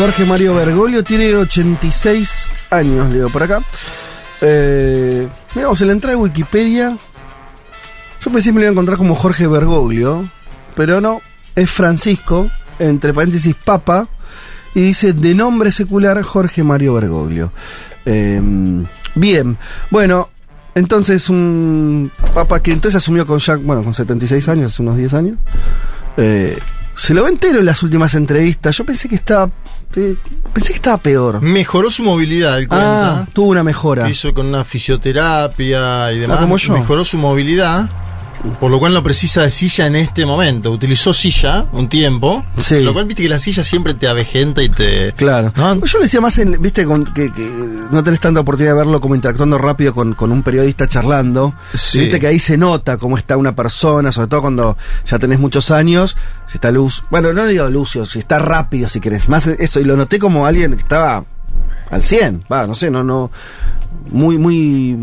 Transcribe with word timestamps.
Jorge 0.00 0.24
Mario 0.24 0.54
Bergoglio 0.54 1.04
tiene 1.04 1.34
86 1.34 2.50
años, 2.70 3.12
leo 3.12 3.28
por 3.28 3.42
acá. 3.42 3.60
Eh, 4.40 5.28
miramos, 5.54 5.78
en 5.82 5.88
la 5.88 5.92
entrada 5.92 6.16
de 6.16 6.22
Wikipedia. 6.22 6.96
Yo 8.24 8.30
pensé 8.30 8.48
que 8.48 8.54
me 8.54 8.60
lo 8.60 8.64
iba 8.64 8.70
a 8.70 8.72
encontrar 8.72 8.96
como 8.96 9.14
Jorge 9.14 9.46
Bergoglio, 9.46 10.26
pero 10.74 11.02
no, 11.02 11.20
es 11.54 11.70
Francisco, 11.70 12.50
entre 12.78 13.12
paréntesis 13.12 13.54
Papa, 13.54 14.08
y 14.74 14.80
dice 14.80 15.12
de 15.12 15.34
nombre 15.34 15.70
secular 15.70 16.22
Jorge 16.22 16.64
Mario 16.64 16.94
Bergoglio. 16.94 17.52
Eh, 18.06 18.40
bien, 19.16 19.58
bueno, 19.90 20.30
entonces 20.74 21.28
un 21.28 22.10
Papa 22.32 22.62
que 22.62 22.72
entonces 22.72 22.96
asumió 22.96 23.26
con 23.26 23.38
Jack, 23.38 23.62
bueno, 23.62 23.84
con 23.84 23.92
76 23.92 24.48
años, 24.48 24.72
hace 24.72 24.80
unos 24.80 24.96
10 24.96 25.12
años. 25.12 25.36
Eh, 26.16 26.58
se 27.00 27.14
lo 27.14 27.24
ve 27.24 27.30
entero 27.30 27.60
en 27.60 27.64
las 27.64 27.82
últimas 27.82 28.14
entrevistas. 28.14 28.76
Yo 28.76 28.84
pensé 28.84 29.08
que 29.08 29.14
estaba. 29.14 29.50
Eh, 29.96 30.16
pensé 30.52 30.68
que 30.68 30.76
estaba 30.76 30.98
peor. 30.98 31.40
Mejoró 31.40 31.90
su 31.90 32.02
movilidad, 32.02 32.58
él 32.58 32.68
cuenta. 32.68 33.20
Ah, 33.20 33.26
tuvo 33.32 33.50
una 33.50 33.62
mejora. 33.64 34.04
que 34.04 34.10
hizo 34.10 34.32
con 34.34 34.46
una 34.46 34.64
fisioterapia 34.64 36.12
y 36.12 36.18
demás. 36.20 36.38
Ah, 36.38 36.42
como 36.42 36.56
yo. 36.56 36.72
Mejoró 36.72 37.04
su 37.04 37.16
movilidad. 37.18 37.88
Por 38.58 38.70
lo 38.70 38.78
cual 38.78 38.94
no 38.94 39.02
precisa 39.02 39.42
de 39.42 39.50
silla 39.50 39.86
en 39.86 39.96
este 39.96 40.24
momento. 40.24 40.70
Utilizó 40.70 41.12
silla 41.12 41.66
un 41.72 41.88
tiempo. 41.88 42.44
Sí. 42.58 42.80
Lo 42.80 42.92
cual 42.92 43.06
viste 43.06 43.22
que 43.22 43.28
la 43.28 43.38
silla 43.38 43.62
siempre 43.62 43.94
te 43.94 44.08
avejenta 44.08 44.62
y 44.62 44.68
te. 44.68 45.12
Claro. 45.12 45.52
¿No? 45.56 45.84
Yo 45.84 45.98
le 45.98 46.04
decía 46.04 46.20
más, 46.20 46.38
en, 46.38 46.60
viste, 46.60 46.84
con, 46.84 47.04
que, 47.04 47.32
que 47.32 47.42
no 47.90 48.02
tenés 48.02 48.20
tanta 48.20 48.40
oportunidad 48.40 48.72
de 48.72 48.78
verlo 48.78 49.00
como 49.00 49.14
interactuando 49.14 49.58
rápido 49.58 49.94
con, 49.94 50.14
con 50.14 50.32
un 50.32 50.42
periodista 50.42 50.88
charlando. 50.88 51.54
Sí. 51.74 51.98
Y 51.98 52.00
Viste 52.02 52.20
que 52.20 52.26
ahí 52.26 52.38
se 52.38 52.56
nota 52.56 52.96
cómo 52.96 53.18
está 53.18 53.36
una 53.36 53.54
persona, 53.54 54.12
sobre 54.12 54.28
todo 54.28 54.42
cuando 54.42 54.78
ya 55.06 55.18
tenés 55.18 55.38
muchos 55.38 55.70
años, 55.70 56.16
si 56.46 56.56
está 56.56 56.70
luz. 56.70 57.02
Bueno, 57.10 57.32
no 57.32 57.46
digo 57.46 57.68
Lucio, 57.68 58.06
si 58.06 58.18
está 58.18 58.38
rápido, 58.38 58.88
si 58.88 59.00
querés. 59.00 59.28
Más 59.28 59.46
eso, 59.46 59.80
y 59.80 59.84
lo 59.84 59.96
noté 59.96 60.18
como 60.18 60.46
alguien 60.46 60.72
que 60.72 60.82
estaba 60.82 61.24
al 61.90 62.02
100. 62.02 62.44
Va, 62.50 62.66
no 62.66 62.74
sé, 62.74 62.90
no, 62.90 63.02
no. 63.02 63.30
Muy, 64.10 64.38
muy. 64.38 64.96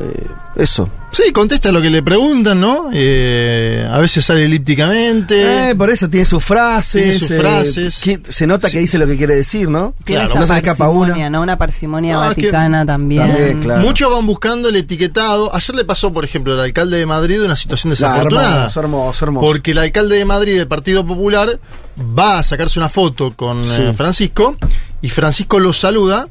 eh, 0.00 0.26
eso. 0.56 0.88
Sí, 1.12 1.32
contesta 1.32 1.72
lo 1.72 1.82
que 1.82 1.90
le 1.90 2.02
preguntan, 2.04 2.60
¿no? 2.60 2.88
Eh, 2.92 3.84
a 3.90 3.98
veces 3.98 4.24
sale 4.24 4.44
elípticamente. 4.44 5.70
Eh, 5.70 5.74
por 5.74 5.90
eso 5.90 6.08
tiene 6.08 6.24
sus 6.24 6.44
frases. 6.44 7.02
Tiene 7.02 7.18
sus 7.18 7.30
eh, 7.32 7.38
frases. 7.38 8.00
que- 8.00 8.20
se 8.30 8.46
nota 8.46 8.70
que 8.70 8.78
dice 8.78 8.96
lo 8.98 9.06
que 9.08 9.16
quiere 9.16 9.34
decir, 9.34 9.68
¿no? 9.68 9.94
Claro, 10.04 10.30
esa 10.30 10.38
no 10.38 10.46
se 10.46 10.56
escapa 10.56 10.84
parsimonia, 10.84 11.14
una. 11.14 11.30
¿no? 11.30 11.42
Una 11.42 11.56
parsimonia 11.58 12.16
Ah, 12.16 12.34
que- 12.34 12.42
vaticana 12.42 12.86
también. 12.86 13.26
También, 13.26 13.60
claro. 13.62 13.80
Muchos 13.82 14.12
van 14.12 14.24
buscando 14.26 14.68
el 14.68 14.76
etiquetado. 14.76 15.52
Ayer 15.54 15.74
le 15.74 15.84
pasó, 15.84 16.12
por 16.12 16.24
ejemplo, 16.24 16.52
al 16.54 16.60
alcalde 16.60 16.98
de 16.98 17.06
Madrid 17.06 17.42
una 17.42 17.56
situación 17.56 17.90
desafortunada. 17.90 18.56
hermoso, 18.58 18.80
hermoso, 18.80 19.24
hermoso. 19.24 19.46
Porque 19.46 19.72
el 19.72 19.78
alcalde 19.78 20.16
de 20.16 20.24
Madrid 20.24 20.56
del 20.56 20.68
Partido 20.68 21.04
Popular 21.04 21.58
va 22.00 22.38
a 22.38 22.42
sacarse 22.44 22.78
una 22.78 22.88
foto 22.88 23.32
con 23.34 23.64
Sí. 23.64 23.82
eh, 23.82 23.94
Francisco 23.94 24.56
y 25.02 25.08
Francisco 25.08 25.58
lo 25.58 25.72
saluda 25.72 26.28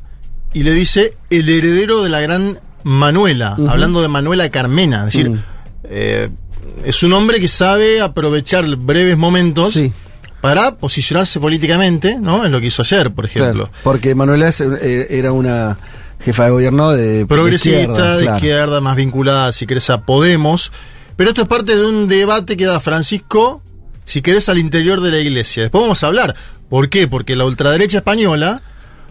y 0.54 0.64
le 0.64 0.74
dice 0.74 1.14
el 1.30 1.48
heredero 1.50 2.04
de 2.04 2.10
la 2.10 2.20
gran 2.22 2.60
Manuela, 2.84 3.56
hablando 3.68 4.02
de 4.02 4.08
Manuela 4.08 4.50
Carmena. 4.50 5.00
Es 5.00 5.06
decir, 5.14 5.30
Mm. 5.32 5.40
eh, 5.86 6.30
es 6.86 7.04
un 7.04 7.14
hombre 7.14 7.40
que 7.40 7.48
sabe 7.48 8.02
aprovechar 8.02 8.66
breves 8.78 9.18
momentos 9.18 9.74
Sí. 9.74 9.92
para 10.42 10.76
posicionarse 10.76 11.40
políticamente, 11.40 12.18
¿no? 12.20 12.46
Es 12.46 12.52
lo 12.52 12.60
que 12.62 12.68
hizo 12.68 12.82
ayer, 12.82 13.12
por 13.12 13.26
ejemplo. 13.26 13.66
Claro, 13.66 13.70
porque 13.84 14.16
Manuela 14.16 14.50
eh, 14.82 15.08
era 15.10 15.34
una 15.34 15.78
jefa 16.22 16.46
de 16.46 16.52
gobierno 16.52 16.92
de 16.92 17.26
progresista, 17.26 18.18
de 18.18 18.24
claro. 18.24 18.38
izquierda, 18.38 18.82
más 18.82 18.96
vinculada, 18.96 19.52
si 19.54 19.68
querés, 19.68 19.90
a 19.90 20.02
Podemos. 20.06 20.72
Pero 21.16 21.30
esto 21.32 21.42
es 21.42 21.48
parte 21.50 21.76
de 21.76 21.86
un 21.86 22.08
debate 22.08 22.56
que 22.56 22.66
da 22.66 22.80
Francisco, 22.80 23.62
si 24.06 24.22
querés, 24.22 24.48
al 24.50 24.58
interior 24.58 25.02
de 25.02 25.12
la 25.12 25.20
iglesia. 25.20 25.64
Después 25.64 25.82
vamos 25.82 26.02
a 26.04 26.08
hablar. 26.08 26.34
¿Por 26.70 26.88
qué? 26.90 27.08
Porque 27.10 27.36
la 27.36 27.44
ultraderecha 27.46 27.98
española 27.98 28.62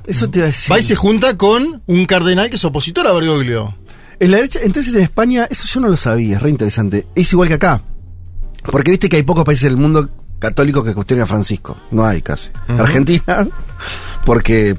Eso 0.09 0.29
te 0.31 0.39
iba 0.39 0.47
a 0.47 0.49
decir. 0.51 0.73
va 0.75 0.79
y 0.79 0.83
se 0.83 0.97
junta 0.97 1.37
con 1.37 1.83
un 1.87 2.07
cardenal 2.07 2.51
que 2.51 2.57
es 2.57 2.65
opositor 2.65 3.07
a 3.07 3.13
Bergoglio. 3.13 3.77
En 4.21 4.31
la 4.33 4.39
derecha, 4.39 4.59
entonces 4.63 4.93
en 4.95 5.03
España, 5.03 5.47
eso 5.51 5.67
yo 5.67 5.81
no 5.81 5.89
lo 5.89 5.97
sabía, 5.97 6.37
es 6.37 6.43
re 6.43 6.51
interesante. 6.51 7.07
Es 7.15 7.33
igual 7.33 7.49
que 7.49 7.55
acá. 7.55 7.83
Porque 8.73 8.91
viste 8.91 9.09
que 9.09 9.17
hay 9.17 9.23
pocos 9.23 9.45
países 9.45 9.65
del 9.65 9.77
mundo 9.77 10.09
católicos 10.41 10.85
que 10.85 10.95
cuestionen 10.95 11.23
a 11.23 11.27
Francisco. 11.27 11.77
No 11.91 12.05
hay 12.05 12.23
casi. 12.23 12.51
Argentina, 12.69 13.47
porque, 14.25 14.77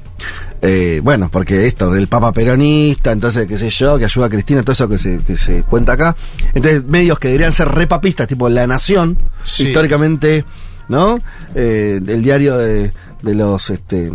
eh, 0.62 1.00
bueno, 1.02 1.28
porque 1.30 1.66
esto 1.66 1.90
del 1.90 2.08
Papa 2.08 2.32
peronista, 2.32 3.12
entonces, 3.12 3.46
qué 3.46 3.56
sé 3.56 3.70
yo, 3.70 3.98
que 3.98 4.04
ayuda 4.04 4.26
a 4.26 4.30
Cristina, 4.30 4.62
todo 4.62 4.72
eso 4.72 4.88
que 4.88 4.98
se, 4.98 5.18
que 5.18 5.36
se 5.36 5.62
cuenta 5.62 5.92
acá. 5.92 6.16
Entonces, 6.54 6.84
medios 6.84 7.18
que 7.18 7.28
deberían 7.28 7.52
ser 7.52 7.68
repapistas, 7.68 8.28
tipo 8.28 8.48
La 8.48 8.66
Nación, 8.66 9.16
Sí. 9.44 9.68
históricamente, 9.68 10.44
¿no? 10.88 11.18
Eh, 11.54 12.00
el 12.06 12.22
diario 12.22 12.56
de, 12.58 12.92
de 13.22 13.34
los, 13.34 13.70
este, 13.70 14.12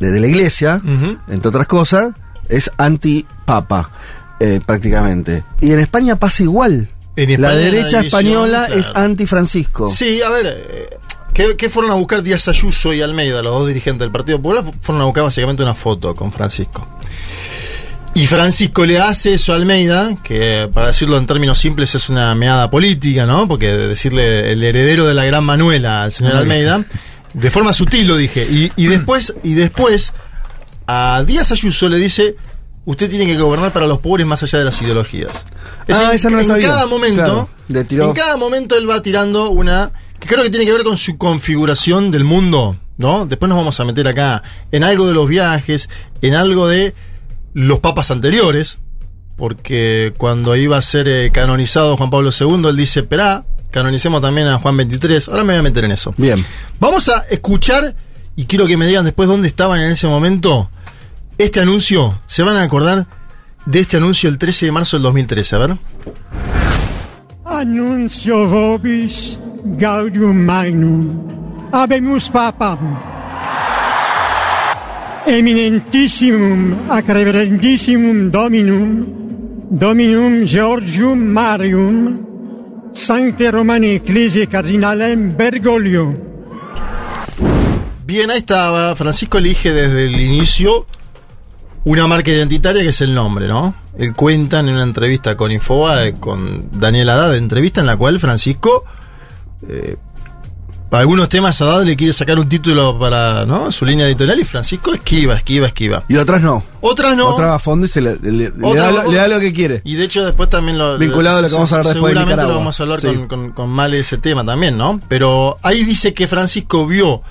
de, 0.00 0.10
de 0.10 0.20
la 0.20 0.26
iglesia, 0.26 0.80
entre 1.28 1.48
otras 1.48 1.66
cosas, 1.66 2.14
es 2.48 2.70
anti-papa, 2.76 3.90
eh, 4.40 4.60
prácticamente. 4.64 5.44
Y 5.60 5.72
en 5.72 5.80
España 5.80 6.16
pasa 6.16 6.42
igual. 6.42 6.88
En 7.16 7.28
la 7.28 7.48
España 7.48 7.48
la 7.48 7.54
derecha 7.54 7.98
división, 8.00 8.04
española 8.04 8.64
claro. 8.66 8.80
es 8.80 8.92
anti-Francisco. 8.94 9.88
Sí, 9.90 10.20
a 10.22 10.30
ver, 10.30 10.46
eh, 10.46 10.86
¿qué, 11.32 11.56
qué 11.56 11.68
fueron 11.68 11.90
a 11.90 11.94
buscar 11.94 12.22
Díaz 12.22 12.46
Ayuso 12.48 12.92
y 12.92 13.00
Almeida, 13.00 13.42
los 13.42 13.52
dos 13.52 13.68
dirigentes 13.68 14.00
del 14.00 14.12
Partido 14.12 14.38
Popular? 14.38 14.64
Fueron 14.82 15.02
a 15.02 15.06
buscar 15.06 15.24
básicamente 15.24 15.62
una 15.62 15.74
foto 15.74 16.14
con 16.14 16.30
Francisco. 16.32 16.86
Y 18.14 18.26
Francisco 18.26 18.86
le 18.86 18.98
hace 18.98 19.34
eso 19.34 19.52
a 19.52 19.56
Almeida, 19.56 20.16
que 20.22 20.70
para 20.72 20.86
decirlo 20.86 21.18
en 21.18 21.26
términos 21.26 21.58
simples 21.58 21.94
es 21.94 22.08
una 22.08 22.34
meada 22.34 22.70
política, 22.70 23.26
¿no? 23.26 23.46
Porque 23.46 23.66
decirle 23.76 24.52
el 24.52 24.64
heredero 24.64 25.06
de 25.06 25.12
la 25.12 25.26
gran 25.26 25.44
Manuela 25.44 26.02
al 26.02 26.12
señor 26.12 26.36
Almeida, 26.36 26.82
de 27.36 27.50
forma 27.50 27.72
sutil 27.72 28.06
lo 28.08 28.16
dije. 28.16 28.46
Y, 28.50 28.72
y 28.76 28.86
después, 28.88 29.34
y 29.42 29.54
después, 29.54 30.12
a 30.86 31.22
Díaz 31.26 31.52
Ayuso 31.52 31.88
le 31.88 31.98
dice, 31.98 32.36
usted 32.84 33.10
tiene 33.10 33.26
que 33.26 33.36
gobernar 33.36 33.72
para 33.72 33.86
los 33.86 33.98
pobres 33.98 34.26
más 34.26 34.42
allá 34.42 34.58
de 34.60 34.64
las 34.64 34.80
ideologías. 34.82 35.44
Ah, 35.88 36.10
esa 36.14 36.30
no 36.30 36.38
en 36.40 36.44
sabía. 36.44 36.68
cada 36.68 36.86
momento, 36.86 37.16
Claro, 37.22 37.48
le 37.68 37.84
tiró- 37.84 38.04
en 38.06 38.12
cada 38.12 38.36
momento 38.36 38.76
él 38.76 38.88
va 38.88 39.00
tirando 39.02 39.50
una 39.50 39.92
que 40.18 40.28
creo 40.28 40.42
que 40.42 40.50
tiene 40.50 40.64
que 40.64 40.72
ver 40.72 40.82
con 40.84 40.96
su 40.96 41.18
configuración 41.18 42.10
del 42.10 42.24
mundo, 42.24 42.76
¿no? 42.96 43.26
Después 43.26 43.48
nos 43.50 43.58
vamos 43.58 43.78
a 43.80 43.84
meter 43.84 44.08
acá 44.08 44.42
en 44.72 44.82
algo 44.82 45.06
de 45.06 45.12
los 45.14 45.28
viajes, 45.28 45.90
en 46.22 46.34
algo 46.34 46.66
de 46.68 46.94
los 47.52 47.80
papas 47.80 48.10
anteriores, 48.10 48.78
porque 49.36 50.14
cuando 50.16 50.56
iba 50.56 50.78
a 50.78 50.82
ser 50.82 51.06
eh, 51.08 51.30
canonizado 51.32 51.96
Juan 51.96 52.08
Pablo 52.10 52.30
II, 52.38 52.66
él 52.68 52.76
dice, 52.76 53.00
esperá, 53.00 53.44
canonicemos 53.76 54.22
también 54.22 54.48
a 54.48 54.58
Juan 54.58 54.74
XXIII. 54.74 55.24
Ahora 55.28 55.44
me 55.44 55.52
voy 55.52 55.60
a 55.60 55.62
meter 55.62 55.84
en 55.84 55.92
eso. 55.92 56.14
Bien. 56.16 56.42
Vamos 56.80 57.10
a 57.10 57.26
escuchar, 57.28 57.94
y 58.34 58.46
quiero 58.46 58.66
que 58.66 58.78
me 58.78 58.86
digan 58.86 59.04
después 59.04 59.28
dónde 59.28 59.48
estaban 59.48 59.82
en 59.82 59.90
ese 59.90 60.06
momento, 60.06 60.70
este 61.36 61.60
anuncio. 61.60 62.18
¿Se 62.26 62.42
van 62.42 62.56
a 62.56 62.62
acordar 62.62 63.06
de 63.66 63.80
este 63.80 63.98
anuncio 63.98 64.30
el 64.30 64.38
13 64.38 64.66
de 64.66 64.72
marzo 64.72 64.96
del 64.96 65.02
2013? 65.02 65.56
A 65.56 65.58
ver. 65.58 65.76
Annuncio 67.44 68.48
vobis 68.48 69.38
gaudium 69.62 70.36
magnum. 70.36 71.68
Habemus 71.70 72.30
papam. 72.30 72.98
Eminentissimum 75.26 76.90
ac 76.90 77.08
reverendissimum 77.08 78.30
dominum, 78.30 79.06
dominum 79.70 80.46
Georgium 80.46 81.18
Marium, 81.18 82.35
Sancte 82.96 83.50
Romani 83.50 83.96
Ecclesiae 83.96 84.48
Cardinalem 84.48 85.36
Bergoglio. 85.36 86.16
Bien, 88.04 88.30
ahí 88.30 88.38
estaba. 88.38 88.96
Francisco 88.96 89.38
elige 89.38 89.72
desde 89.72 90.06
el 90.06 90.20
inicio 90.20 90.86
una 91.84 92.06
marca 92.06 92.30
identitaria 92.30 92.82
que 92.82 92.88
es 92.88 93.00
el 93.02 93.14
nombre, 93.14 93.46
¿no? 93.46 93.74
Él 93.98 94.14
cuenta 94.14 94.60
en 94.60 94.70
una 94.70 94.82
entrevista 94.82 95.36
con 95.36 95.52
Infobae, 95.52 96.18
con 96.18 96.68
Daniel 96.72 97.10
Haddad, 97.10 97.36
entrevista 97.36 97.80
en 97.80 97.86
la 97.86 97.96
cual 97.96 98.18
Francisco, 98.18 98.84
eh, 99.68 99.96
para 100.90 101.00
algunos 101.00 101.28
temas 101.28 101.60
Haddad 101.60 101.84
le 101.84 101.96
quiere 101.96 102.12
sacar 102.12 102.38
un 102.38 102.48
título 102.48 102.96
para 102.98 103.44
¿no? 103.44 103.72
su 103.72 103.84
línea 103.84 104.06
editorial 104.06 104.38
y 104.38 104.44
Francisco 104.44 104.94
esquiva, 104.94 105.34
esquiva, 105.34 105.66
esquiva. 105.66 106.04
Y 106.08 106.16
otras 106.16 106.40
no. 106.40 106.62
Otras 106.80 107.16
no. 107.16 107.30
Otra 107.30 107.46
va 107.46 107.54
a 107.56 107.58
fondo 107.58 107.86
y 107.86 107.88
se 107.88 108.00
le, 108.00 108.16
le- 108.22 108.30
le 108.32 108.52
Otra 108.62 108.84
da, 108.84 108.90
lo, 109.04 109.10
le 109.10 109.16
da 109.18 109.26
lo 109.28 109.40
que 109.40 109.52
quiere. 109.52 109.82
Y 109.84 109.96
de 109.96 110.04
hecho 110.04 110.24
después 110.24 110.48
también 110.48 110.78
lo... 110.78 110.96
Vinculado 110.96 111.38
a 111.38 111.42
lo 111.42 111.48
que 111.48 111.54
vamos 111.54 111.72
a 111.72 111.76
hablar 111.76 111.92
después 111.92 112.14
de 112.14 112.20
Seguramente 112.20 112.30
Nicaragua. 112.34 112.52
lo 112.52 112.58
vamos 112.60 112.78
a 112.80 112.82
hablar 112.84 113.00
Sí. 113.00 113.06
con, 113.08 113.26
con, 113.28 113.50
con 113.52 113.68
Male 113.70 113.98
ese 113.98 114.18
tema 114.18 114.44
también, 114.44 114.76
¿no? 114.78 115.00
Pero 115.08 115.58
ahí 115.62 115.82
dice 115.82 116.14
que 116.14 116.28
Francisco 116.28 116.86
vio 116.86 117.22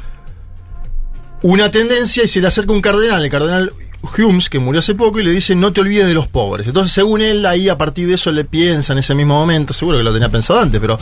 una 1.41 1.69
tendencia 1.69 2.23
y 2.23 2.27
se 2.27 2.41
le 2.41 2.47
acerca 2.47 2.73
un 2.73 2.81
cardenal, 2.81 3.23
el 3.23 3.29
cardenal 3.29 3.71
Humes, 4.17 4.49
que 4.49 4.59
murió 4.59 4.79
hace 4.79 4.95
poco, 4.95 5.19
y 5.19 5.23
le 5.23 5.31
dice 5.31 5.55
no 5.55 5.71
te 5.73 5.81
olvides 5.81 6.07
de 6.07 6.13
los 6.13 6.27
pobres. 6.27 6.67
Entonces, 6.67 6.93
según 6.93 7.21
él, 7.21 7.45
ahí 7.45 7.69
a 7.69 7.77
partir 7.77 8.07
de 8.07 8.15
eso 8.15 8.31
le 8.31 8.45
piensa 8.45 8.93
en 8.93 8.99
ese 8.99 9.15
mismo 9.15 9.35
momento, 9.35 9.73
seguro 9.73 9.97
que 9.97 10.03
lo 10.03 10.13
tenía 10.13 10.29
pensado 10.29 10.59
antes, 10.59 10.79
pero 10.79 10.97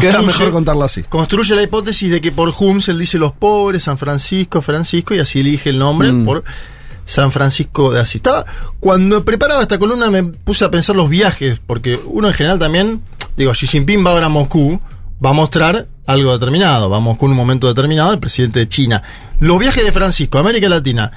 Queda 0.00 0.22
mejor 0.22 0.50
contarlo 0.52 0.84
así. 0.84 1.02
construye 1.02 1.54
la 1.56 1.62
hipótesis 1.62 2.10
de 2.10 2.20
que 2.20 2.30
por 2.32 2.52
Humes 2.56 2.88
él 2.88 2.98
dice 2.98 3.18
los 3.18 3.32
pobres, 3.32 3.82
San 3.84 3.98
Francisco, 3.98 4.62
Francisco, 4.62 5.14
y 5.14 5.18
así 5.18 5.40
elige 5.40 5.70
el 5.70 5.78
nombre 5.78 6.12
Mm. 6.12 6.24
por 6.24 6.44
San 7.04 7.32
Francisco 7.32 7.92
de 7.92 8.00
Asís. 8.00 8.16
Estaba, 8.16 8.44
cuando 8.78 9.24
preparaba 9.24 9.62
esta 9.62 9.78
columna 9.78 10.10
me 10.10 10.22
puse 10.22 10.64
a 10.64 10.70
pensar 10.70 10.94
los 10.94 11.08
viajes, 11.08 11.60
porque 11.66 11.98
uno 12.04 12.28
en 12.28 12.34
general 12.34 12.58
también, 12.60 13.02
digo, 13.36 13.52
Xi 13.52 13.66
Jinping 13.66 14.04
va 14.06 14.10
ahora 14.12 14.26
a 14.26 14.28
Moscú, 14.28 14.80
va 15.24 15.30
a 15.30 15.32
mostrar 15.32 15.88
algo 16.06 16.32
determinado. 16.32 16.88
Vamos 16.88 17.18
con 17.18 17.30
un 17.32 17.36
momento 17.36 17.66
determinado, 17.66 18.12
el 18.12 18.20
presidente 18.20 18.60
de 18.60 18.68
China. 18.68 19.02
Los 19.40 19.58
viajes 19.58 19.84
de 19.84 19.90
Francisco, 19.90 20.38
América 20.38 20.68
Latina, 20.68 21.10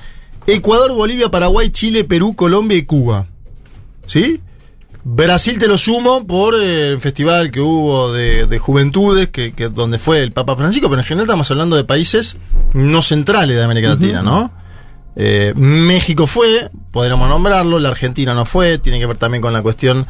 Ecuador, 0.47 0.93
Bolivia, 0.93 1.29
Paraguay, 1.29 1.69
Chile, 1.69 2.03
Perú, 2.03 2.35
Colombia 2.35 2.77
y 2.77 2.83
Cuba. 2.83 3.27
¿Sí? 4.05 4.41
Brasil 5.05 5.59
te 5.59 5.67
lo 5.67 5.77
sumo 5.77 6.25
por 6.25 6.55
eh, 6.55 6.91
el 6.91 7.01
festival 7.01 7.51
que 7.51 7.59
hubo 7.59 8.13
de, 8.13 8.47
de 8.47 8.59
juventudes, 8.59 9.29
que, 9.29 9.53
que 9.53 9.67
donde 9.67 9.99
fue 9.99 10.23
el 10.23 10.31
Papa 10.31 10.55
Francisco, 10.55 10.89
pero 10.89 11.01
en 11.01 11.05
general 11.05 11.25
estamos 11.25 11.51
hablando 11.51 11.75
de 11.75 11.83
países 11.83 12.37
no 12.73 13.01
centrales 13.01 13.57
de 13.57 13.63
América 13.63 13.89
Latina, 13.89 14.21
¿no? 14.21 14.51
Eh, 15.15 15.53
México 15.55 16.25
fue, 16.25 16.71
podríamos 16.91 17.29
nombrarlo, 17.29 17.79
la 17.79 17.89
Argentina 17.89 18.33
no 18.33 18.45
fue, 18.45 18.77
tiene 18.77 18.99
que 18.99 19.05
ver 19.05 19.17
también 19.17 19.41
con 19.41 19.53
la 19.53 19.61
cuestión 19.61 20.07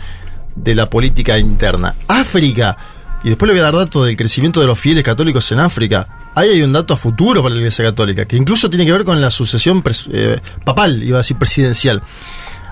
de 0.56 0.76
la 0.76 0.90
política 0.90 1.40
interna. 1.40 1.96
África, 2.08 2.78
y 3.24 3.30
después 3.30 3.48
le 3.48 3.54
voy 3.54 3.62
a 3.62 3.64
dar 3.64 3.76
datos 3.76 4.06
del 4.06 4.16
crecimiento 4.16 4.62
de 4.62 4.68
los 4.68 4.80
fieles 4.80 5.04
católicos 5.04 5.52
en 5.52 5.60
África. 5.60 6.23
Ahí 6.36 6.50
hay 6.50 6.62
un 6.64 6.74
dato 6.74 6.94
a 6.94 6.98
futuro 6.98 7.44
para 7.44 7.54
la 7.54 7.60
Iglesia 7.60 7.86
Católica, 7.86 8.26
que 8.26 8.36
incluso 8.36 8.70
tiene 8.70 8.86
que 8.86 8.92
ver 8.92 9.04
con 9.04 9.22
la 9.22 9.30
sucesión 9.30 9.84
eh, 10.12 10.40
papal, 10.64 11.04
iba 11.04 11.18
a 11.18 11.22
decir 11.22 11.38
presidencial. 11.38 12.02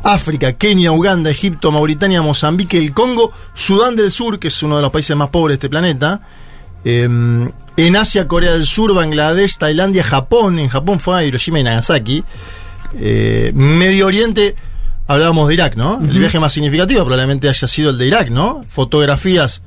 África, 0.03 0.53
Kenia, 0.53 0.91
Uganda, 0.91 1.29
Egipto, 1.29 1.71
Mauritania, 1.71 2.21
Mozambique, 2.21 2.77
el 2.77 2.93
Congo, 2.93 3.31
Sudán 3.53 3.95
del 3.95 4.09
Sur, 4.09 4.39
que 4.39 4.47
es 4.47 4.63
uno 4.63 4.77
de 4.77 4.81
los 4.81 4.91
países 4.91 5.15
más 5.15 5.29
pobres 5.29 5.53
de 5.53 5.55
este 5.55 5.69
planeta. 5.69 6.21
Eh, 6.83 7.03
en 7.77 7.95
Asia, 7.95 8.27
Corea 8.27 8.53
del 8.53 8.65
Sur, 8.65 8.93
Bangladesh, 8.95 9.57
Tailandia, 9.57 10.03
Japón. 10.03 10.57
En 10.57 10.69
Japón 10.69 10.99
fue 10.99 11.17
a 11.17 11.23
Hiroshima 11.23 11.59
y 11.59 11.63
Nagasaki. 11.63 12.23
Eh, 12.95 13.51
Medio 13.53 14.07
Oriente, 14.07 14.55
hablábamos 15.07 15.47
de 15.47 15.53
Irak, 15.53 15.75
¿no? 15.75 16.01
El 16.01 16.17
viaje 16.17 16.39
más 16.39 16.53
significativo 16.53 17.01
probablemente 17.01 17.47
haya 17.47 17.67
sido 17.67 17.91
el 17.91 17.97
de 17.97 18.07
Irak, 18.07 18.29
¿no? 18.29 18.65
Fotografías 18.67 19.61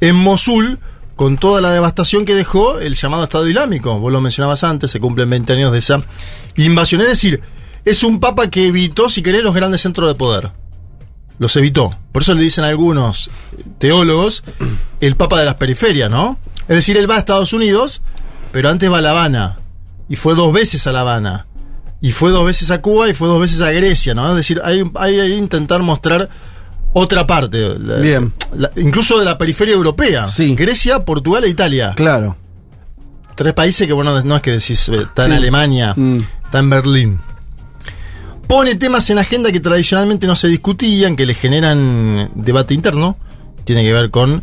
en 0.00 0.16
Mosul 0.16 0.78
con 1.22 1.38
toda 1.38 1.60
la 1.60 1.70
devastación 1.70 2.24
que 2.24 2.34
dejó 2.34 2.80
el 2.80 2.96
llamado 2.96 3.22
Estado 3.22 3.48
Islámico. 3.48 3.96
Vos 4.00 4.10
lo 4.10 4.20
mencionabas 4.20 4.64
antes, 4.64 4.90
se 4.90 4.98
cumplen 4.98 5.30
20 5.30 5.52
años 5.52 5.70
de 5.70 5.78
esa 5.78 6.04
invasión. 6.56 7.00
Es 7.00 7.06
decir, 7.06 7.40
es 7.84 8.02
un 8.02 8.18
papa 8.18 8.50
que 8.50 8.66
evitó, 8.66 9.08
si 9.08 9.22
querés, 9.22 9.44
los 9.44 9.54
grandes 9.54 9.82
centros 9.82 10.08
de 10.08 10.16
poder. 10.16 10.50
Los 11.38 11.54
evitó. 11.54 11.90
Por 12.10 12.22
eso 12.22 12.34
le 12.34 12.42
dicen 12.42 12.64
algunos 12.64 13.30
teólogos 13.78 14.42
el 15.00 15.14
papa 15.14 15.38
de 15.38 15.46
las 15.46 15.54
periferias, 15.54 16.10
¿no? 16.10 16.40
Es 16.62 16.74
decir, 16.74 16.96
él 16.96 17.08
va 17.08 17.14
a 17.14 17.18
Estados 17.18 17.52
Unidos, 17.52 18.02
pero 18.50 18.68
antes 18.68 18.90
va 18.90 18.98
a 18.98 19.02
La 19.02 19.10
Habana. 19.12 19.60
Y 20.08 20.16
fue 20.16 20.34
dos 20.34 20.52
veces 20.52 20.88
a 20.88 20.92
La 20.92 21.02
Habana. 21.02 21.46
Y 22.00 22.10
fue 22.10 22.32
dos 22.32 22.44
veces 22.44 22.72
a 22.72 22.82
Cuba 22.82 23.08
y 23.08 23.14
fue 23.14 23.28
dos 23.28 23.40
veces 23.40 23.60
a 23.60 23.70
Grecia, 23.70 24.12
¿no? 24.12 24.28
Es 24.30 24.34
decir, 24.34 24.60
hay, 24.64 24.82
hay 24.96 25.16
que 25.18 25.36
intentar 25.36 25.82
mostrar 25.82 26.28
otra 26.92 27.26
parte. 27.26 27.78
la- 27.78 27.96
Bien. 27.96 28.32
la- 28.56 28.70
incluso 28.76 29.18
de 29.18 29.24
la 29.24 29.38
periferia 29.38 29.74
europea. 29.74 30.26
Sí. 30.28 30.54
Grecia, 30.54 31.04
Portugal 31.04 31.44
e 31.44 31.48
Italia. 31.48 31.92
Claro. 31.96 32.36
Tres 33.34 33.54
países 33.54 33.86
que, 33.86 33.92
bueno, 33.92 34.20
no 34.22 34.36
es 34.36 34.42
que 34.42 34.52
decís, 34.52 34.88
eh, 34.90 35.02
está 35.02 35.24
en. 35.24 35.32
Alemania, 35.32 35.94
Mm. 35.96 36.18
está 36.44 36.58
en 36.58 36.70
Berlín. 36.70 37.20
Pone 38.46 38.74
temas 38.74 39.08
en 39.08 39.18
agenda 39.18 39.50
que 39.50 39.60
tradicionalmente 39.60 40.26
no 40.26 40.36
se 40.36 40.48
discutían, 40.48 41.16
que 41.16 41.24
le 41.24 41.34
generan 41.34 42.30
debate 42.34 42.74
interno. 42.74 43.16
Tiene 43.64 43.82
que 43.82 43.92
ver 43.92 44.10
con 44.10 44.42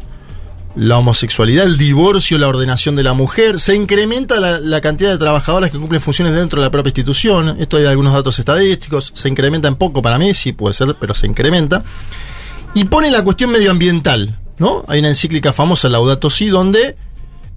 la 0.75 0.97
homosexualidad, 0.97 1.65
el 1.65 1.77
divorcio, 1.77 2.37
la 2.39 2.47
ordenación 2.47 2.95
de 2.95 3.03
la 3.03 3.13
mujer. 3.13 3.59
Se 3.59 3.75
incrementa 3.75 4.39
la, 4.39 4.59
la 4.59 4.81
cantidad 4.81 5.11
de 5.11 5.17
trabajadoras 5.17 5.69
que 5.69 5.77
cumplen 5.77 6.01
funciones 6.01 6.33
dentro 6.33 6.59
de 6.61 6.67
la 6.67 6.71
propia 6.71 6.89
institución. 6.89 7.57
Esto 7.59 7.77
hay 7.77 7.85
algunos 7.85 8.13
datos 8.13 8.39
estadísticos. 8.39 9.11
Se 9.13 9.29
incrementa 9.29 9.67
en 9.67 9.75
poco 9.75 10.01
para 10.01 10.17
mí, 10.17 10.33
sí 10.33 10.53
puede 10.53 10.73
ser, 10.73 10.95
pero 10.99 11.13
se 11.13 11.27
incrementa. 11.27 11.83
Y 12.79 12.85
pone 12.85 13.11
la 13.11 13.25
cuestión 13.25 13.51
medioambiental, 13.51 14.39
¿no? 14.57 14.85
Hay 14.87 14.99
una 14.99 15.09
encíclica 15.09 15.51
famosa, 15.51 15.89
Laudato 15.89 16.29
Si, 16.29 16.47
donde 16.47 16.95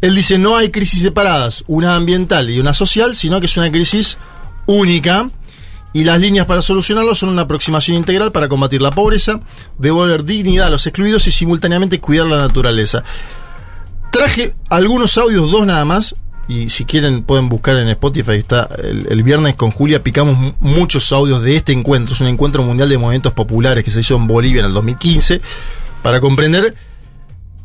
él 0.00 0.16
dice 0.16 0.36
no 0.36 0.56
hay 0.56 0.72
crisis 0.72 1.00
separadas, 1.00 1.62
una 1.68 1.94
ambiental 1.94 2.50
y 2.50 2.58
una 2.58 2.74
social, 2.74 3.14
sino 3.14 3.38
que 3.38 3.46
es 3.46 3.56
una 3.56 3.70
crisis 3.70 4.18
única. 4.66 5.30
Y 5.92 6.02
las 6.02 6.20
líneas 6.20 6.46
para 6.46 6.60
solucionarlo 6.60 7.14
son 7.14 7.28
una 7.28 7.42
aproximación 7.42 7.98
integral 7.98 8.32
para 8.32 8.48
combatir 8.48 8.82
la 8.82 8.90
pobreza, 8.90 9.40
devolver 9.78 10.24
dignidad 10.24 10.66
a 10.66 10.70
los 10.70 10.88
excluidos 10.88 11.28
y 11.28 11.30
simultáneamente 11.30 12.00
cuidar 12.00 12.26
la 12.26 12.38
naturaleza. 12.38 13.04
Traje 14.10 14.56
algunos 14.70 15.16
audios, 15.18 15.52
dos 15.52 15.64
nada 15.64 15.84
más, 15.84 16.16
y 16.48 16.70
si 16.70 16.84
quieren 16.84 17.22
pueden 17.22 17.48
buscar 17.48 17.76
en 17.76 17.88
Spotify, 17.88 18.32
está 18.32 18.68
el, 18.82 19.06
el 19.10 19.22
viernes 19.22 19.54
con 19.54 19.70
Julia, 19.70 20.02
picamos 20.02 20.36
mu- 20.36 20.52
muchos 20.60 21.10
audios 21.12 21.42
de 21.42 21.56
este 21.56 21.72
encuentro, 21.72 22.14
es 22.14 22.20
un 22.20 22.26
encuentro 22.28 22.62
mundial 22.62 22.88
de 22.88 22.98
movimientos 22.98 23.32
populares 23.32 23.84
que 23.84 23.90
se 23.90 24.00
hizo 24.00 24.16
en 24.16 24.26
Bolivia 24.26 24.60
en 24.60 24.66
el 24.66 24.74
2015, 24.74 25.40
para 26.02 26.20
comprender 26.20 26.74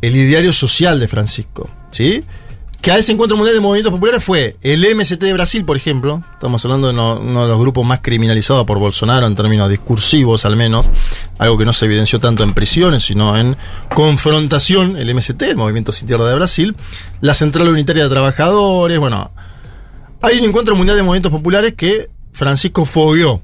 el 0.02 0.16
ideario 0.16 0.54
social 0.54 1.00
de 1.00 1.08
Francisco, 1.08 1.70
¿sí? 1.90 2.24
Que 2.82 2.92
a 2.92 2.98
ese 2.98 3.12
encuentro 3.12 3.36
mundial 3.36 3.56
de 3.56 3.60
movimientos 3.62 3.92
populares 3.92 4.24
fue 4.24 4.56
el 4.62 4.86
MST 4.96 5.20
de 5.26 5.34
Brasil, 5.34 5.66
por 5.66 5.76
ejemplo. 5.76 6.24
Estamos 6.36 6.64
hablando 6.64 6.88
de 6.88 6.94
no- 6.94 7.20
uno 7.20 7.44
de 7.44 7.50
los 7.50 7.60
grupos 7.60 7.86
más 7.86 8.00
criminalizados 8.02 8.66
por 8.66 8.80
Bolsonaro 8.80 9.28
en 9.28 9.36
términos 9.36 9.70
discursivos, 9.70 10.46
al 10.46 10.56
menos. 10.56 10.90
Algo 11.38 11.58
que 11.58 11.66
no 11.66 11.74
se 11.74 11.86
evidenció 11.86 12.20
tanto 12.20 12.44
en 12.44 12.54
prisiones, 12.54 13.04
sino 13.04 13.36
en 13.38 13.58
confrontación. 13.94 14.96
El 14.96 15.10
MST, 15.14 15.42
el 15.50 15.58
Movimiento 15.58 15.92
Sin 15.92 16.08
Tierra 16.08 16.26
de 16.30 16.36
Brasil. 16.36 16.76
La 17.20 17.34
Central 17.34 17.68
Unitaria 17.68 18.04
de 18.04 18.10
Trabajadores. 18.10 19.00
Bueno, 19.00 19.32
hay 20.22 20.38
un 20.40 20.46
encuentro 20.46 20.76
mundial 20.76 20.96
de 20.96 21.04
movimientos 21.04 21.32
populares 21.32 21.74
que 21.74 22.10
Francisco 22.32 22.86
fogueó. 22.86 23.42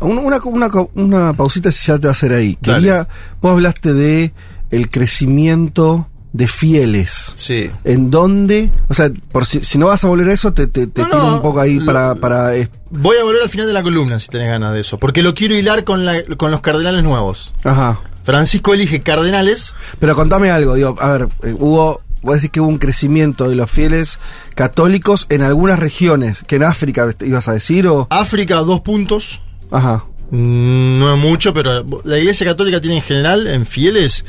Un- 0.00 0.18
Una, 0.18 0.38
una, 0.42 0.68
una 0.94 1.32
pausita 1.34 1.70
si 1.70 1.86
ya 1.86 1.98
te 1.98 2.08
va 2.08 2.10
a 2.10 2.12
hacer 2.12 2.32
ahí. 2.32 2.56
Quería, 2.60 3.06
vos 3.40 3.52
hablaste 3.52 3.92
de 3.94 4.32
el 4.72 4.90
crecimiento 4.90 6.08
de 6.32 6.46
fieles. 6.48 7.32
Sí. 7.34 7.70
¿En 7.84 8.10
dónde? 8.10 8.70
O 8.88 8.94
sea, 8.94 9.10
por 9.32 9.44
si, 9.46 9.62
si 9.64 9.76
no 9.78 9.86
vas 9.88 10.02
a 10.04 10.08
volver 10.08 10.28
a 10.30 10.32
eso, 10.32 10.52
te, 10.52 10.66
te, 10.66 10.86
te 10.86 11.02
No, 11.02 11.08
tiro 11.08 11.18
no, 11.22 11.34
un 11.36 11.42
poco 11.42 11.60
ahí 11.60 11.78
lo- 11.78 11.86
para... 11.86 12.14
para 12.14 12.56
eh, 12.56 12.68
Voy 12.90 13.16
a 13.18 13.24
volver 13.24 13.42
al 13.42 13.48
final 13.48 13.66
de 13.66 13.72
la 13.72 13.82
columna 13.82 14.18
si 14.20 14.28
tenés 14.28 14.48
ganas 14.48 14.72
de 14.74 14.80
eso. 14.80 14.98
Porque 14.98 15.22
lo 15.22 15.34
quiero 15.34 15.54
hilar 15.56 15.84
con, 15.84 16.04
la- 16.04 16.22
con 16.36 16.50
los 16.50 16.60
cardenales 16.60 17.02
nuevos. 17.02 17.52
ajá. 17.64 18.00
Francisco 18.24 18.72
elige 18.72 19.02
cardenales. 19.02 19.74
Pero 19.98 20.14
contame 20.14 20.50
algo, 20.52 20.74
digo, 20.74 20.96
a 21.00 21.08
ver, 21.10 21.28
eh, 21.42 21.56
hubo, 21.58 22.02
voy 22.22 22.32
a 22.32 22.34
decir 22.36 22.50
que 22.52 22.60
hubo 22.60 22.68
un 22.68 22.78
crecimiento 22.78 23.48
de 23.48 23.56
los 23.56 23.68
fieles 23.68 24.20
católicos 24.54 25.26
en 25.28 25.42
algunas 25.42 25.78
regiones, 25.80 26.44
que 26.46 26.54
en 26.56 26.62
África 26.62 27.12
ibas 27.20 27.48
a 27.48 27.52
decir, 27.52 27.88
o... 27.88 28.06
África, 28.10 28.56
dos 28.58 28.80
puntos. 28.82 29.40
Ajá. 29.72 30.04
Mm, 30.30 30.98
No 31.00 31.12
es 31.14 31.20
mucho, 31.20 31.52
pero 31.52 31.84
la 32.04 32.18
Iglesia 32.18 32.46
Católica 32.46 32.80
tiene 32.80 32.96
en 32.98 33.02
general, 33.02 33.46
en 33.48 33.66
fieles, 33.66 34.24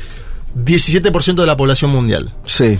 17% 0.54 1.34
de 1.34 1.46
la 1.46 1.56
población 1.56 1.90
mundial. 1.90 2.34
Sí. 2.46 2.78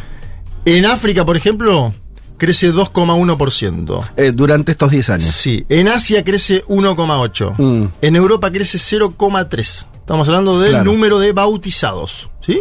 En 0.65 0.87
África, 0.87 1.25
por 1.25 1.37
ejemplo, 1.37 1.93
crece 2.39 2.73
2,1%. 2.73 4.11
Eh, 4.17 4.33
durante 4.35 4.73
estos 4.73 4.91
10 4.91 5.11
años. 5.11 5.29
Sí. 5.31 5.65
En 5.69 5.89
Asia 5.89 6.25
crece 6.25 6.63
1,8%. 6.69 7.55
Mm. 7.59 7.89
En 8.03 8.17
Europa 8.17 8.51
crece 8.51 8.79
0,3%. 8.79 9.87
Estamos 9.99 10.29
hablando 10.29 10.61
del 10.61 10.71
Claro. 10.71 10.85
número 10.85 11.19
de 11.19 11.33
bautizados. 11.33 12.29
¿Sí? 12.45 12.61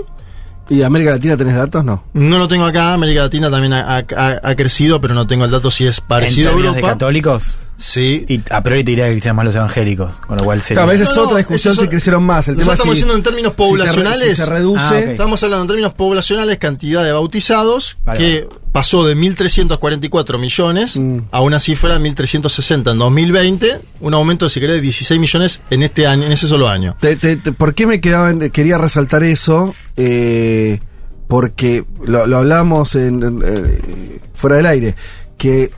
¿Y 0.69 0.81
América 0.81 1.11
Latina 1.11 1.35
tenés 1.35 1.55
datos? 1.55 1.83
No. 1.83 2.05
No 2.13 2.37
lo 2.37 2.47
tengo 2.47 2.63
acá. 2.65 2.93
América 2.93 3.21
Latina 3.23 3.51
también 3.51 3.73
ha, 3.73 3.97
ha- 3.97 4.39
ha 4.41 4.55
crecido, 4.55 5.01
pero 5.01 5.13
no 5.13 5.27
tengo 5.27 5.43
el 5.43 5.51
dato 5.51 5.69
si 5.69 5.85
es 5.85 5.99
parecido 5.99 6.47
en 6.47 6.47
a 6.47 6.51
términos 6.51 6.73
de 6.75 6.79
Europa. 6.79 6.93
católicos, 6.93 7.55
Sí. 7.77 8.25
y 8.29 8.41
a 8.49 8.61
priori 8.63 8.83
te 8.83 8.91
diría 8.91 9.05
que 9.07 9.13
crecían 9.13 9.35
más 9.35 9.45
los 9.45 9.55
evangélicos, 9.55 10.15
con 10.27 10.37
lo 10.37 10.43
cual 10.45 10.61
sería... 10.61 10.75
Claro, 10.83 10.89
a 10.89 10.93
veces 10.93 11.07
No, 11.07 11.11
es 11.11 11.17
no, 11.17 11.23
otra 11.25 11.37
discusión 11.39 11.75
si 11.75 11.87
crecieron 11.87 12.23
más. 12.23 12.47
El 12.47 12.55
tema 12.55 12.73
es 12.73 12.79
estamos 12.79 12.95
si- 12.95 13.01
haciendo 13.01 13.15
en 13.15 13.23
términos 13.23 13.53
poblacionales. 13.53 14.29
si 14.29 14.35
se 14.35 14.45
reduce. 14.45 14.81
Ah. 14.83 14.99
Estamos 14.99 15.43
hablando 15.43 15.63
en 15.63 15.67
términos 15.67 15.93
poblacionales, 15.93 16.57
cantidad 16.59 17.03
de 17.03 17.11
bautizados, 17.11 17.97
Vale, 18.05 18.19
que 18.19 18.47
pasó 18.71 19.05
de 19.05 19.15
1.344 19.17 20.39
millones 20.39 20.97
Mm. 20.99 21.17
a 21.31 21.41
una 21.41 21.59
cifra 21.59 21.97
de 21.97 21.99
1.360 22.09 22.91
en 22.91 22.97
2020, 22.99 23.81
un 24.01 24.13
aumento 24.13 24.45
de, 24.45 24.49
si 24.51 24.59
querés, 24.59 24.75
de 24.77 24.81
16 24.81 25.19
millones 25.19 25.59
en 25.69 25.83
este 25.83 26.07
año, 26.07 26.25
en 26.25 26.31
ese 26.31 26.47
solo 26.47 26.69
año. 26.69 26.95
Te- 26.99 27.15
te- 27.15 27.35
te- 27.37 27.51
¿Por 27.51 27.73
qué 27.73 27.85
me 27.85 27.99
quedaba 28.01 28.29
en- 28.29 28.49
quería 28.51 28.77
resaltar 28.77 29.23
eso? 29.23 29.75
Eh, 29.97 30.79
porque 31.27 31.83
lo, 32.05 32.27
lo 32.27 32.37
hablamos 32.37 32.95
en, 32.95 33.23
en, 33.23 33.41
eh, 33.45 34.19
fuera 34.33 34.57
del 34.57 34.65
aire, 34.67 34.95
que 35.37 35.71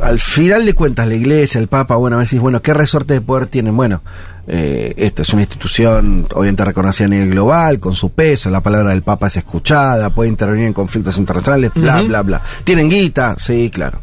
al 0.00 0.20
final 0.20 0.64
de 0.64 0.74
cuentas 0.74 1.06
la 1.08 1.14
iglesia, 1.14 1.60
el 1.60 1.68
papa, 1.68 1.96
bueno, 1.96 2.16
a 2.16 2.20
veces, 2.20 2.40
bueno, 2.40 2.62
¿qué 2.62 2.74
resorte 2.74 3.14
de 3.14 3.20
poder 3.20 3.46
tienen? 3.46 3.76
Bueno, 3.76 4.02
eh, 4.46 4.94
esta 4.96 5.22
es 5.22 5.32
una 5.34 5.42
institución 5.42 6.26
obviamente 6.34 6.64
reconocida 6.64 7.06
a 7.06 7.10
nivel 7.10 7.30
global, 7.30 7.80
con 7.80 7.94
su 7.94 8.10
peso, 8.10 8.50
la 8.50 8.62
palabra 8.62 8.90
del 8.90 9.02
papa 9.02 9.26
es 9.26 9.36
escuchada, 9.36 10.10
puede 10.10 10.30
intervenir 10.30 10.66
en 10.66 10.72
conflictos 10.72 11.18
internacionales, 11.18 11.72
bla, 11.74 12.02
bla, 12.02 12.22
bla. 12.22 12.42
¿Tienen 12.64 12.88
guita? 12.88 13.36
Sí, 13.38 13.70
claro. 13.70 14.00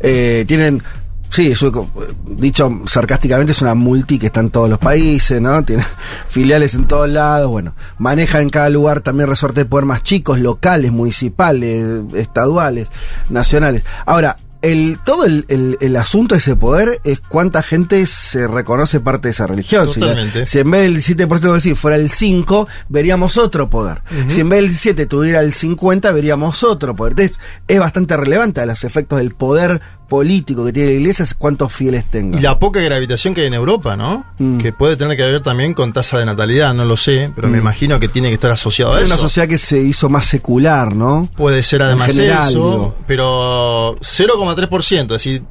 Eh, 0.00 0.44
tienen... 0.46 0.82
Sí, 1.30 1.48
eso, 1.48 1.90
dicho 2.26 2.80
sarcásticamente, 2.86 3.52
es 3.52 3.60
una 3.60 3.74
multi 3.74 4.18
que 4.18 4.28
está 4.28 4.40
en 4.40 4.48
todos 4.48 4.70
los 4.70 4.78
países, 4.78 5.42
¿no? 5.42 5.62
Tiene 5.62 5.84
filiales 6.30 6.72
en 6.72 6.86
todos 6.86 7.06
lados, 7.06 7.50
bueno, 7.50 7.74
maneja 7.98 8.40
en 8.40 8.48
cada 8.48 8.70
lugar 8.70 9.02
también 9.02 9.28
resortes 9.28 9.64
de 9.64 9.68
poder 9.68 9.84
más 9.84 10.02
chicos, 10.02 10.40
locales, 10.40 10.90
municipales, 10.90 12.00
estaduales, 12.14 12.88
nacionales. 13.28 13.84
Ahora, 14.06 14.38
el, 14.60 14.98
todo 15.04 15.24
el, 15.24 15.44
el- 15.48 15.78
el 15.80 15.96
asunto 15.96 16.34
de 16.34 16.40
ese 16.40 16.56
poder 16.56 17.00
es 17.04 17.20
cuánta 17.20 17.62
gente 17.62 18.04
se 18.06 18.46
reconoce 18.48 18.98
parte 19.00 19.28
de 19.28 19.32
esa 19.32 19.46
religión. 19.46 19.86
Si, 19.86 20.00
la- 20.00 20.14
si 20.46 20.58
en 20.58 20.70
vez 20.70 20.82
del 20.82 20.96
17% 21.28 21.52
decir 21.54 21.76
fuera 21.76 21.96
el 21.96 22.10
5, 22.10 22.66
veríamos 22.88 23.36
otro 23.36 23.70
poder. 23.70 24.02
Si 24.28 24.40
en 24.40 24.48
vez 24.48 24.58
del 24.58 24.68
17 24.68 25.06
tuviera 25.06 25.40
el 25.40 25.52
50, 25.52 26.10
veríamos 26.12 26.64
otro 26.64 26.96
poder. 26.96 27.12
Entonces, 27.12 27.38
es 27.68 27.78
bastante 27.78 28.16
relevante 28.16 28.60
a 28.60 28.66
los 28.66 28.82
efectos 28.84 29.18
del 29.18 29.32
poder 29.34 29.80
político 30.08 30.64
que 30.64 30.72
tiene 30.72 30.90
la 30.92 30.94
iglesia, 30.98 31.22
es 31.22 31.34
cuántos 31.34 31.72
fieles 31.72 32.04
tenga. 32.10 32.38
Y 32.38 32.42
la 32.42 32.58
poca 32.58 32.80
gravitación 32.80 33.34
que 33.34 33.42
hay 33.42 33.46
en 33.48 33.54
Europa, 33.54 33.96
¿no? 33.96 34.24
Mm. 34.38 34.58
Que 34.58 34.72
puede 34.72 34.96
tener 34.96 35.16
que 35.16 35.24
ver 35.24 35.42
también 35.42 35.74
con 35.74 35.92
tasa 35.92 36.18
de 36.18 36.24
natalidad, 36.26 36.72
no 36.74 36.84
lo 36.84 36.96
sé, 36.96 37.30
pero 37.34 37.48
me 37.48 37.58
Mm. 37.58 37.60
imagino 37.60 38.00
que 38.00 38.08
tiene 38.08 38.28
que 38.28 38.34
estar 38.34 38.50
asociado 38.50 38.94
a 38.94 38.96
es 38.98 39.04
eso. 39.04 39.14
una 39.14 39.20
sociedad 39.20 39.48
que 39.48 39.58
se 39.58 39.78
hizo 39.80 40.08
más 40.08 40.26
secular, 40.26 40.94
¿no? 40.96 41.28
Puede 41.36 41.62
ser 41.62 41.82
además 41.82 42.08
general, 42.08 42.48
eso, 42.50 42.70
digo. 42.70 42.94
pero 43.06 43.96
0,3%, 44.00 45.14
es 45.14 45.22
decir, 45.24 45.42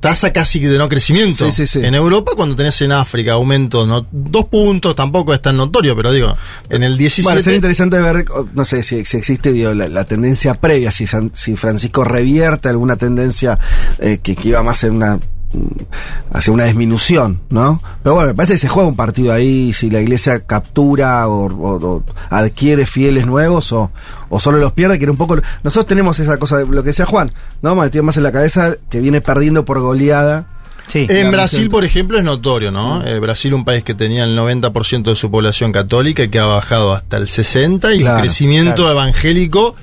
tasa 0.00 0.32
casi 0.32 0.60
de 0.60 0.78
no 0.78 0.88
crecimiento. 0.88 1.44
Sí, 1.46 1.52
sí, 1.52 1.66
sí. 1.66 1.80
En 1.84 1.94
Europa, 1.94 2.32
cuando 2.36 2.54
tenés 2.56 2.80
en 2.82 2.92
África 2.92 3.32
aumento, 3.32 3.86
no, 3.86 4.06
dos 4.10 4.44
puntos, 4.46 4.94
tampoco 4.94 5.34
es 5.34 5.42
tan 5.42 5.56
notorio, 5.56 5.94
pero 5.96 6.12
digo, 6.12 6.36
en 6.70 6.82
el 6.82 6.96
17... 6.96 7.24
Bueno, 7.24 7.42
sería 7.42 7.56
interesante 7.56 8.00
ver, 8.00 8.24
no 8.54 8.64
sé, 8.64 8.82
si, 8.82 9.04
si 9.04 9.16
existe 9.16 9.52
digo, 9.52 9.74
la, 9.74 9.88
la 9.88 10.04
tendencia 10.04 10.54
previa, 10.54 10.90
si, 10.90 11.06
San- 11.06 11.30
si 11.34 11.56
Francisco 11.56 12.04
revierte 12.04 12.68
alguna 12.68 12.96
tendencia 12.96 13.58
eh, 13.98 14.18
que, 14.22 14.36
que 14.36 14.48
iba 14.48 14.62
más 14.62 14.84
en 14.84 14.94
una 14.96 15.18
hacia 16.32 16.52
una 16.52 16.64
disminución, 16.64 17.40
¿no? 17.50 17.82
Pero 18.02 18.14
bueno, 18.14 18.28
me 18.28 18.34
parece 18.34 18.54
que 18.54 18.58
se 18.58 18.68
juega 18.68 18.88
un 18.88 18.96
partido 18.96 19.32
ahí, 19.32 19.72
si 19.72 19.90
la 19.90 20.00
iglesia 20.00 20.40
captura 20.40 21.26
o, 21.28 21.46
o- 21.46 21.86
o 21.96 22.02
adquiere 22.30 22.86
fieles 22.86 23.26
nuevos 23.26 23.72
o, 23.72 23.90
o 24.28 24.40
solo 24.40 24.58
los 24.58 24.72
pierde, 24.72 24.98
que 24.98 25.04
era 25.04 25.12
un 25.12 25.18
poco... 25.18 25.36
Nosotros 25.62 25.86
tenemos 25.86 26.20
esa 26.20 26.36
cosa, 26.38 26.58
de 26.58 26.66
lo 26.66 26.82
que 26.82 26.88
decía 26.88 27.06
Juan, 27.06 27.32
¿no? 27.62 27.74
Me 27.74 27.88
tiene 27.90 28.04
más 28.06 28.16
en 28.16 28.22
la 28.24 28.32
cabeza 28.32 28.76
que 28.90 29.00
viene 29.00 29.20
perdiendo 29.20 29.64
por 29.64 29.80
goleada. 29.80 30.46
Sí. 30.86 31.06
En 31.08 31.30
Brasil, 31.30 31.58
receta. 31.60 31.70
por 31.70 31.84
ejemplo, 31.84 32.18
es 32.18 32.24
notorio, 32.24 32.70
¿no? 32.70 33.04
Eh, 33.04 33.18
Brasil, 33.20 33.52
un 33.52 33.64
país 33.64 33.84
que 33.84 33.94
tenía 33.94 34.24
el 34.24 34.36
90% 34.38 35.02
de 35.02 35.16
su 35.16 35.30
población 35.30 35.70
católica 35.70 36.22
y 36.22 36.28
que 36.28 36.38
ha 36.38 36.46
bajado 36.46 36.94
hasta 36.94 37.18
el 37.18 37.24
60% 37.26 37.94
y 37.94 37.98
Claro, 38.00 38.16
un 38.16 38.20
crecimiento 38.22 38.74
claro. 38.84 38.92
evangélico 38.92 39.76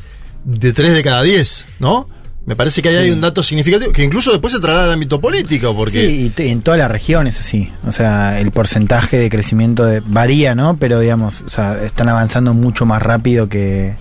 de 0.46 0.74
3 0.74 0.94
de 0.96 1.04
cada 1.04 1.22
10, 1.22 1.66
¿no? 1.80 2.08
Me 2.46 2.56
parece 2.56 2.82
que 2.84 2.90
ahí 2.90 2.96
hay 2.98 3.12
un 3.12 3.22
dato 3.22 3.42
significativo 3.42 3.92
que 3.92 4.04
incluso 4.04 4.32
después 4.32 4.54
se 4.54 4.60
traslada 4.60 4.86
al 4.88 4.94
ámbito 4.94 5.20
político, 5.20 5.76
porque 5.76 6.08
Sí, 6.08 6.32
y 6.38 6.48
en 6.50 6.62
todas 6.62 6.80
las 6.80 6.92
regiones 6.92 7.40
así. 7.40 7.72
O 7.88 7.92
sea, 7.92 8.40
el 8.40 8.52
porcentaje 8.52 9.18
de 9.18 9.30
crecimiento 9.32 9.84
de- 9.86 10.02
varía, 10.06 10.54
¿no? 10.54 10.78
Pero 10.78 11.00
digamos, 11.00 11.42
o 11.42 11.50
sea, 11.50 11.84
están 11.84 12.08
avanzando 12.08 12.54
mucho 12.54 12.86
más 12.86 13.02
rápido 13.02 13.50
que, 13.50 13.96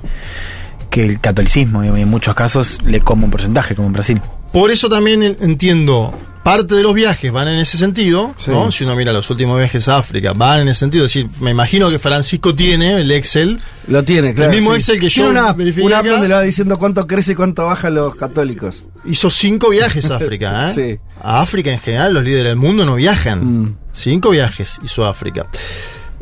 que 0.94 1.02
el 1.02 1.20
catolicismo. 1.20 1.82
digamos, 1.82 1.98
y 1.98 2.02
en 2.02 2.08
muchos 2.10 2.34
casos 2.34 2.78
le 2.86 3.00
como 3.00 3.24
un 3.26 3.30
porcentaje, 3.30 3.74
como 3.74 3.88
en 3.88 3.92
Brasil. 3.94 4.20
por 4.52 4.70
eso 4.70 4.88
también 4.88 5.22
en- 5.22 5.36
entiendo, 5.40 6.16
parte 6.44 6.74
de 6.76 6.82
los 6.82 6.94
viajes 6.94 7.32
van 7.32 7.48
en 7.48 7.58
ese 7.58 7.76
sentido, 7.78 8.34
Sí. 8.36 8.50
¿no? 8.50 8.70
Si 8.70 8.84
uno 8.84 8.94
mira 8.94 9.12
los 9.12 9.28
últimos 9.30 9.58
viajes 9.58 9.88
a 9.88 9.96
África, 9.96 10.32
van 10.34 10.60
en 10.60 10.68
ese 10.68 10.80
sentido. 10.80 11.06
Es 11.06 11.14
decir, 11.14 11.28
me 11.40 11.50
imagino 11.50 11.88
que 11.90 11.98
Francisco 11.98 12.54
tiene 12.54 13.00
el 13.00 13.10
Excel 13.10 13.58
Lo 13.88 14.04
tiene, 14.04 14.34
claro. 14.34 14.52
mismo 14.52 14.74
Excel 14.74 15.00
que 15.00 15.08
yo 15.08 15.28
una, 15.28 15.52
una 15.82 15.98
app 15.98 16.06
donde 16.06 16.28
le 16.28 16.34
va 16.34 16.42
diciendo 16.42 16.78
cuánto 16.78 17.06
crece 17.06 17.32
y 17.32 17.34
cuánto 17.34 17.64
baja 17.66 17.88
los 17.90 18.14
católicos. 18.14 18.84
Hizo 19.06 19.30
cinco 19.30 19.70
viajes 19.70 20.10
a 20.10 20.16
África, 20.16 20.70
¿eh? 20.70 20.72
Sí. 20.74 20.98
A 21.22 21.40
África 21.40 21.72
en 21.72 21.80
general, 21.80 22.12
los 22.14 22.22
líderes 22.22 22.44
del 22.44 22.56
mundo 22.56 22.84
no 22.84 22.94
viajan. 22.96 23.62
Mm. 23.62 23.76
Cinco 23.94 24.30
viajes 24.30 24.78
hizo 24.84 25.04
África. 25.06 25.46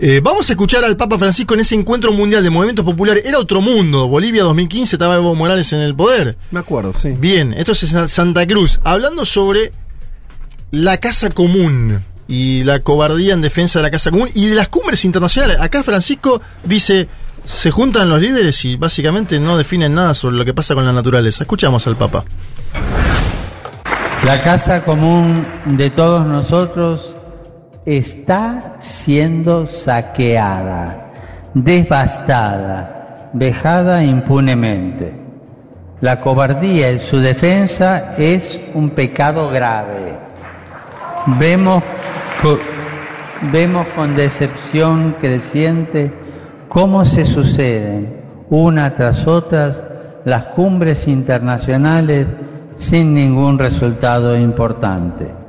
Eh, 0.04 0.20
vamos 0.20 0.50
a 0.50 0.54
escuchar 0.54 0.82
al 0.82 0.96
Papa 0.96 1.16
Francisco 1.16 1.54
en 1.54 1.60
ese 1.60 1.76
encuentro 1.76 2.10
mundial 2.10 2.42
de 2.42 2.50
movimientos 2.50 2.84
populares. 2.84 3.24
Era 3.24 3.38
otro 3.38 3.60
mundo. 3.60 4.08
Bolivia 4.08 4.42
2015 4.42 4.96
estaba 4.96 5.14
Evo 5.14 5.32
Morales 5.36 5.72
en 5.74 5.78
el 5.78 5.94
poder. 5.94 6.36
Me 6.50 6.58
acuerdo, 6.58 6.92
sí. 6.92 7.10
Bien, 7.10 7.52
esto 7.52 7.70
es 7.70 7.88
Santa 8.08 8.44
Cruz. 8.44 8.80
Hablando 8.82 9.24
sobre 9.24 9.72
la 10.72 10.96
casa 10.96 11.30
común 11.30 12.04
y 12.26 12.64
la 12.64 12.80
cobardía 12.80 13.32
en 13.34 13.42
defensa 13.42 13.78
de 13.78 13.84
la 13.84 13.92
casa 13.92 14.10
común 14.10 14.28
y 14.34 14.46
de 14.46 14.56
las 14.56 14.66
cumbres 14.66 15.04
internacionales. 15.04 15.58
Acá 15.60 15.84
Francisco 15.84 16.42
dice, 16.64 17.06
se 17.44 17.70
juntan 17.70 18.10
los 18.10 18.20
líderes 18.20 18.64
y 18.64 18.74
básicamente 18.74 19.38
no 19.38 19.56
definen 19.56 19.94
nada 19.94 20.14
sobre 20.14 20.34
lo 20.34 20.44
que 20.44 20.52
pasa 20.52 20.74
con 20.74 20.84
la 20.84 20.92
naturaleza. 20.92 21.44
Escuchamos 21.44 21.86
al 21.86 21.94
Papa. 21.94 22.24
La 24.24 24.42
casa 24.42 24.84
común 24.84 25.46
de 25.64 25.90
todos 25.90 26.26
nosotros 26.26 27.14
está 27.84 28.76
siendo 28.80 29.66
saqueada, 29.66 31.12
devastada, 31.54 33.30
vejada 33.32 34.04
impunemente. 34.04 35.12
La 36.00 36.20
cobardía 36.20 36.88
en 36.88 37.00
su 37.00 37.18
defensa 37.18 38.12
es 38.18 38.60
un 38.74 38.90
pecado 38.90 39.50
grave. 39.50 40.16
Vemos, 41.38 41.82
vemos 43.52 43.86
con 43.94 44.16
decepción 44.16 45.16
creciente 45.20 46.12
cómo 46.68 47.04
se 47.04 47.24
suceden 47.24 48.22
una 48.50 48.94
tras 48.96 49.26
otras 49.26 49.80
las 50.24 50.44
cumbres 50.46 51.08
internacionales 51.08 52.26
sin 52.78 53.14
ningún 53.14 53.58
resultado 53.58 54.36
importante. 54.36 55.41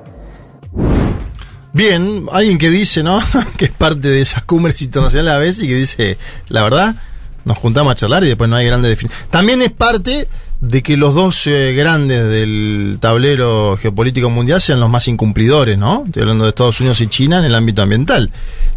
Bien, 1.74 2.28
alguien 2.32 2.58
que 2.60 2.70
dice, 2.70 3.02
¿no? 3.04 3.20
que 3.58 3.66
es 3.66 3.72
parte 3.72 4.08
de 4.08 4.22
esas 4.22 4.44
cumbres 4.46 4.80
internacionales 4.82 5.34
a 5.34 5.38
veces 5.40 5.64
y 5.64 5.68
que 5.68 5.76
dice, 5.76 6.18
la 6.50 6.62
verdad, 6.64 6.96
nos 7.46 7.58
juntamos 7.58 7.92
a 7.92 7.96
charlar 7.96 8.24
y 8.24 8.28
después 8.28 8.50
no 8.50 8.56
hay 8.56 8.66
grandes 8.68 8.90
definiciones. 8.92 9.28
También 9.32 9.62
es 9.62 9.72
parte 9.72 10.28
de 10.62 10.82
que 10.84 10.96
los 10.96 11.14
dos 11.16 11.46
eh, 11.48 11.74
grandes 11.76 12.30
del 12.30 12.98
tablero 13.02 13.76
geopolítico 13.82 14.30
mundial 14.30 14.62
sean 14.62 14.80
los 14.80 14.90
más 14.90 15.08
incumplidores, 15.08 15.78
¿no? 15.78 16.04
Estoy 16.06 16.22
hablando 16.22 16.44
de 16.46 16.52
Estados 16.52 16.80
Unidos 16.80 17.02
y 17.02 17.08
China 17.08 17.40
en 17.40 17.46
el 17.46 17.56
ámbito 17.56 17.82
ambiental. 17.82 18.32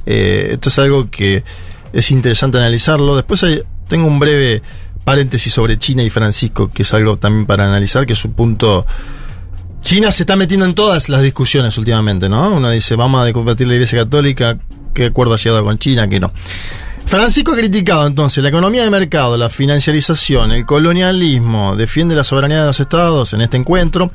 Eh, 0.07 0.49
esto 0.53 0.69
es 0.71 0.79
algo 0.79 1.11
que 1.11 1.45
es 1.93 2.11
interesante 2.11 2.59
analizarlo. 2.59 3.15
Después 3.15 3.43
hay- 3.45 3.63
tengo 3.89 4.07
un 4.09 4.19
breve 4.19 4.63
paréntesis 5.05 5.53
sobre 5.53 5.79
China 5.79 6.03
y 6.03 6.11
Francisco, 6.11 6.71
que 6.73 6.83
es 6.83 6.93
algo 6.93 7.19
también 7.19 7.47
para 7.47 7.69
analizar, 7.69 8.05
que 8.07 8.15
es 8.15 8.25
un 8.25 8.33
punto 8.33 8.85
China 9.87 10.11
se 10.11 10.25
está 10.25 10.35
metiendo 10.35 10.67
en 10.67 10.75
todas 10.75 11.09
las 11.09 11.23
discusiones 11.23 11.79
últimamente, 11.79 12.29
¿no? 12.29 12.51
Uno 12.51 12.71
dice, 12.71 12.97
vamos 12.97 13.25
a 13.25 13.33
combatir 13.33 13.69
la 13.69 13.75
Iglesia 13.75 14.01
Católica, 14.01 14.59
¿qué 14.93 15.05
acuerdo 15.05 15.35
ha 15.35 15.37
llegado 15.37 15.63
con 15.63 15.79
China? 15.79 16.09
Que 16.09 16.19
no. 16.19 16.33
Francisco 17.05 17.53
ha 17.53 17.57
criticado 17.57 18.05
entonces 18.05 18.43
la 18.43 18.49
economía 18.49 18.83
de 18.83 18.91
mercado, 18.91 19.37
la 19.37 19.49
financiarización, 19.49 20.51
el 20.51 20.67
colonialismo, 20.67 21.77
defiende 21.77 22.17
la 22.17 22.25
soberanía 22.25 22.63
de 22.63 22.67
los 22.67 22.81
estados 22.81 23.33
en 23.33 23.43
este 23.43 23.59
encuentro. 23.59 24.11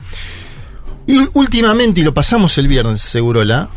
Y 1.08 1.20
últimamente, 1.36 2.02
y 2.02 2.04
lo 2.04 2.14
pasamos 2.14 2.58
el 2.58 2.68
viernes, 2.68 3.00
Segurola, 3.00 3.70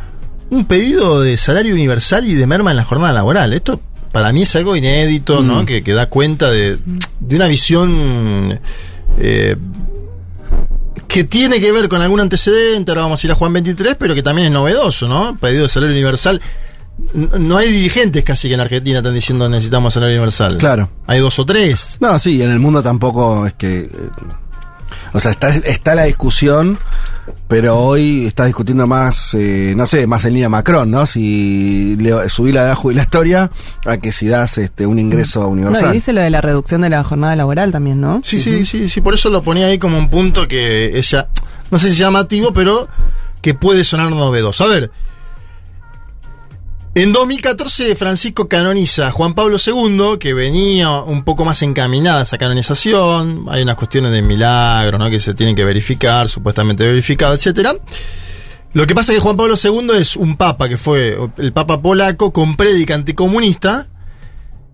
un 0.51 0.65
pedido 0.65 1.23
de 1.23 1.37
salario 1.37 1.75
universal 1.75 2.27
y 2.27 2.35
de 2.35 2.45
merma 2.49 2.73
en 2.73 2.77
la 2.79 2.85
jornada 2.85 3.13
laboral. 3.13 3.53
Esto 3.53 3.81
para 4.11 4.33
mí 4.33 4.43
es 4.43 4.57
algo 4.57 4.75
inédito, 4.75 5.45
¿no? 5.45 5.65
Que, 5.65 5.85
que 5.85 5.93
da 5.93 6.07
cuenta 6.07 6.51
de, 6.51 6.77
de 7.21 7.37
una 7.37 7.47
visión 7.47 8.59
eh, 9.17 9.55
que 11.15 11.23
tiene 11.23 11.61
que 11.61 11.71
ver 11.71 11.89
con 11.89 12.03
algún 12.03 12.19
antecedente, 12.19 12.91
ahora 12.91 13.03
vamos 13.03 13.23
a 13.23 13.27
ir 13.29 13.31
a 13.31 13.37
Juan 13.37 13.53
23, 13.53 13.95
pero 13.95 14.17
que 14.17 14.23
también 14.25 14.47
es 14.49 14.53
novedoso, 14.53 15.07
¿no? 15.07 15.39
Pedido 15.39 15.63
de 15.63 15.69
salario 15.69 15.95
universal. 15.95 16.43
No 17.15 17.57
hay 17.57 17.71
dirigentes 17.71 18.25
casi 18.25 18.49
que 18.49 18.55
en 18.55 18.61
Argentina 18.61 18.99
están 18.99 19.15
diciendo 19.15 19.49
necesitamos 19.49 19.95
salario 19.95 20.17
universal. 20.17 20.57
Claro. 20.57 20.91
Hay 21.07 21.21
dos 21.21 21.39
o 21.39 21.47
tres. 21.47 21.99
No, 22.01 22.19
sí, 22.19 22.43
en 22.43 22.51
el 22.51 22.59
mundo 22.59 22.83
tampoco 22.83 23.47
es 23.47 23.55
que. 23.55 23.83
eh, 23.83 23.91
o 25.13 25.21
sea, 25.21 25.31
está, 25.31 25.55
está 25.55 25.95
la 25.95 26.03
discusión, 26.03 26.79
pero 27.55 27.79
hoy 27.79 28.27
está 28.27 28.47
discutiendo 28.47 28.85
más, 28.89 29.33
eh, 29.35 29.75
no 29.77 29.87
sé, 29.87 30.09
más 30.09 30.25
en 30.25 30.33
línea 30.33 30.49
Macron, 30.49 30.91
¿no? 30.91 31.07
Si 31.07 31.95
le, 32.01 32.29
subí 32.29 32.51
la 32.51 32.63
edad 32.63 32.75
jubilatoria 32.75 33.49
a 33.87 33.97
que 33.99 34.11
si 34.11 34.27
das 34.27 34.59
este, 34.59 34.89
un 34.89 34.99
ingreso 34.99 35.43
No, 35.43 35.51
universal. 35.51 35.91
y 35.91 35.99
dice 35.99 36.13
lo 36.13 36.21
de 36.21 36.31
la 36.31 36.41
reducción 36.41 36.81
de 36.81 36.91
la 36.91 37.05
jornada 37.05 37.37
laboral 37.37 37.71
también, 37.71 38.01
¿no? 38.01 38.19
Sí, 38.25 38.41
sí, 38.41 38.65
sí, 38.65 38.89
sí, 38.89 39.01
por 39.01 39.15
eso 39.15 39.29
lo 39.31 39.45
ponía 39.45 39.69
ahí 39.69 39.79
como 39.79 39.97
un 39.99 40.11
punto 40.11 40.49
que 40.49 40.99
ella, 40.99 41.29
no 41.71 41.79
sé 41.79 41.91
si 41.91 41.95
llamativo, 41.95 42.53
pero 42.53 42.89
que 43.41 43.55
puede 43.55 43.85
sonar 43.85 44.11
novedoso. 44.11 44.65
A 44.65 44.67
ver, 44.67 44.91
en 46.95 47.13
2014 47.13 47.97
Francisco 47.97 48.49
canoniza 48.49 49.09
a 49.09 49.11
Juan 49.11 49.35
Pablo 49.35 49.57
II, 49.65 50.19
que 50.19 50.35
venía 50.35 51.01
un 51.01 51.25
poco 51.25 51.45
más 51.45 51.63
encaminada 51.63 52.21
a 52.21 52.23
esa 52.23 52.39
canonización, 52.39 53.47
hay 53.49 53.63
unas 53.63 53.77
cuestiones 53.77 54.13
de 54.13 54.23
milagro, 54.23 54.99
¿no? 54.99 55.11
que 55.11 55.21
se 55.21 55.35
tienen 55.35 55.57
que 55.57 55.65
verificar, 55.65 56.29
supuestamente 56.29 56.87
verificado, 56.87 57.35
etcétera. 57.35 57.75
Lo 58.73 58.87
que 58.87 58.95
pasa 58.95 59.13
es 59.13 59.19
que 59.19 59.23
Juan 59.23 59.37
Pablo 59.37 59.55
II 59.63 59.91
es 59.99 60.17
un 60.17 60.37
papa 60.37 60.69
que 60.69 60.77
fue 60.77 61.17
el 61.39 61.53
papa 61.53 61.81
polaco 61.81 62.33
con 62.33 62.57
prédica 62.57 62.95
anticomunista, 62.95 63.89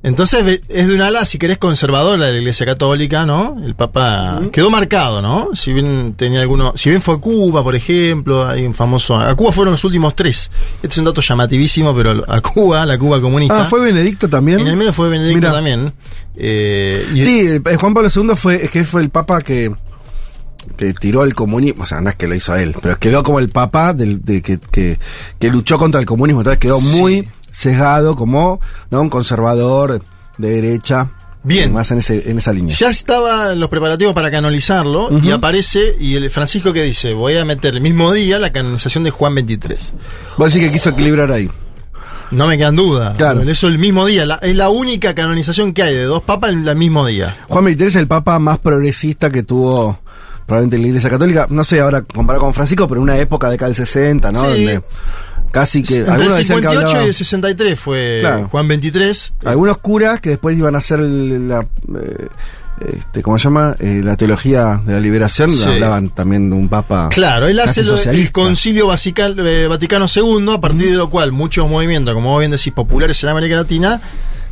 entonces 0.03 0.63
es 0.69 0.89
de 0.89 0.95
un 0.95 1.03
ala, 1.03 1.25
si 1.27 1.37
querés, 1.39 1.59
conservadora 1.59 2.27
de 2.27 2.33
la 2.33 2.39
Iglesia 2.39 2.65
Católica, 2.65 3.27
¿no? 3.27 3.57
El 3.65 3.75
Papa 3.75 4.41
quedó 4.53 4.71
marcado, 4.71 5.21
¿no? 5.21 5.51
Si 5.55 5.73
bien 5.75 6.15
tenía 6.17 6.41
alguno, 6.41 6.73
si 6.77 6.89
bien 6.91 7.03
fue 7.03 7.17
a 7.17 7.19
Cuba, 7.19 7.63
por 7.63 7.77
ejemplo, 7.77 8.47
hay 8.47 8.65
un 8.65 8.75
famoso, 8.75 9.17
a 9.19 9.35
Cuba 9.35 9.53
fueron 9.53 9.73
los 9.73 9.85
últimos 9.85 10.17
tres. 10.17 10.51
Este 10.77 10.89
es 10.89 10.99
un 10.99 11.05
dato 11.05 11.21
llamativísimo, 11.21 11.95
pero 11.95 12.25
a 12.27 12.41
Cuba, 12.41 12.87
la 12.87 12.97
Cuba 12.99 13.21
comunista. 13.21 13.63
Ah, 13.63 13.65
fue 13.65 13.81
Benedicto 13.81 14.29
también. 14.29 14.61
En 14.61 14.69
el 14.69 14.77
medio 14.77 14.93
fue 14.93 15.11
Benedicto 15.11 15.37
Mira. 15.39 15.53
también. 15.53 15.93
Eh, 16.37 17.07
y- 17.15 17.21
Sí, 17.21 17.41
el- 17.41 17.63
el 17.65 17.77
Juan 17.77 17.93
Pablo 17.93 18.09
II 18.15 18.35
fue, 18.37 18.65
es 18.65 18.71
que 18.71 18.85
fue 18.85 19.03
el 19.03 19.11
papa 19.11 19.43
que 19.43 19.71
que 20.77 20.93
tiró 20.93 21.25
el 21.25 21.35
comunismo, 21.35 21.85
o 21.85 21.87
sea, 21.87 22.01
no 22.01 22.11
es 22.11 22.17
que 22.17 22.27
lo 22.29 22.35
hizo 22.35 22.55
él, 22.55 22.75
pero 22.81 22.99
quedó 22.99 23.23
como 23.23 23.39
el 23.39 23.49
papá 23.49 23.93
del, 23.95 24.23
de 24.25 24.41
que, 24.43 24.59
que, 24.59 24.99
que 25.39 25.51
luchó 25.51 25.79
contra 25.79 26.01
el 26.01 26.07
comunismo, 26.07 26.41
entonces 26.43 26.59
quedó 26.59 26.77
Sí. 26.79 27.01
muy 27.01 27.29
sesgado 27.53 28.17
como 28.17 28.61
¿no? 28.91 29.01
un 29.01 29.11
conservador 29.11 30.03
de 30.39 30.51
derecha. 30.51 31.11
Bien. 31.43 31.73
Más 31.73 31.91
en, 31.91 31.99
ese, 31.99 32.31
en 32.31 32.37
esa 32.37 32.53
línea. 32.53 32.77
Ya 32.77 32.91
estaban 32.91 33.59
los 33.59 33.71
preparativos 33.71 34.13
para 34.13 34.31
canonizarlo 34.31 35.09
y 35.23 35.31
aparece, 35.31 35.97
y 35.99 36.15
el 36.17 36.29
Francisco 36.31 36.73
que 36.73 36.83
dice, 36.83 37.15
voy 37.15 37.37
a 37.39 37.45
meter 37.47 37.75
el 37.75 37.81
mismo 37.81 38.13
día 38.13 38.39
la 38.39 38.53
canonización 38.53 39.05
de 39.05 39.11
Juan 39.11 39.35
23. 39.35 39.93
Vos 40.37 40.53
decís 40.53 40.69
que 40.69 40.73
quiso 40.75 40.91
equilibrar 40.91 41.33
ahí. 41.33 41.51
No 42.31 42.47
me 42.47 42.59
quedan 42.59 42.77
dudas. 42.77 43.17
Claro. 43.17 43.41
Eso 43.43 43.69
el 43.69 43.79
mismo 43.79 44.05
día. 44.07 44.25
La- 44.27 44.35
es 44.37 44.55
la 44.55 44.69
única 44.69 45.15
canonización 45.15 45.73
que 45.73 45.83
hay 45.83 45.95
de 45.95 46.05
dos 46.05 46.23
papas 46.23 46.53
en 46.53 46.69
el 46.69 46.77
mismo 46.77 47.07
día. 47.07 47.35
Juan 47.49 47.65
XXIII 47.65 47.87
es 47.87 47.97
el 47.97 48.07
papa 48.07 48.39
más 48.39 48.59
progresista 48.59 49.31
que 49.31 49.43
tuvo 49.43 49.99
probablemente 50.47 50.79
la 50.79 50.87
Iglesia 50.89 51.11
Católica. 51.11 51.47
No 51.49 51.65
sé 51.65 51.81
ahora 51.81 52.03
comparado 52.03 52.45
con 52.45 52.55
Francisco, 52.55 52.87
pero 52.87 52.99
en 53.01 53.05
una 53.05 53.17
época 53.19 53.49
de 53.49 53.55
acá 53.55 53.65
del 53.65 53.75
60, 53.75 54.31
¿no? 54.31 54.41
Sí. 54.43 54.47
Donde 54.47 54.83
casi 55.51 55.83
que. 55.83 55.97
Entre 55.97 56.07
el 56.15 56.21
algunos 56.21 56.39
decían 56.39 56.57
que 56.59 56.63
58 56.63 56.89
hablaba- 56.89 57.05
y 57.05 57.09
el 57.09 57.15
63 57.15 57.81
fue 57.81 58.19
Claro. 58.21 58.49
Juan 58.49 58.69
23. 58.69 59.33
Algunos 59.45 59.79
curas 59.79 60.21
que 60.21 60.31
después 60.31 60.57
iban 60.57 60.75
a 60.75 60.79
hacer 60.79 60.99
la. 61.01 61.61
eh, 61.61 62.29
este, 62.81 63.23
¿Cómo 63.23 63.39
se 63.39 63.45
llama? 63.45 63.77
Eh, 63.79 64.01
la 64.03 64.17
teología 64.17 64.81
de 64.87 64.95
la 64.95 65.01
liberación. 65.01 65.51
Sí. 65.51 65.65
Hablaban 65.69 66.09
también 66.11 66.49
de 66.49 66.57
un 66.57 66.69
papa. 66.69 67.09
Claro, 67.11 67.47
él 67.47 67.61
hace 67.61 67.83
lo- 67.85 68.01
el 68.01 68.33
concilio 68.33 68.89
eh, 68.95 69.67
Vaticano 69.69 70.07
II, 70.15 70.47
a 70.55 70.61
partir 70.61 70.91
de 70.91 70.97
lo 70.97 71.11
cual 71.11 71.31
muchos 71.33 71.69
movimientos, 71.69 72.15
como 72.15 72.31
vos 72.31 72.39
bien 72.41 72.51
decís, 72.51 72.73
populares 72.73 73.23
en 73.23 73.29
América 73.29 73.57
Latina, 73.57 74.01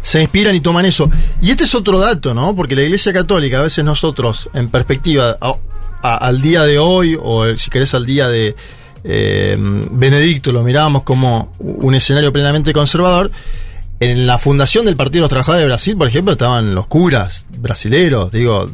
se 0.02 0.20
inspiran 0.20 0.54
y 0.54 0.60
toman 0.60 0.84
eso. 0.84 1.10
Y 1.40 1.50
este 1.52 1.64
es 1.64 1.74
otro 1.74 1.98
dato, 1.98 2.34
¿no? 2.34 2.54
Porque 2.54 2.76
la 2.76 2.82
Iglesia 2.82 3.12
Católica, 3.14 3.60
a 3.60 3.62
veces 3.62 3.82
nosotros, 3.84 4.50
en 4.52 4.68
perspectiva, 4.68 5.38
a- 5.40 5.54
a- 6.02 6.16
al 6.18 6.42
día 6.42 6.64
de 6.64 6.78
hoy, 6.78 7.16
o 7.20 7.56
si 7.56 7.70
querés 7.70 7.94
al 7.94 8.04
día 8.04 8.28
de 8.28 8.54
eh, 9.10 9.56
Benedicto, 9.58 10.52
lo 10.52 10.62
mirábamos 10.62 11.02
como 11.02 11.54
un 11.58 11.94
escenario 11.94 12.30
plenamente 12.30 12.74
conservador. 12.74 13.30
En 14.00 14.26
la 14.26 14.38
fundación 14.38 14.84
del 14.84 14.96
Partido 14.96 15.20
de 15.20 15.22
los 15.22 15.30
Trabajadores 15.30 15.62
de 15.62 15.66
Brasil, 15.66 15.96
por 15.96 16.06
ejemplo, 16.08 16.32
estaban 16.32 16.74
los 16.74 16.86
curas 16.88 17.46
brasileros. 17.58 18.30
Digo, 18.30 18.70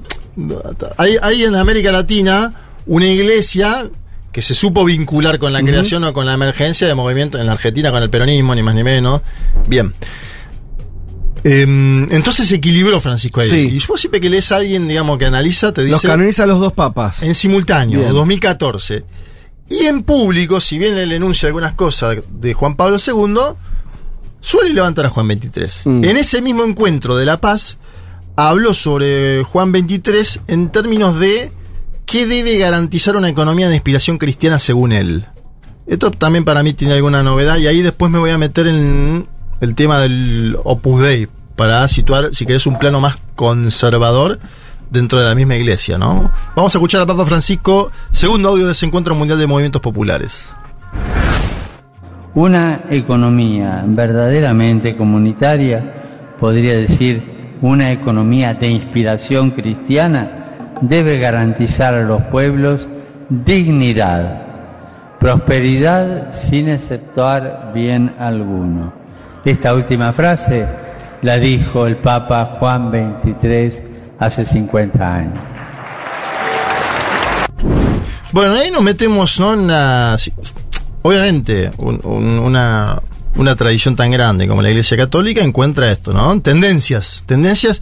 hay, 0.98 1.16
hay 1.22 1.44
en 1.44 1.54
América 1.54 1.92
Latina 1.92 2.52
una 2.86 3.06
iglesia 3.06 3.88
que 4.32 4.42
se 4.42 4.54
supo 4.54 4.84
vincular 4.84 5.38
con 5.38 5.52
la 5.52 5.62
creación 5.62 6.02
o 6.02 6.12
con 6.12 6.26
la 6.26 6.34
emergencia 6.34 6.88
de 6.88 6.94
movimiento 6.96 7.38
en 7.38 7.46
la 7.46 7.52
Argentina 7.52 7.92
con 7.92 8.02
el 8.02 8.10
peronismo, 8.10 8.56
ni 8.56 8.64
más 8.64 8.74
ni 8.74 8.82
menos. 8.82 9.22
Bien. 9.68 9.94
Em, 11.44 12.10
entonces 12.12 12.48
se 12.48 12.56
equilibró 12.56 13.00
Francisco 13.00 13.40
ahí. 13.40 13.48
Sí. 13.48 13.68
Y 13.80 13.86
vos 13.86 14.00
siempre 14.00 14.20
que 14.20 14.28
lees 14.28 14.50
a 14.50 14.56
alguien, 14.56 14.88
digamos, 14.88 15.18
que 15.18 15.26
analiza, 15.26 15.72
te 15.72 15.82
Los 15.82 16.00
dice 16.00 16.08
canoniza 16.08 16.46
los 16.46 16.58
dos 16.58 16.72
papas. 16.72 17.22
en 17.22 17.34
simultáneo, 17.36 18.00
Bien. 18.00 18.12
2014. 18.12 19.04
Y 19.68 19.84
en 19.86 20.02
público, 20.02 20.60
si 20.60 20.78
bien 20.78 20.96
él 20.98 21.12
enuncia 21.12 21.46
algunas 21.46 21.72
cosas 21.72 22.18
de 22.30 22.54
Juan 22.54 22.76
Pablo 22.76 22.96
II, 23.04 23.56
suele 24.40 24.72
levantar 24.72 25.06
a 25.06 25.08
Juan 25.10 25.28
23. 25.28 25.86
Mm. 25.86 26.04
En 26.04 26.16
ese 26.16 26.42
mismo 26.42 26.64
encuentro 26.64 27.16
de 27.16 27.24
La 27.24 27.40
Paz, 27.40 27.78
habló 28.36 28.74
sobre 28.74 29.42
Juan 29.44 29.72
23 29.72 30.40
en 30.48 30.70
términos 30.70 31.18
de 31.18 31.52
qué 32.04 32.26
debe 32.26 32.58
garantizar 32.58 33.16
una 33.16 33.28
economía 33.28 33.68
de 33.68 33.76
inspiración 33.76 34.18
cristiana 34.18 34.58
según 34.58 34.92
él. 34.92 35.26
Esto 35.86 36.10
también 36.10 36.44
para 36.44 36.62
mí 36.62 36.72
tiene 36.72 36.94
alguna 36.94 37.22
novedad 37.22 37.58
y 37.58 37.66
ahí 37.66 37.82
después 37.82 38.10
me 38.10 38.18
voy 38.18 38.30
a 38.30 38.38
meter 38.38 38.66
en 38.66 39.26
el 39.60 39.74
tema 39.74 39.98
del 39.98 40.56
Opus 40.64 41.02
Dei 41.02 41.28
para 41.56 41.86
situar, 41.88 42.34
si 42.34 42.46
querés, 42.46 42.66
un 42.66 42.78
plano 42.78 43.00
más 43.00 43.16
conservador 43.36 44.40
dentro 44.90 45.18
de 45.18 45.26
la 45.26 45.34
misma 45.34 45.56
iglesia, 45.56 45.98
¿no? 45.98 46.30
Vamos 46.54 46.74
a 46.74 46.78
escuchar 46.78 47.00
al 47.00 47.06
Papa 47.06 47.26
Francisco, 47.26 47.90
segundo 48.10 48.50
audio 48.50 48.66
de 48.66 48.72
ese 48.72 48.86
encuentro 48.86 49.14
mundial 49.14 49.38
de 49.38 49.46
movimientos 49.46 49.82
populares. 49.82 50.54
Una 52.34 52.80
economía 52.90 53.84
verdaderamente 53.86 54.96
comunitaria, 54.96 56.34
podría 56.40 56.76
decir 56.76 57.56
una 57.62 57.92
economía 57.92 58.54
de 58.54 58.68
inspiración 58.68 59.52
cristiana, 59.52 60.76
debe 60.80 61.18
garantizar 61.18 61.94
a 61.94 62.02
los 62.02 62.22
pueblos 62.22 62.88
dignidad, 63.28 64.42
prosperidad 65.18 66.32
sin 66.32 66.68
exceptuar 66.68 67.72
bien 67.74 68.14
alguno. 68.18 68.92
Esta 69.44 69.74
última 69.74 70.12
frase 70.12 70.66
la 71.22 71.38
dijo 71.38 71.86
el 71.86 71.96
Papa 71.96 72.44
Juan 72.58 72.90
XXIII 72.90 73.93
hace 74.24 74.44
50 74.44 75.14
años. 75.14 75.38
Bueno, 78.32 78.54
ahí 78.54 78.70
nos 78.70 78.82
metemos, 78.82 79.38
¿no? 79.38 79.52
En 79.54 79.60
una, 79.60 80.16
sí, 80.18 80.32
obviamente, 81.02 81.70
un- 81.78 82.00
un- 82.02 82.38
una, 82.40 83.00
una 83.36 83.54
tradición 83.56 83.94
tan 83.94 84.10
grande 84.10 84.48
como 84.48 84.60
la 84.60 84.70
Iglesia 84.70 84.96
Católica 84.96 85.40
encuentra 85.42 85.90
esto, 85.92 86.12
¿no? 86.12 86.40
Tendencias, 86.40 87.22
tendencias. 87.26 87.80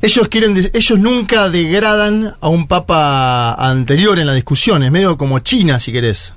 Ellos 0.00 0.28
quieren, 0.28 0.56
ellos 0.72 0.98
nunca 0.98 1.48
degradan 1.50 2.34
a 2.40 2.48
un 2.48 2.66
papa 2.66 3.54
anterior 3.54 4.18
en 4.18 4.26
la 4.26 4.34
discusión, 4.34 4.82
es 4.82 4.90
medio 4.92 5.18
como 5.18 5.38
China, 5.40 5.80
si 5.80 5.92
querés. 5.92 6.32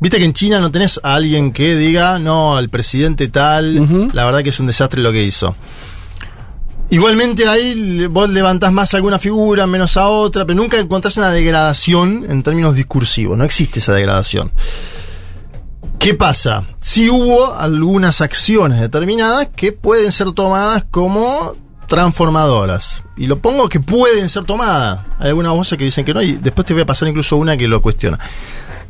Viste 0.00 0.18
que 0.18 0.24
en 0.24 0.32
China 0.34 0.60
no 0.60 0.70
tenés 0.70 1.00
a 1.02 1.14
alguien 1.14 1.52
que 1.52 1.76
diga, 1.76 2.18
no, 2.18 2.58
el 2.58 2.68
presidente 2.68 3.28
tal, 3.28 4.10
la 4.12 4.24
verdad 4.24 4.42
que 4.42 4.50
es 4.50 4.60
un 4.60 4.66
desastre 4.66 5.00
lo 5.00 5.12
que 5.12 5.22
hizo. 5.22 5.54
Igualmente 6.90 7.48
ahí 7.48 8.06
vos 8.06 8.28
levantás 8.28 8.72
más 8.72 8.94
a 8.94 8.98
alguna 8.98 9.18
figura, 9.18 9.66
menos 9.66 9.96
a 9.96 10.08
otra, 10.08 10.44
pero 10.44 10.56
nunca 10.56 10.78
encontrás 10.78 11.16
una 11.16 11.30
degradación 11.30 12.26
en 12.28 12.42
términos 12.42 12.76
discursivos. 12.76 13.36
No 13.36 13.44
existe 13.44 13.78
esa 13.78 13.92
degradación. 13.94 14.52
¿Qué 15.98 16.14
pasa? 16.14 16.66
Si 16.80 17.08
hubo 17.08 17.54
algunas 17.54 18.20
acciones 18.20 18.80
determinadas 18.80 19.48
que 19.56 19.72
pueden 19.72 20.12
ser 20.12 20.32
tomadas 20.32 20.84
como 20.90 21.56
transformadoras. 21.86 23.02
Y 23.16 23.26
lo 23.26 23.38
pongo 23.38 23.68
que 23.68 23.80
pueden 23.80 24.28
ser 24.28 24.44
tomadas. 24.44 25.00
Hay 25.18 25.28
algunas 25.28 25.52
voces 25.52 25.78
que 25.78 25.84
dicen 25.84 26.04
que 26.04 26.14
no, 26.14 26.22
y 26.22 26.32
después 26.32 26.66
te 26.66 26.74
voy 26.74 26.82
a 26.82 26.86
pasar 26.86 27.08
incluso 27.08 27.36
una 27.36 27.56
que 27.56 27.68
lo 27.68 27.80
cuestiona. 27.80 28.18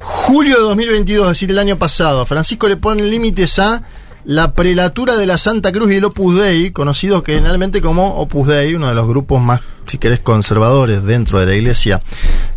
Julio 0.01 0.57
de 0.57 0.63
2022, 0.63 1.23
es 1.27 1.29
decir, 1.29 1.51
el 1.51 1.59
año 1.59 1.77
pasado, 1.77 2.27
Francisco 2.27 2.69
le 2.69 2.77
ponen 2.77 3.11
límites 3.11 3.59
a 3.59 3.83
la 4.25 4.55
prelatura 4.55 5.17
de 5.17 5.27
la 5.27 5.39
Santa 5.39 5.71
Cruz 5.73 5.93
y 5.93 5.97
el 5.97 6.05
Opus 6.05 6.37
Dei, 6.37 6.73
conocidos 6.73 7.23
generalmente 7.25 7.81
como 7.83 8.17
Opus 8.19 8.49
Dei, 8.49 8.75
uno 8.75 8.89
de 8.89 8.95
los 8.95 9.07
grupos 9.07 9.43
más, 9.43 9.61
si 9.87 9.99
querés, 9.99 10.21
conservadores 10.21 11.05
dentro 11.05 11.39
de 11.39 11.47
la 11.47 11.55
Iglesia 11.55 12.01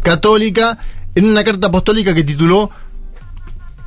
Católica, 0.02 0.78
en 1.16 1.26
una 1.26 1.44
carta 1.44 1.68
apostólica 1.68 2.14
que 2.14 2.24
tituló 2.24 2.70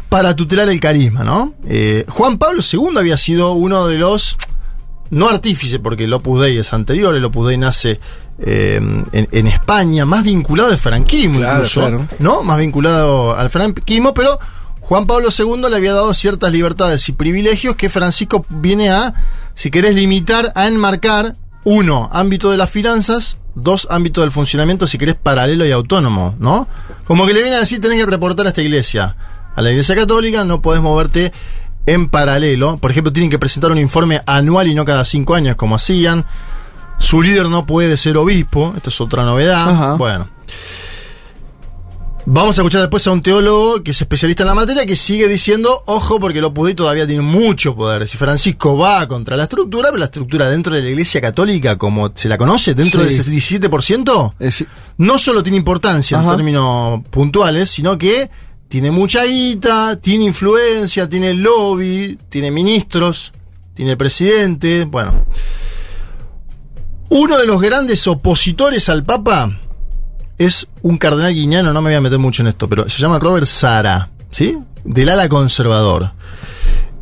Para 0.08 0.34
tutelar 0.36 0.68
el 0.68 0.80
carisma, 0.80 1.24
¿no? 1.24 1.54
Eh, 1.66 2.04
Juan 2.08 2.36
Pablo 2.36 2.62
II 2.70 2.98
había 2.98 3.16
sido 3.16 3.52
uno 3.52 3.86
de 3.86 3.98
los 3.98 4.36
no 5.10 5.28
artífice, 5.28 5.78
porque 5.78 6.04
el 6.04 6.12
Opus 6.12 6.42
Dei 6.42 6.58
es 6.58 6.72
anterior, 6.72 7.14
el 7.14 7.24
Opus 7.24 7.48
Dei 7.48 7.58
nace 7.58 7.98
eh, 8.38 8.76
en, 8.76 9.28
en 9.32 9.46
España, 9.46 10.04
más 10.04 10.22
vinculado 10.22 10.70
al 10.70 10.78
franquismo 10.78 11.38
Claro, 11.38 11.56
incluso, 11.56 11.80
claro. 11.80 12.06
¿no? 12.18 12.42
Más 12.42 12.58
vinculado 12.58 13.36
al 13.36 13.50
franquismo, 13.50 14.14
pero 14.14 14.38
Juan 14.80 15.06
Pablo 15.06 15.28
II 15.36 15.68
le 15.70 15.76
había 15.76 15.94
dado 15.94 16.12
ciertas 16.14 16.52
libertades 16.52 17.08
y 17.08 17.12
privilegios 17.12 17.76
que 17.76 17.88
Francisco 17.88 18.44
viene 18.48 18.90
a, 18.90 19.14
si 19.54 19.70
querés, 19.70 19.94
limitar, 19.94 20.52
a 20.54 20.66
enmarcar, 20.66 21.36
uno, 21.64 22.08
ámbito 22.12 22.50
de 22.50 22.56
las 22.56 22.70
finanzas, 22.70 23.36
dos, 23.54 23.86
ámbito 23.90 24.22
del 24.22 24.30
funcionamiento, 24.30 24.86
si 24.86 24.98
querés, 24.98 25.14
paralelo 25.14 25.66
y 25.66 25.72
autónomo, 25.72 26.34
¿no? 26.38 26.66
Como 27.04 27.26
que 27.26 27.34
le 27.34 27.42
viene 27.42 27.56
a 27.56 27.60
decir, 27.60 27.80
tenés 27.80 27.98
que 27.98 28.06
reportar 28.06 28.46
a 28.46 28.48
esta 28.50 28.62
iglesia, 28.62 29.16
a 29.54 29.62
la 29.62 29.70
iglesia 29.70 29.94
católica, 29.94 30.44
no 30.44 30.62
podés 30.62 30.80
moverte 30.80 31.32
en 31.86 32.08
paralelo. 32.08 32.78
Por 32.78 32.90
ejemplo, 32.90 33.12
tienen 33.12 33.30
que 33.30 33.38
presentar 33.38 33.70
un 33.70 33.78
informe 33.78 34.22
anual 34.26 34.68
y 34.68 34.74
no 34.74 34.84
cada 34.84 35.04
cinco 35.04 35.34
años, 35.34 35.56
como 35.56 35.76
hacían. 35.76 36.24
Su 36.98 37.22
líder 37.22 37.48
no 37.48 37.66
puede 37.66 37.96
ser 37.96 38.16
obispo, 38.16 38.74
esto 38.76 38.90
es 38.90 39.00
otra 39.00 39.24
novedad. 39.24 39.68
Ajá. 39.68 39.94
Bueno. 39.94 40.28
Vamos 42.26 42.56
a 42.58 42.60
escuchar 42.60 42.82
después 42.82 43.04
a 43.06 43.12
un 43.12 43.22
teólogo 43.22 43.82
que 43.82 43.90
es 43.90 44.00
especialista 44.00 44.42
en 44.44 44.48
la 44.48 44.54
materia 44.54 44.86
que 44.86 44.94
sigue 44.94 45.26
diciendo, 45.26 45.82
ojo, 45.86 46.20
porque 46.20 46.38
el 46.38 46.44
Opus 46.44 46.66
Dei 46.66 46.74
todavía 46.74 47.06
tiene 47.06 47.22
mucho 47.22 47.74
poder. 47.74 48.06
Si 48.06 48.18
Francisco 48.18 48.76
va 48.76 49.08
contra 49.08 49.36
la 49.36 49.44
estructura, 49.44 49.88
pero 49.88 49.98
la 49.98 50.04
estructura 50.04 50.48
dentro 50.48 50.74
de 50.76 50.82
la 50.82 50.88
Iglesia 50.90 51.20
Católica, 51.20 51.76
como 51.76 52.12
se 52.14 52.28
la 52.28 52.38
conoce, 52.38 52.74
dentro 52.74 53.00
Sí. 53.02 53.08
de 53.14 53.20
ese 53.20 53.30
17%, 53.30 54.34
Es- 54.38 54.64
no 54.98 55.18
solo 55.18 55.42
tiene 55.42 55.56
importancia 55.58 56.18
Ajá. 56.20 56.30
en 56.30 56.36
términos 56.36 57.00
puntuales, 57.10 57.68
sino 57.70 57.98
que 57.98 58.30
tiene 58.68 58.90
mucha 58.92 59.24
guita, 59.24 59.96
tiene 60.00 60.24
influencia, 60.26 61.08
tiene 61.08 61.34
lobby, 61.34 62.16
tiene 62.28 62.50
ministros, 62.52 63.32
tiene 63.74 63.96
presidente, 63.96 64.84
bueno. 64.84 65.24
Uno 67.08 67.38
de 67.38 67.46
los 67.46 67.60
grandes 67.60 68.06
opositores 68.06 68.88
al 68.88 69.02
Papa 69.04 69.58
es 70.40 70.66
un 70.82 70.96
cardenal 70.96 71.34
guiñano, 71.34 71.72
no 71.74 71.82
me 71.82 71.90
voy 71.90 71.96
a 71.96 72.00
meter 72.00 72.18
mucho 72.18 72.40
en 72.42 72.48
esto, 72.48 72.66
pero 72.66 72.88
se 72.88 73.00
llama 73.02 73.18
Robert 73.18 73.46
Sara, 73.46 74.08
¿sí? 74.30 74.56
Del 74.84 75.10
ala 75.10 75.28
conservador. 75.28 76.12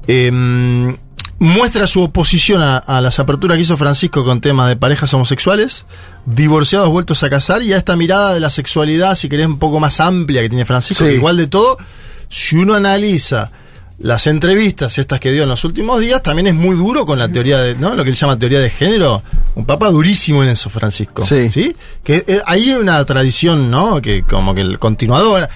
Em, 0.09 0.97
muestra 1.39 1.87
su 1.87 2.03
oposición 2.03 2.63
a, 2.63 2.79
a 2.79 3.01
las 3.01 3.21
aperturas 3.21 3.57
que 3.57 3.63
hizo 3.63 3.77
Francisco 3.77 4.25
con 4.25 4.41
temas 4.41 4.69
de 4.69 4.77
parejas 4.77 5.15
homosexuales, 5.15 5.85
divorciados 6.27 6.89
vueltos 6.89 7.23
a 7.23 7.31
casar 7.31 7.63
y 7.63 7.73
a 7.73 7.77
esta 7.77 7.95
mirada 7.97 8.35
de 8.35 8.41
la 8.41 8.51
sexualidad, 8.51 9.15
si 9.15 9.29
querés, 9.29 9.47
un 9.47 9.59
poco 9.61 9.79
más 9.79 10.01
amplia 10.01 10.43
que 10.43 10.49
tiene 10.49 10.65
Francisco, 10.65 11.05
Sí. 11.05 11.11
que 11.11 11.17
igual 11.17 11.37
de 11.37 11.47
todo, 11.47 11.79
si 12.29 12.57
uno 12.57 12.75
analiza 12.75 13.53
las 13.99 14.27
entrevistas 14.29 14.99
estas 14.99 15.19
que 15.19 15.33
dio 15.33 15.43
en 15.43 15.49
los 15.49 15.65
últimos 15.65 16.01
días, 16.01 16.23
también 16.23 16.47
es 16.47 16.55
muy 16.55 16.77
duro 16.77 17.05
con 17.05 17.19
la 17.19 17.29
teoría 17.29 17.59
de, 17.59 17.75
¿no? 17.75 17.95
Lo 17.95 18.05
que 18.05 18.11
él 18.11 18.17
llama 18.17 18.39
teoría 18.39 18.61
de 18.61 18.71
género. 18.71 19.23
Un 19.57 19.67
papa 19.67 19.91
durísimo 19.91 20.43
en 20.45 20.51
eso, 20.51 20.71
Francisco. 20.71 21.25
Sí. 21.25 21.75
Que 22.05 22.25
eh, 22.27 22.41
ahí 22.47 22.71
hay 22.71 22.77
una 22.77 23.05
tradición, 23.05 23.71
¿no? 23.71 24.01
Que 24.01 24.23
como 24.23 24.55
que 24.55 24.61
el 24.61 24.79
continuador. 24.79 25.49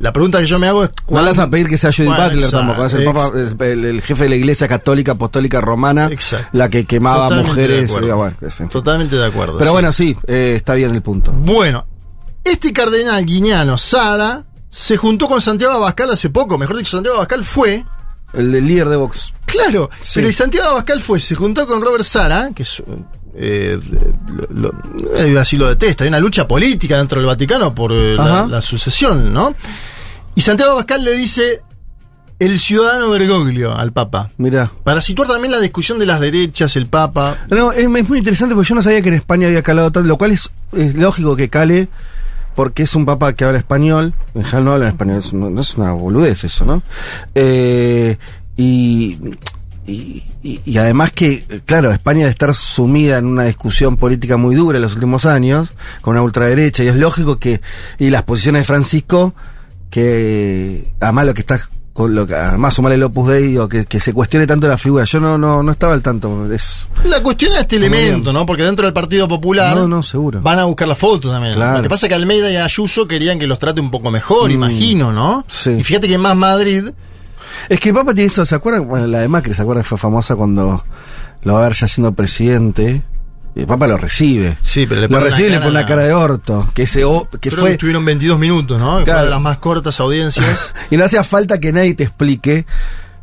La 0.00 0.12
pregunta 0.12 0.40
que 0.40 0.46
yo 0.46 0.58
me 0.58 0.66
hago 0.66 0.82
es 0.82 0.90
No 1.08 1.22
vas 1.22 1.38
a 1.38 1.48
pedir 1.48 1.68
que 1.68 1.78
sea 1.78 1.92
Judith 1.92 2.10
Butler 2.10 2.50
tampoco. 2.50 2.84
Es 2.84 2.94
el, 2.94 3.04
papa, 3.04 3.30
el, 3.36 3.84
el 3.84 4.02
jefe 4.02 4.24
de 4.24 4.28
la 4.28 4.34
iglesia 4.36 4.66
católica 4.66 5.12
apostólica 5.12 5.60
romana, 5.60 6.08
Exacto. 6.10 6.48
la 6.52 6.68
que 6.68 6.84
quemaba 6.84 7.28
Totalmente 7.28 7.50
mujeres. 7.50 7.92
bueno, 7.92 8.34
en 8.40 8.50
fin. 8.50 8.68
Totalmente 8.68 9.14
de 9.16 9.24
acuerdo. 9.24 9.56
Pero 9.56 9.70
sí. 9.70 9.72
bueno, 9.72 9.92
sí, 9.92 10.16
eh, 10.26 10.54
está 10.56 10.74
bien 10.74 10.92
el 10.92 11.00
punto. 11.00 11.30
Bueno, 11.30 11.86
este 12.42 12.72
cardenal 12.72 13.24
guineano, 13.24 13.78
Sara, 13.78 14.44
se 14.76 14.96
juntó 14.96 15.28
con 15.28 15.40
Santiago 15.40 15.74
Abascal 15.74 16.10
hace 16.10 16.30
poco. 16.30 16.58
Mejor 16.58 16.76
dicho, 16.76 16.90
Santiago 16.96 17.16
Abascal 17.18 17.44
fue. 17.44 17.84
El, 18.32 18.52
el 18.52 18.66
líder 18.66 18.88
de 18.88 18.96
Vox. 18.96 19.32
Claro, 19.46 19.88
Sí. 20.00 20.14
pero 20.20 20.32
Santiago 20.32 20.70
Abascal 20.70 21.00
fue, 21.00 21.20
se 21.20 21.36
juntó 21.36 21.64
con 21.68 21.80
Robert 21.80 22.02
Sara, 22.04 22.50
que 22.52 22.64
es. 22.64 22.82
Eh, 23.36 23.78
lo, 24.50 24.72
lo- 24.72 25.16
eh, 25.16 25.38
así 25.38 25.56
lo 25.56 25.68
detesta. 25.68 26.02
Hay 26.02 26.08
una 26.08 26.18
lucha 26.18 26.48
política 26.48 26.96
dentro 26.98 27.20
del 27.20 27.26
Vaticano 27.28 27.72
por 27.72 27.92
eh, 27.92 28.16
la, 28.16 28.60
sucesión, 28.60 29.32
¿no? 29.32 29.54
Y 30.34 30.40
Santiago 30.40 30.72
Abascal 30.72 31.04
le 31.04 31.12
dice 31.12 31.62
el 32.40 32.58
ciudadano 32.58 33.10
Bergoglio 33.10 33.76
al 33.76 33.92
Papa. 33.92 34.30
Mira. 34.38 34.68
Para 34.82 35.00
situar 35.00 35.28
también 35.28 35.52
la 35.52 35.60
discusión 35.60 36.00
de 36.00 36.06
las 36.06 36.18
derechas, 36.20 36.74
el 36.74 36.88
Papa. 36.88 37.38
No, 37.50 37.70
es, 37.70 37.84
es 37.86 38.08
muy 38.08 38.18
interesante 38.18 38.56
porque 38.56 38.68
yo 38.70 38.74
no 38.74 38.82
sabía 38.82 39.00
que 39.02 39.10
en 39.10 39.14
España 39.14 39.46
había 39.46 39.62
calado 39.62 39.92
tanto, 39.92 40.08
lo 40.08 40.18
cual 40.18 40.32
es, 40.32 40.50
es 40.72 40.96
lógico 40.96 41.36
que 41.36 41.48
cale 41.48 41.88
porque 42.54 42.82
es 42.84 42.94
un 42.94 43.04
papa 43.06 43.32
que 43.34 43.44
habla 43.44 43.58
español. 43.58 44.14
En 44.34 44.42
general 44.44 44.64
no 44.64 44.72
habla 44.72 44.88
español, 44.88 45.22
no 45.32 45.60
es 45.60 45.74
una 45.76 45.92
boludez 45.92 46.44
eso, 46.44 46.64
¿no? 46.64 46.82
Eh, 47.34 48.16
y, 48.56 49.18
y, 49.86 50.22
y- 50.42 50.76
además 50.78 51.10
que, 51.12 51.44
claro, 51.66 51.90
España 51.92 52.24
de 52.24 52.30
estar 52.30 52.54
sumida 52.54 53.18
en 53.18 53.26
una 53.26 53.44
discusión 53.44 53.96
política 53.96 54.36
muy 54.36 54.54
dura 54.54 54.78
en 54.78 54.82
los 54.82 54.94
últimos 54.94 55.26
años, 55.26 55.70
con 56.00 56.12
una 56.12 56.22
ultraderecha, 56.22 56.84
y 56.84 56.88
es 56.88 56.96
lógico 56.96 57.38
que, 57.38 57.60
y 57.98 58.10
las 58.10 58.22
posiciones 58.22 58.62
de 58.62 58.66
Francisco, 58.66 59.34
que 59.90 60.92
además 61.00 61.26
lo 61.26 61.34
que 61.34 61.40
está 61.42 61.60
con 61.94 62.12
lo 62.14 62.26
que 62.26 62.34
además 62.34 62.74
sumarle 62.74 62.96
el 62.96 63.04
Opus 63.04 63.28
Dei 63.28 63.56
o 63.56 63.68
que, 63.68 63.86
que 63.86 64.00
se 64.00 64.12
cuestione 64.12 64.46
tanto 64.48 64.66
la 64.66 64.76
figura, 64.76 65.04
yo 65.04 65.20
no, 65.20 65.38
no, 65.38 65.62
no 65.62 65.70
estaba 65.72 65.92
al 65.94 66.02
tanto, 66.02 66.52
es 66.52 66.86
La 67.04 67.22
cuestión 67.22 67.52
es 67.52 67.60
este 67.60 67.76
elemento. 67.76 68.32
¿no? 68.32 68.44
Porque 68.44 68.64
dentro 68.64 68.84
del 68.84 68.92
Partido 68.92 69.28
Popular. 69.28 69.76
No, 69.76 69.86
no, 69.86 70.02
seguro. 70.02 70.40
Van 70.42 70.58
a 70.58 70.64
buscar 70.64 70.88
la 70.88 70.96
foto 70.96 71.30
también. 71.30 71.54
Claro. 71.54 71.76
Lo 71.76 71.82
que 71.84 71.88
pasa 71.88 72.06
es 72.06 72.08
que 72.08 72.14
Almeida 72.16 72.50
y 72.50 72.56
Ayuso 72.56 73.06
querían 73.06 73.38
que 73.38 73.46
los 73.46 73.60
trate 73.60 73.80
un 73.80 73.92
poco 73.92 74.10
mejor, 74.10 74.50
Mm. 74.50 74.54
imagino, 74.54 75.12
¿no? 75.12 75.44
Sí. 75.48 75.70
Y 75.70 75.84
fíjate 75.84 76.08
que 76.08 76.18
más 76.18 76.34
Madrid. 76.36 76.90
Es 77.68 77.78
que 77.78 77.90
el 77.90 77.94
Papa 77.94 78.12
tiene 78.12 78.26
eso, 78.26 78.44
¿se 78.44 78.56
acuerdan? 78.56 78.88
Bueno, 78.88 79.06
la 79.06 79.20
de 79.20 79.28
Macri, 79.28 79.54
¿se 79.54 79.62
acuerdan? 79.62 79.84
Fue 79.84 79.96
famosa 79.96 80.34
cuando 80.34 80.84
lo 81.44 81.54
va 81.54 81.60
a 81.60 81.62
ver 81.68 81.74
ya 81.74 81.86
siendo 81.86 82.12
presidente. 82.12 83.02
Y 83.56 83.60
el 83.60 83.66
Papa 83.66 83.86
lo 83.86 83.96
recibe. 83.96 84.56
Sí, 84.62 84.86
pero 84.86 85.00
le 85.00 85.06
lo 85.06 85.08
pone 85.08 85.18
una 85.20 85.30
recibe 85.30 85.48
y 85.48 85.50
le 85.50 85.56
cara- 85.58 85.66
pone 85.66 85.78
una 85.78 85.86
cara 85.86 86.02
de 86.02 86.12
orto. 86.12 86.68
Que 86.74 86.82
ese 86.82 87.04
o- 87.04 87.28
que 87.40 87.50
Creo 87.50 87.60
fue. 87.60 87.68
que 87.70 87.74
estuvieron 87.74 88.04
22 88.04 88.38
minutos, 88.38 88.78
¿no? 88.80 89.04
Claro. 89.04 89.18
Fue 89.20 89.24
de 89.26 89.30
las 89.30 89.40
más 89.40 89.58
cortas 89.58 90.00
audiencias. 90.00 90.74
y 90.90 90.96
no 90.96 91.04
hacía 91.04 91.22
falta 91.24 91.58
que 91.60 91.72
nadie 91.72 91.94
te 91.94 92.04
explique. 92.04 92.66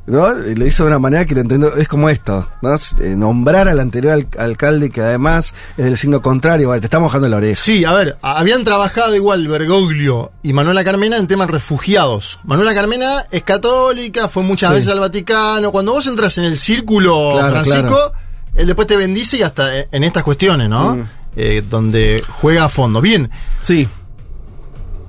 ¿no? 0.08 0.34
Lo 0.34 0.66
hizo 0.66 0.84
de 0.84 0.88
una 0.88 1.00
manera 1.00 1.26
que 1.26 1.36
lo 1.36 1.42
entiendo. 1.42 1.76
Es 1.78 1.88
como 1.88 2.10
esto, 2.10 2.50
¿no? 2.64 2.74
Eh, 2.76 3.16
Nombrar 3.16 3.68
al 3.68 3.80
anterior 3.80 4.14
al- 4.14 4.28
alcalde 4.40 4.90
que 4.90 5.00
además 5.00 5.54
es 5.78 5.86
del 5.86 5.96
signo 5.98 6.22
contrario. 6.22 6.70
Vale, 6.70 6.82
te 6.82 6.88
está 6.88 7.00
mojando 7.00 7.28
la 7.30 7.38
oreja. 7.38 7.62
Sí, 7.62 7.86
a 7.86 7.94
ver, 7.94 8.18
habían 8.22 8.64
trabajado 8.64 9.16
igual 9.16 9.48
Bergoglio 9.48 10.32
y 10.44 10.54
Manuela 10.54 10.84
Carmena 10.84 11.18
en 11.18 11.28
temas 11.28 11.50
refugiados. 11.52 12.40
Manuela 12.44 12.74
Carmena 12.74 13.26
es 13.32 13.44
católica, 13.44 14.28
fue 14.28 14.44
muchas 14.44 14.70
Sí. 14.70 14.76
veces 14.76 14.92
al 14.92 15.00
Vaticano. 15.00 15.72
Cuando 15.72 15.94
vos 15.94 16.08
entras 16.08 16.38
en 16.40 16.46
el 16.46 16.58
círculo 16.58 17.34
Claro, 17.34 17.52
Francisco, 17.52 17.82
claro. 17.88 18.14
Él 18.56 18.68
después 18.68 18.88
te 18.88 18.96
bendice 18.98 19.38
y 19.38 19.42
hasta 19.44 19.78
eh, 19.78 19.88
en 19.92 20.04
estas 20.04 20.24
cuestiones, 20.24 20.70
¿no? 20.70 20.96
Mm. 20.98 21.04
Eh, 21.36 21.64
donde 21.70 22.24
juega 22.42 22.66
a 22.66 22.70
fondo. 22.70 23.00
Bien, 23.02 23.30
Sí, 23.62 23.88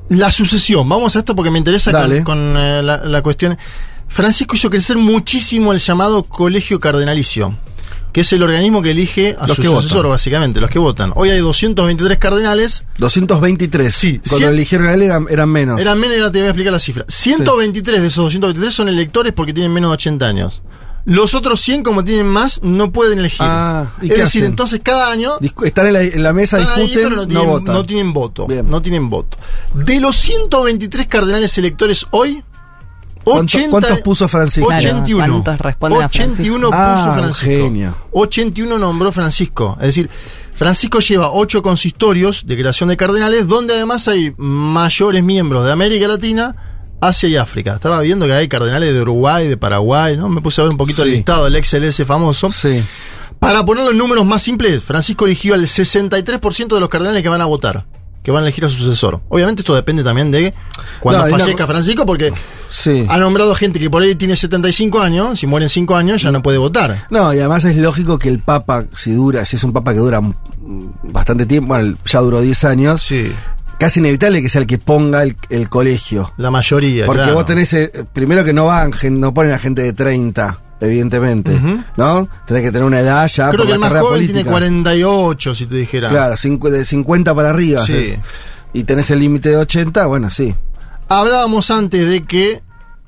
La 0.09 0.31
sucesión, 0.31 0.89
vamos 0.89 1.17
a 1.17 1.21
esto 1.21 1.35
porque 1.35 1.51
me 1.51 1.59
interesa 1.59 1.91
con, 1.91 2.01
Dale. 2.01 2.23
con, 2.25 2.57
eh, 2.57 2.83
la, 2.83 2.99
la 2.99 3.23
cuestión. 3.23 3.57
Francisco 4.09 4.55
hizo 4.57 4.69
crecer 4.69 4.99
muchísimo 4.99 5.73
el 5.73 5.79
llamado 5.79 6.25
Colegio 6.25 6.79
Cardenalicio, 6.81 7.57
que 8.13 8.21
es 8.21 8.33
el 8.35 8.43
organismo 8.43 8.83
que 8.83 8.91
elige 8.91 9.37
a 9.41 9.47
Los 9.47 9.57
su 9.57 9.63
que 9.63 9.69
sucesor, 9.69 9.97
votan. 9.99 10.11
básicamente, 10.11 10.61
los 10.61 10.71
que 10.71 10.79
votan. 10.79 11.13
Hoy 11.17 11.31
hay 11.31 11.39
223 11.41 12.19
cardenales, 12.19 12.85
223. 12.99 13.95
Sí, 13.95 14.21
Cuando 14.29 14.49
cien- 14.49 14.53
eligieron 14.53 14.87
a 14.89 14.93
él 14.95 15.03
eran, 15.03 15.27
eran 15.31 15.49
menos. 15.49 15.81
eran 15.81 15.99
menos 15.99 16.19
ahora 16.19 16.31
te 16.31 16.39
voy 16.41 16.47
a 16.47 16.51
explicar 16.51 16.73
la 16.75 16.79
cifra. 16.79 17.05
123 17.09 18.03
de 18.03 18.07
esos 18.09 18.23
223 18.25 18.75
son 18.75 18.89
electores 18.91 19.33
porque 19.33 19.55
tienen 19.55 19.73
menos 19.73 19.91
de 19.91 19.95
80 19.95 20.27
años. 20.27 20.61
Los 21.05 21.35
otros 21.35 21.61
100, 21.61 21.83
como 21.83 22.05
tienen 22.05 22.27
más, 22.29 22.63
no 22.63 22.93
pueden 22.93 23.19
elegir. 23.19 23.41
Ah, 23.41 23.91
¿y 24.01 24.07
es 24.09 24.15
qué 24.15 24.21
decir, 24.23 24.43
hacen? 24.43 24.51
entonces 24.53 24.81
cada 24.85 25.11
año 25.11 25.39
Discu- 25.41 25.67
Están 25.67 25.87
en 25.89 25.93
la, 25.95 26.03
en 26.03 26.23
la 26.23 26.33
mesa, 26.33 26.61
Están 26.61 26.77
ahí, 26.77 26.83
discuten, 26.83 27.09
pero 27.09 27.17
no 27.17 27.23
no, 27.23 27.29
tienen, 27.29 27.49
votan. 27.51 27.75
no 27.75 27.85
tienen 27.87 28.13
voto. 28.13 28.47
Bien. 28.47 28.71
No 28.71 28.81
tienen 28.83 29.11
voto. 29.11 29.37
De 29.75 30.01
los 30.01 30.17
123 30.17 31.07
cardenales 31.09 31.57
electores 31.59 32.07
hoy, 32.13 32.45
¿Cuánto- 33.25 33.43
80 33.57 33.71
cuántos 33.71 33.99
puso 34.01 34.29
Francisco? 34.29 34.67
Claro, 34.69 34.83
81. 34.83 35.33
¿cuántos 35.43 35.59
responden 35.61 36.03
a 36.03 36.07
81 36.07 36.71
Ah, 36.73 36.95
puso 36.97 37.09
un 37.09 37.15
Francisco. 37.19 37.47
genio. 37.65 37.97
81 38.13 38.79
nombró 38.79 39.13
Francisco. 39.13 39.77
Es 39.81 39.87
decir, 39.87 40.11
Francisco 40.55 41.01
lleva 41.01 41.31
8 41.33 41.63
consistorios 41.63 42.47
de 42.47 42.57
creación 42.57 42.89
de 42.89 42.97
cardenales, 42.97 43.47
donde 43.49 43.75
además 43.75 44.07
hay 44.09 44.35
mayores 44.37 45.23
miembros 45.23 45.65
de 45.65 45.73
América 45.73 46.07
Latina, 46.09 46.55
Asia 47.03 47.29
y 47.29 47.37
África. 47.37 47.75
Estaba 47.75 48.01
viendo 48.01 48.27
que 48.27 48.33
hay 48.33 48.47
cardenales 48.49 48.95
de 48.95 49.03
Uruguay, 49.03 49.49
de 49.49 49.57
Paraguay, 49.57 50.17
¿no? 50.17 50.29
Me 50.29 50.41
puse 50.41 50.61
a 50.61 50.65
ver 50.65 50.71
un 50.71 50.79
poquito 50.79 51.03
el 51.03 51.11
listado 51.11 51.51
del 51.51 51.63
XLS 51.63 52.05
famoso. 52.07 52.51
Sí. 52.53 52.83
Para 53.41 53.65
ponerlo 53.67 53.91
en 53.91 53.99
números 53.99 54.25
más 54.25 54.41
simples, 54.41 54.83
Francisco 54.85 55.27
eligió 55.27 55.55
al 55.55 55.63
63% 55.63 56.75
de 56.75 56.81
los 56.81 56.89
cardenales 56.89 57.23
que 57.25 57.29
van 57.29 57.41
a 57.41 57.47
votar, 57.47 57.87
que 58.23 58.31
van 58.31 58.45
a 58.45 58.47
elegir 58.47 58.65
a 58.65 58.69
su 58.69 58.77
sucesor. 58.77 59.21
Obviamente 59.29 59.63
esto 59.63 59.75
depende 59.75 60.05
también 60.05 60.31
de 60.31 60.55
cuando 61.01 61.25
No, 61.25 61.31
fallezca 61.37 61.67
Francisco, 61.67 62.07
porque 62.07 62.33
Sí. 62.71 63.05
ha 63.09 63.19
nombrado 63.19 63.53
gente 63.57 63.81
que 63.81 63.91
por 63.91 64.03
ahí 64.03 64.15
tiene 64.15 64.37
75 64.37 65.01
años, 65.01 65.41
si 65.41 65.49
mueren 65.49 65.69
5 65.69 65.97
años 65.97 66.23
ya 66.23 66.31
no 66.31 66.41
puede 66.41 66.59
votar. 66.59 67.09
No, 67.11 67.35
y 67.35 67.39
además 67.41 67.65
es 67.65 67.77
lógico 67.79 68.17
que 68.17 68.29
el 68.29 68.39
Papa, 68.39 68.85
si 68.95 69.11
dura, 69.11 69.45
si 69.45 69.57
es 69.57 69.65
un 69.65 69.73
Papa 69.73 69.93
que 69.93 69.99
dura 69.99 70.21
bastante 71.03 71.45
tiempo, 71.47 71.75
bueno, 71.75 71.97
ya 72.05 72.21
duró 72.21 72.41
10 72.41 72.63
años, 72.65 73.03
Sí, 73.03 73.33
casi 73.83 73.99
inevitable 73.99 74.41
que 74.41 74.49
sea 74.49 74.61
el 74.61 74.69
que 74.69 74.79
ponga 74.79 75.25
el, 75.25 75.37
el 75.51 75.69
colegio. 75.69 76.33
la 76.37 76.53
mayoría. 76.53 77.05
Porque 77.05 77.23
claro. 77.23 77.35
vos 77.35 77.47
tenés, 77.47 77.73
eh, 77.73 77.91
primero 78.13 78.45
que 78.45 78.53
no 78.53 78.67
van, 78.67 78.93
no 79.11 79.35
ponen 79.35 79.53
a 79.53 79.59
gente 79.59 79.83
de 79.83 79.93
30, 79.93 80.61
evidentemente. 80.81 81.61
¿no? 81.97 82.29
Tenés 82.47 82.63
que 82.63 82.71
tener 82.71 82.85
una 82.85 83.01
edad 83.01 83.27
ya 83.27 83.49
Creo 83.51 83.59
por 83.59 83.67
que 83.67 83.71
la 83.71 83.75
el 83.75 83.81
más 83.81 83.91
joven 83.91 84.05
política. 84.05 84.35
tiene 84.35 84.51
48, 84.51 85.55
si 85.57 85.67
te 85.67 85.75
dijera. 85.75 86.09
Claro, 86.11 86.35
de 86.37 86.85
50 86.85 87.35
para 87.35 87.51
arriba. 87.51 87.85
Sí. 87.85 88.15
Y 88.73 88.85
tenés 88.85 89.11
el 89.11 89.19
límite 89.19 89.49
de 89.49 89.57
80, 89.57 90.07
bueno, 90.07 90.31
sí. 90.31 90.55
Hablábamos 91.09 91.73
antes 91.73 92.09
de 92.09 92.23
que 92.25 92.63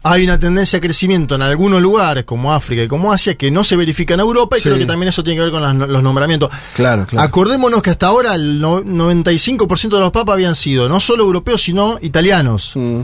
hay 0.06 0.24
una 0.24 0.38
tendencia 0.38 0.76
a 0.78 0.80
crecimiento 0.82 1.34
en 1.34 1.42
algunos 1.42 1.80
lugares, 1.80 2.24
como 2.24 2.52
África 2.52 2.82
y 2.82 2.88
como 2.88 3.10
Asia, 3.12 3.34
que 3.36 3.50
no 3.50 3.64
se 3.64 3.74
verifica 3.74 4.14
en 4.14 4.20
Europa, 4.20 4.56
y 4.56 4.60
Sí. 4.60 4.64
creo 4.68 4.78
que 4.78 4.84
también 4.86 5.08
eso 5.08 5.24
tiene 5.24 5.38
que 5.38 5.42
ver 5.42 5.50
con 5.50 5.62
las- 5.62 5.88
los 5.88 6.02
nombramientos. 6.02 6.50
Claro, 6.76 7.06
claro. 7.06 7.26
Acordémonos 7.26 7.80
que 7.82 7.90
hasta 7.90 8.06
ahora 8.08 8.34
el 8.34 8.60
no- 8.60 8.82
95% 8.82 9.96
de 9.96 10.02
los 10.02 10.12
papas 10.12 10.34
habían 10.34 10.54
sido 10.54 10.88
no 10.88 11.00
solo 11.00 11.24
europeos, 11.24 11.62
sino 11.62 11.98
italianos. 12.02 12.72
Mm. 12.74 13.00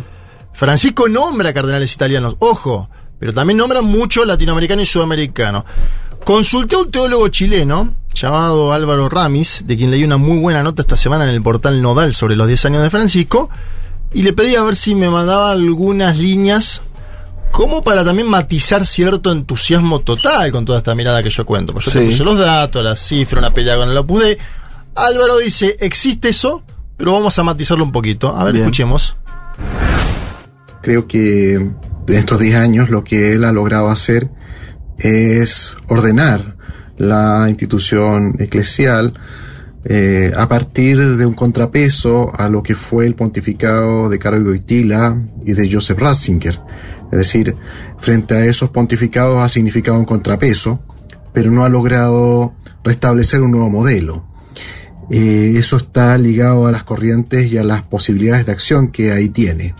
Francisco 0.52 1.08
nombra 1.08 1.52
cardenales 1.54 1.92
italianos, 1.94 2.36
ojo, 2.38 2.88
pero 3.18 3.32
también 3.32 3.56
nombra 3.56 3.82
mucho 3.82 4.24
latinoamericano 4.24 4.82
y 4.82 4.86
sudamericano. 4.86 5.64
Consulté 6.24 6.76
a 6.76 6.80
un 6.80 6.90
teólogo 6.90 7.28
chileno 7.28 7.94
llamado 8.12 8.72
Álvaro 8.74 9.08
Ramis, 9.08 9.62
de 9.66 9.76
quien 9.76 9.90
leí 9.90 10.04
una 10.04 10.18
muy 10.18 10.38
buena 10.38 10.62
nota 10.62 10.82
esta 10.82 10.96
semana 10.96 11.24
en 11.24 11.30
el 11.30 11.40
portal 11.42 11.80
Nodal 11.80 12.12
sobre 12.12 12.36
los 12.36 12.46
10 12.46 12.62
años 12.66 12.82
de 12.82 12.90
Francisco, 12.90 13.48
y 14.12 14.22
le 14.22 14.32
pedí 14.32 14.54
a 14.56 14.62
ver 14.64 14.74
si 14.76 14.94
me 14.94 15.08
mandaba 15.08 15.50
algunas 15.52 16.16
líneas 16.18 16.82
como 17.50 17.82
para 17.82 18.04
también 18.04 18.28
matizar 18.28 18.86
cierto 18.86 19.32
entusiasmo 19.32 20.00
total 20.00 20.50
con 20.52 20.64
toda 20.64 20.78
esta 20.78 20.94
mirada 20.94 21.22
que 21.22 21.30
yo 21.30 21.44
cuento. 21.44 21.72
Pues 21.72 21.86
yo 21.86 21.92
te 21.92 22.00
Sí. 22.00 22.06
puse 22.06 22.24
los 22.24 22.38
datos, 22.38 22.82
las 22.84 23.00
cifras, 23.00 23.40
una 23.42 23.52
pelea 23.52 23.76
con 23.76 23.88
el 23.90 23.96
Opus 23.96 24.22
Dei. 24.22 24.38
Álvaro 24.94 25.38
dice, 25.38 25.76
existe 25.80 26.28
eso, 26.30 26.62
pero 26.96 27.12
vamos 27.12 27.38
a 27.38 27.42
matizarlo 27.42 27.84
un 27.84 27.92
poquito. 27.92 28.36
A 28.36 28.44
ver, 28.44 28.54
Bien. 28.54 28.64
escuchemos. 28.64 29.16
Creo 30.82 31.06
que 31.06 31.54
en 31.54 31.76
estos 32.08 32.38
10 32.40 32.56
años 32.56 32.90
lo 32.90 33.04
que 33.04 33.32
él 33.34 33.44
ha 33.44 33.52
logrado 33.52 33.88
hacer 33.88 34.30
es 34.98 35.76
ordenar 35.88 36.56
la 36.96 37.46
institución 37.48 38.36
eclesial 38.38 39.14
eh, 39.84 40.30
a 40.36 40.46
partir 40.48 41.16
de 41.16 41.24
un 41.24 41.32
contrapeso 41.34 42.30
a 42.36 42.48
lo 42.50 42.62
que 42.62 42.74
fue 42.74 43.06
el 43.06 43.14
pontificado 43.14 44.08
de 44.10 44.18
Carlo 44.18 44.50
Wojtyla 44.50 45.16
y 45.46 45.52
de 45.52 45.72
Joseph 45.72 45.98
Ratzinger. 45.98 46.60
Es 47.10 47.18
decir, 47.18 47.56
frente 47.98 48.34
a 48.34 48.44
esos 48.44 48.70
pontificados 48.70 49.40
ha 49.42 49.48
significado 49.48 49.98
un 49.98 50.04
contrapeso, 50.04 50.80
pero 51.32 51.50
no 51.50 51.64
ha 51.64 51.68
logrado 51.68 52.54
restablecer 52.84 53.42
un 53.42 53.50
nuevo 53.52 53.70
modelo. 53.70 54.24
eh, 55.10 55.54
eso 55.56 55.76
está 55.76 56.16
ligado 56.18 56.66
a 56.66 56.72
las 56.72 56.84
corrientes 56.84 57.52
y 57.52 57.58
a 57.58 57.64
las 57.64 57.82
posibilidades 57.82 58.46
de 58.46 58.52
acción 58.52 58.88
que 58.88 59.12
ahí 59.12 59.28
tiene. 59.28 59.74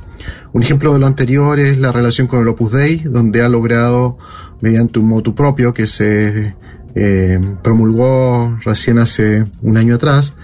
Un 0.53 0.63
ejemplo 0.63 0.93
de 0.93 0.99
lo 0.99 1.07
anterior 1.07 1.61
es 1.61 1.79
la 1.79 1.93
relación 1.93 2.27
con 2.27 2.41
el 2.41 2.49
Opus 2.49 2.73
Dei, 2.73 2.97
donde 2.99 3.43
ha 3.43 3.49
logrado, 3.49 4.19
mediante 4.61 4.99
un 4.99 5.07
motu 5.07 5.35
propio 5.35 5.73
que 5.73 5.87
se 5.87 6.57
eh, 6.95 7.41
promulgó 7.63 8.59
recién 8.65 8.99
hace 8.99 9.47
un 9.63 9.77
año 9.77 9.95
atrás, 9.95 10.35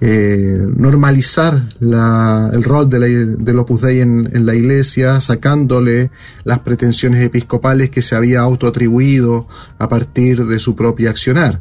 eh, 0.00 0.58
normalizar 0.76 1.74
el 1.80 2.62
rol 2.64 2.88
de 2.88 3.26
del 3.36 3.58
Opus 3.58 3.82
Dei 3.82 4.00
en, 4.00 4.30
en, 4.32 4.46
la 4.46 4.54
iglesia, 4.54 5.20
sacándole 5.20 6.10
las 6.44 6.60
pretensiones 6.60 7.24
episcopales 7.24 7.90
que 7.90 8.00
se 8.00 8.16
había 8.16 8.40
autoatribuido 8.40 9.46
a 9.78 9.88
partir 9.88 10.46
de 10.46 10.58
su 10.58 10.74
propia 10.74 11.10
accionar. 11.10 11.60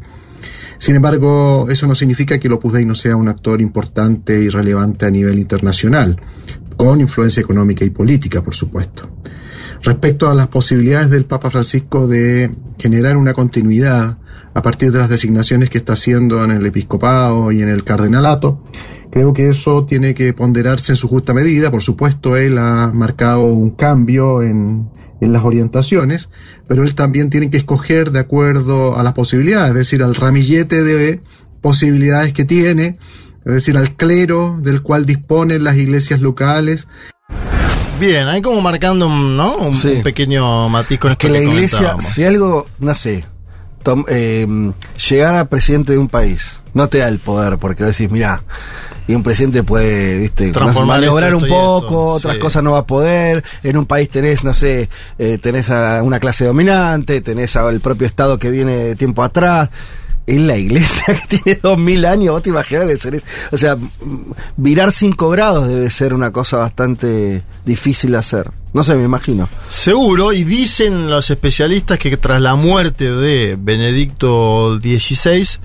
Sin 0.78 0.96
embargo, 0.96 1.68
eso 1.70 1.88
no 1.88 1.96
significa 1.96 2.40
que 2.40 2.48
el 2.48 2.54
Opus 2.54 2.74
Dei 2.74 2.86
no 2.86 2.96
sea 2.96 3.18
un 3.18 3.28
actor 3.28 3.60
importante 3.60 4.40
y 4.40 4.48
relevante 4.48 5.06
a 5.06 5.12
nivel 5.12 5.38
internacional, 5.38 6.20
con 6.78 7.02
influencia 7.02 7.42
económica 7.42 7.84
y 7.84 7.90
política, 7.90 8.42
por 8.42 8.56
supuesto. 8.56 9.10
Respecto 9.82 10.30
a 10.30 10.36
las 10.36 10.48
posibilidades 10.48 11.10
del 11.10 11.26
Papa 11.26 11.50
Francisco 11.50 12.08
de 12.08 12.52
generar 12.78 13.18
una 13.18 13.34
continuidad 13.34 14.18
a 14.54 14.62
partir 14.62 14.92
de 14.92 15.00
las 15.00 15.10
designaciones 15.10 15.70
que 15.70 15.78
está 15.78 15.94
haciendo 15.94 16.44
en 16.44 16.52
el 16.52 16.66
episcopado 16.66 17.52
y 17.52 17.62
en 17.62 17.70
el 17.70 17.84
cardenalato, 17.84 18.64
creo 19.12 19.34
que 19.34 19.50
eso 19.50 19.86
tiene 19.86 20.14
que 20.14 20.34
ponderarse 20.34 20.92
en 20.92 20.98
su 20.98 21.08
justa 21.08 21.34
medida. 21.34 21.72
Por 21.72 21.82
supuesto, 21.82 22.36
él 22.36 22.58
ha 22.58 22.92
marcado 22.94 23.44
un 23.44 23.72
cambio 23.72 24.42
en, 24.42 24.90
en 25.22 25.34
las 25.34 25.44
orientaciones, 25.44 26.30
pero 26.68 26.84
él 26.84 26.96
también 26.96 27.30
tiene 27.30 27.50
que 27.50 27.58
escoger 27.58 28.12
de 28.12 28.20
acuerdo 28.20 28.98
a 28.98 29.04
las 29.04 29.14
posibilidades, 29.14 29.70
es 29.70 29.76
decir, 29.76 30.04
al 30.04 30.16
ramillete 30.16 30.84
de 30.84 31.22
posibilidades 31.62 32.34
que 32.34 32.46
tiene, 32.46 32.98
es 33.46 33.54
decir, 33.54 33.78
al 33.78 33.96
clero 33.96 34.60
del 34.62 34.82
cual 34.82 35.06
disponen 35.06 35.64
las 35.64 35.78
iglesias 35.78 36.22
locales. 36.22 36.88
Bien, 38.00 38.28
hay 38.28 38.42
como 38.42 38.62
marcando 38.62 39.10
¿no? 39.10 39.56
un, 39.58 39.78
Sí. 39.78 39.88
un 39.90 40.04
pequeño 40.04 40.70
matiz 40.70 41.00
con 41.00 41.12
esto 41.12 41.28
que 41.28 41.34
la 41.34 41.40
que 41.40 41.46
iglesia, 41.46 41.78
comentábamos. 41.78 42.06
si 42.06 42.24
algo, 42.24 42.66
no 42.80 42.96
sé, 42.96 43.26
tom- 43.84 44.06
eh, 44.08 44.48
llegar 45.10 45.36
a 45.36 45.46
presidente 45.46 45.92
de 45.94 45.98
un 45.98 46.08
país, 46.08 46.60
no 46.74 46.88
te 46.88 47.00
da 47.00 47.08
el 47.10 47.20
poder, 47.20 47.58
porque 47.58 47.84
decís, 47.84 48.10
mirá, 48.10 48.42
y 49.08 49.16
un 49.16 49.24
presidente 49.24 49.64
puede, 49.64 50.20
viste, 50.20 50.52
Transformar 50.52 51.04
esto, 51.04 51.16
un 51.38 51.48
poco, 51.48 51.80
esto, 51.88 52.06
otras 52.08 52.34
sí. 52.36 52.40
cosas 52.40 52.64
no 52.64 52.72
va 52.74 52.80
a 52.80 52.86
poder, 52.86 53.44
en 53.64 53.76
un 53.78 53.86
país 53.86 54.08
tenés, 54.10 54.44
no 54.44 54.54
sé, 54.54 54.88
eh, 55.18 55.38
tenés 55.42 55.70
a 55.72 56.02
una 56.04 56.20
clase 56.20 56.46
dominante, 56.46 57.20
tenés 57.22 57.56
al 57.56 57.80
propio 57.82 58.06
Estado 58.08 58.38
que 58.38 58.50
viene 58.52 58.76
de 58.76 58.96
tiempo 58.96 59.24
atrás. 59.24 59.70
En 60.30 60.46
la 60.46 60.58
iglesia 60.58 61.04
que 61.28 61.38
tiene 61.40 61.60
dos 61.62 61.78
mil 61.78 62.06
años, 62.06 62.34
vos 62.34 62.44
te 62.44 62.50
imaginas 62.50 62.86
que 62.88 62.98
ser 62.98 63.22
O 63.52 63.58
sea, 63.58 63.76
virar 64.58 64.92
cinco 64.92 65.30
grados 65.30 65.68
debe 65.68 65.90
ser 65.90 66.14
una 66.14 66.32
cosa 66.32 66.58
bastante 66.58 67.42
difícil 67.66 68.12
de 68.12 68.18
hacer. 68.18 68.52
No 68.72 68.84
sé, 68.84 68.94
me 68.94 69.06
imagino. 69.06 69.50
Seguro, 69.68 70.32
y 70.32 70.44
dicen 70.44 71.10
los 71.10 71.32
especialistas 71.32 71.98
que 71.98 72.16
tras 72.18 72.42
la 72.42 72.54
muerte 72.54 73.12
de 73.12 73.58
Benedicto 73.60 74.78
XVI, 74.80 75.60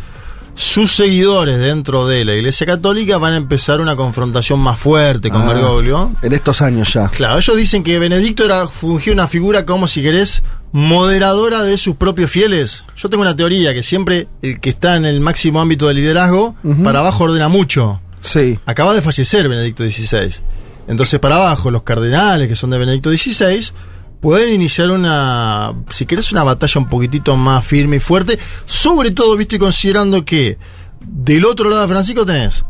sus 0.54 0.94
seguidores 0.96 1.58
dentro 1.58 2.06
de 2.06 2.24
la 2.24 2.32
Iglesia 2.32 2.66
Católica 2.66 3.18
van 3.18 3.34
a 3.34 3.36
empezar 3.36 3.82
una 3.82 3.96
confrontación 3.96 4.60
más 4.60 4.78
fuerte 4.78 5.28
con 5.28 5.42
Ah, 5.42 5.52
Bergoglio. 5.52 6.12
En 6.22 6.32
estos 6.32 6.62
años 6.62 6.90
ya. 6.90 7.08
Claro, 7.08 7.36
ellos 7.36 7.56
dicen 7.56 7.82
que 7.84 7.98
Benedicto 7.98 8.46
era 8.46 8.66
fungía 8.66 9.12
una 9.12 9.28
figura 9.28 9.66
como 9.66 9.86
si 9.86 10.00
querés 10.02 10.42
moderadora 10.74 11.62
de 11.62 11.76
sus 11.78 11.94
propios 11.94 12.28
fieles. 12.28 12.84
Yo 12.96 13.08
tengo 13.08 13.22
una 13.22 13.36
teoría 13.36 13.72
que 13.72 13.84
siempre 13.84 14.26
el 14.42 14.58
que 14.58 14.70
está 14.70 14.96
en 14.96 15.04
el 15.04 15.20
máximo 15.20 15.60
ámbito 15.60 15.86
de 15.86 15.94
liderazgo 15.94 16.56
para 16.82 16.98
abajo 16.98 17.22
ordena 17.24 17.46
mucho. 17.46 18.00
Sí. 18.20 18.58
Acaba 18.66 18.92
de 18.92 19.00
fallecer 19.00 19.48
Benedicto 19.48 19.88
XVI. 19.88 20.42
Entonces, 20.88 21.20
para 21.20 21.36
abajo, 21.36 21.70
los 21.70 21.84
cardenales 21.84 22.48
que 22.48 22.56
son 22.56 22.70
de 22.70 22.78
Benedicto 22.78 23.10
XVI 23.10 23.72
pueden 24.20 24.52
iniciar 24.52 24.90
una, 24.90 25.72
si 25.90 26.06
querés, 26.06 26.32
una 26.32 26.42
batalla 26.42 26.80
un 26.80 26.88
poquitito 26.88 27.36
más 27.36 27.64
firme 27.64 27.96
y 27.96 28.00
fuerte. 28.00 28.36
Sobre 28.66 29.12
todo, 29.12 29.36
visto 29.36 29.54
y 29.54 29.60
considerando 29.60 30.24
que 30.24 30.58
del 31.00 31.44
otro 31.44 31.70
lado 31.70 31.82
de 31.82 31.88
Francisco 31.88 32.26
tenés 32.26 32.64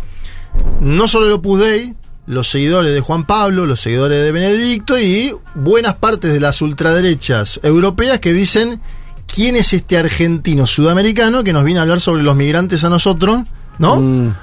no 0.81 1.09
solo 1.09 1.27
el 1.27 1.33
Opus 1.33 1.61
Dei, 1.61 1.95
los 2.27 2.49
seguidores 2.49 2.93
de 2.93 3.01
Juan 3.01 3.25
Pablo, 3.25 3.67
los 3.67 3.81
seguidores 3.81 4.23
de 4.23 4.33
Benedicto 4.33 4.99
y 4.99 5.35
buenas 5.55 5.95
partes 5.95 6.33
de 6.33 6.41
las 6.41 6.63
ultraderechas 6.63 7.61
europeas 7.63 8.21
que 8.21 8.33
dicen 8.33 8.81
quién 9.27 9.57
es 9.57 9.73
este 9.73 9.99
argentino 9.99 10.67
sudamericano 10.67 11.45
que 11.45 11.53
nos 11.53 11.65
viene 11.65 11.81
a 11.81 11.83
hablar 11.83 12.01
sobre 12.01 12.23
los 12.23 12.37
migrantes 12.37 12.85
a 12.85 12.89
nosotros, 12.89 13.43
¿no? 13.79 14.01
Mm, 14.01 14.35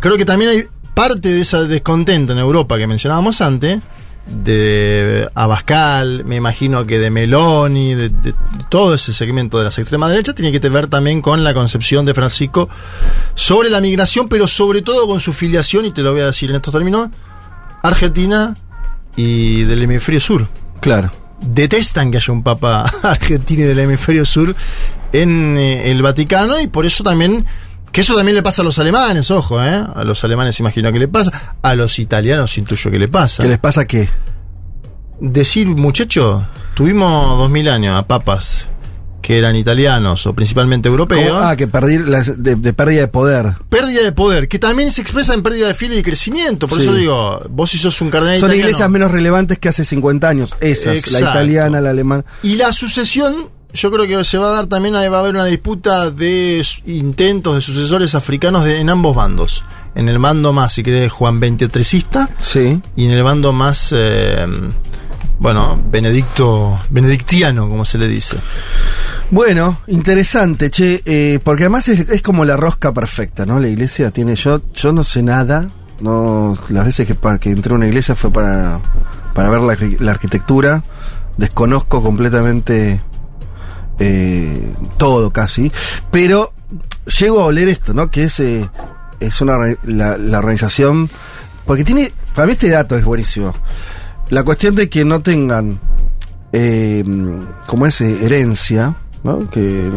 Creo 0.00 0.18
que 0.18 0.26
también 0.26 0.50
hay 0.50 0.64
parte 0.92 1.30
de 1.30 1.40
ese 1.40 1.66
descontento 1.66 2.34
en 2.34 2.38
Europa 2.38 2.76
que 2.76 2.86
mencionábamos 2.86 3.40
antes, 3.40 3.80
de 4.26 5.28
Abascal, 5.34 6.24
me 6.24 6.36
imagino 6.36 6.86
que 6.86 6.98
de 6.98 7.10
Meloni, 7.10 7.94
de, 7.94 8.08
de- 8.08 8.32
de 8.32 8.34
todo 8.70 8.94
ese 8.94 9.12
segmento 9.12 9.58
de 9.58 9.64
las 9.64 9.78
extrema 9.78 10.08
derecha, 10.08 10.32
tiene 10.34 10.58
que 10.58 10.66
ver 10.68 10.86
también 10.86 11.20
con 11.20 11.44
la 11.44 11.52
concepción 11.54 12.04
de 12.06 12.14
Francisco 12.14 12.68
sobre 13.34 13.68
la 13.70 13.80
migración, 13.80 14.28
pero 14.28 14.48
sobre 14.48 14.80
todo 14.82 15.06
con 15.06 15.20
su 15.20 15.32
filiación, 15.32 15.84
y 15.86 15.90
te 15.92 16.02
lo 16.02 16.12
voy 16.12 16.22
a 16.22 16.26
decir 16.26 16.50
en 16.50 16.56
estos 16.56 16.72
términos, 16.72 17.10
Argentina 17.82 18.56
y 19.16 19.62
del 19.64 19.82
hemisferio 19.82 20.20
sur 20.20 20.48
claro. 20.80 21.12
detestan 21.40 22.10
que 22.10 22.16
haya 22.16 22.32
un 22.32 22.42
papa 22.42 22.90
argentino 23.02 23.62
y 23.62 23.66
del 23.66 23.78
hemisferio 23.78 24.24
sur 24.24 24.54
en 25.12 25.56
eh, 25.58 25.90
el 25.90 26.02
Vaticano 26.02 26.58
y 26.60 26.66
por 26.66 26.86
eso 26.86 27.04
también 27.04 27.46
que 27.94 28.00
eso 28.02 28.14
también 28.16 28.34
le 28.34 28.42
pasa 28.42 28.60
a 28.62 28.64
los 28.64 28.78
alemanes, 28.78 29.30
ojo, 29.30 29.62
¿eh? 29.62 29.82
A 29.94 30.02
los 30.04 30.22
alemanes 30.24 30.58
imagino 30.60 30.92
que 30.92 30.98
le 30.98 31.08
pasa, 31.08 31.56
a 31.62 31.74
los 31.74 31.98
italianos 31.98 32.58
intuyo 32.58 32.90
que 32.90 32.98
le 32.98 33.08
pasa. 33.08 33.42
¿Qué 33.44 33.48
les 33.48 33.58
pasa 33.58 33.86
qué? 33.86 34.08
Decir, 35.20 35.68
muchacho, 35.68 36.46
tuvimos 36.74 37.38
dos 37.38 37.48
mil 37.48 37.68
años 37.68 37.96
a 37.96 38.06
papas 38.06 38.68
que 39.22 39.38
eran 39.38 39.56
italianos 39.56 40.26
o 40.26 40.34
principalmente 40.34 40.88
europeos. 40.88 41.30
¿Cómo? 41.32 41.40
Ah, 41.40 41.56
que 41.56 41.66
perdí 41.66 41.98
las- 41.98 42.42
de, 42.42 42.56
de 42.56 42.72
pérdida 42.74 43.00
de 43.02 43.08
poder. 43.08 43.54
Pérdida 43.70 44.02
de 44.02 44.12
poder, 44.12 44.48
que 44.48 44.58
también 44.58 44.90
se 44.90 45.00
expresa 45.00 45.32
en 45.32 45.42
pérdida 45.42 45.68
de 45.68 45.74
fieles 45.74 45.98
y 45.98 46.02
crecimiento. 46.02 46.68
Por 46.68 46.78
Sí. 46.78 46.84
eso 46.84 46.94
digo, 46.94 47.42
vos 47.48 47.70
si 47.70 47.78
sos 47.78 47.98
un 48.02 48.10
cardenal 48.10 48.38
Son 48.38 48.48
italiano- 48.50 48.68
iglesias 48.68 48.90
menos 48.90 49.10
relevantes 49.12 49.58
que 49.58 49.68
hace 49.70 49.84
50 49.84 50.28
años. 50.28 50.54
Esas, 50.60 51.10
la 51.12 51.20
italiana, 51.20 51.80
la 51.80 51.90
alemana. 51.90 52.24
Y 52.42 52.56
la 52.56 52.70
sucesión, 52.74 53.48
yo 53.74 53.90
creo 53.90 54.06
que 54.06 54.24
se 54.24 54.38
va 54.38 54.48
a 54.48 54.52
dar 54.52 54.66
también, 54.66 54.94
va 54.94 55.00
a 55.16 55.20
haber 55.20 55.34
una 55.34 55.44
disputa 55.44 56.10
de 56.10 56.64
intentos 56.86 57.56
de 57.56 57.60
sucesores 57.60 58.14
africanos 58.14 58.64
de- 58.64 58.80
en 58.80 58.88
ambos 58.88 59.14
bandos. 59.14 59.62
En 59.94 60.08
el 60.08 60.18
bando 60.18 60.52
más, 60.52 60.72
si 60.72 60.82
querés, 60.82 61.12
Juan 61.12 61.38
XXIII 61.40 62.26
Sí. 62.40 62.80
y 62.96 63.04
en 63.04 63.10
el 63.12 63.22
bando 63.22 63.52
más, 63.52 63.90
eh, 63.94 64.46
bueno, 65.38 65.80
Benedicto, 65.90 66.78
benedictiano, 66.90 67.68
como 67.68 67.84
se 67.84 67.98
le 67.98 68.08
dice. 68.08 68.36
Bueno, 69.30 69.78
interesante, 69.88 70.70
che, 70.70 71.02
eh, 71.04 71.38
porque 71.42 71.64
además 71.64 71.88
es, 71.88 72.08
es 72.08 72.22
como 72.22 72.44
la 72.44 72.56
rosca 72.56 72.92
perfecta, 72.92 73.44
¿no? 73.46 73.58
La 73.58 73.68
iglesia 73.68 74.10
tiene, 74.10 74.34
yo, 74.36 74.62
yo 74.74 74.92
no 74.92 75.02
sé 75.04 75.22
nada, 75.22 75.68
no, 76.00 76.56
las 76.68 76.84
veces 76.86 77.06
que, 77.06 77.16
que 77.40 77.50
entré 77.50 77.72
a 77.72 77.76
una 77.76 77.86
iglesia 77.86 78.14
fue 78.14 78.30
para, 78.30 78.80
para 79.34 79.50
ver 79.50 79.60
la 80.00 80.10
arquitectura, 80.12 80.82
desconozco 81.36 82.02
completamente 82.02 83.00
eh, 83.98 84.74
todo 84.96 85.30
casi, 85.30 85.70
pero 86.10 86.52
llego 87.18 87.40
a 87.40 87.46
oler 87.46 87.68
esto, 87.68 87.94
¿no? 87.94 88.10
Que 88.10 88.24
es, 88.24 88.40
eh, 88.40 88.68
es 89.20 89.40
una, 89.40 89.58
la, 89.84 90.38
organización, 90.38 91.08
porque 91.66 91.84
tiene, 91.84 92.12
para 92.34 92.46
mí 92.46 92.52
este 92.52 92.70
dato 92.70 92.96
es 92.96 93.04
buenísimo, 93.04 93.54
la 94.30 94.42
cuestión 94.42 94.74
de 94.74 94.88
que 94.88 95.04
no 95.04 95.20
tengan 95.20 95.80
eh, 96.56 97.04
como 97.66 97.86
es 97.86 98.00
eh, 98.00 98.24
herencia. 98.24 98.94
Que 99.50 99.90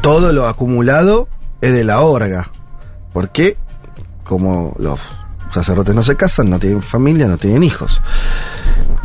todo 0.00 0.32
lo 0.32 0.48
acumulado 0.48 1.28
es 1.60 1.72
de 1.72 1.84
la 1.84 2.00
orga. 2.00 2.50
Porque 3.12 3.56
como 4.24 4.74
los 4.78 4.98
sacerdotes 5.52 5.94
no 5.94 6.02
se 6.02 6.16
casan, 6.16 6.50
no 6.50 6.58
tienen 6.58 6.82
familia, 6.82 7.28
no 7.28 7.36
tienen 7.36 7.62
hijos. 7.62 8.00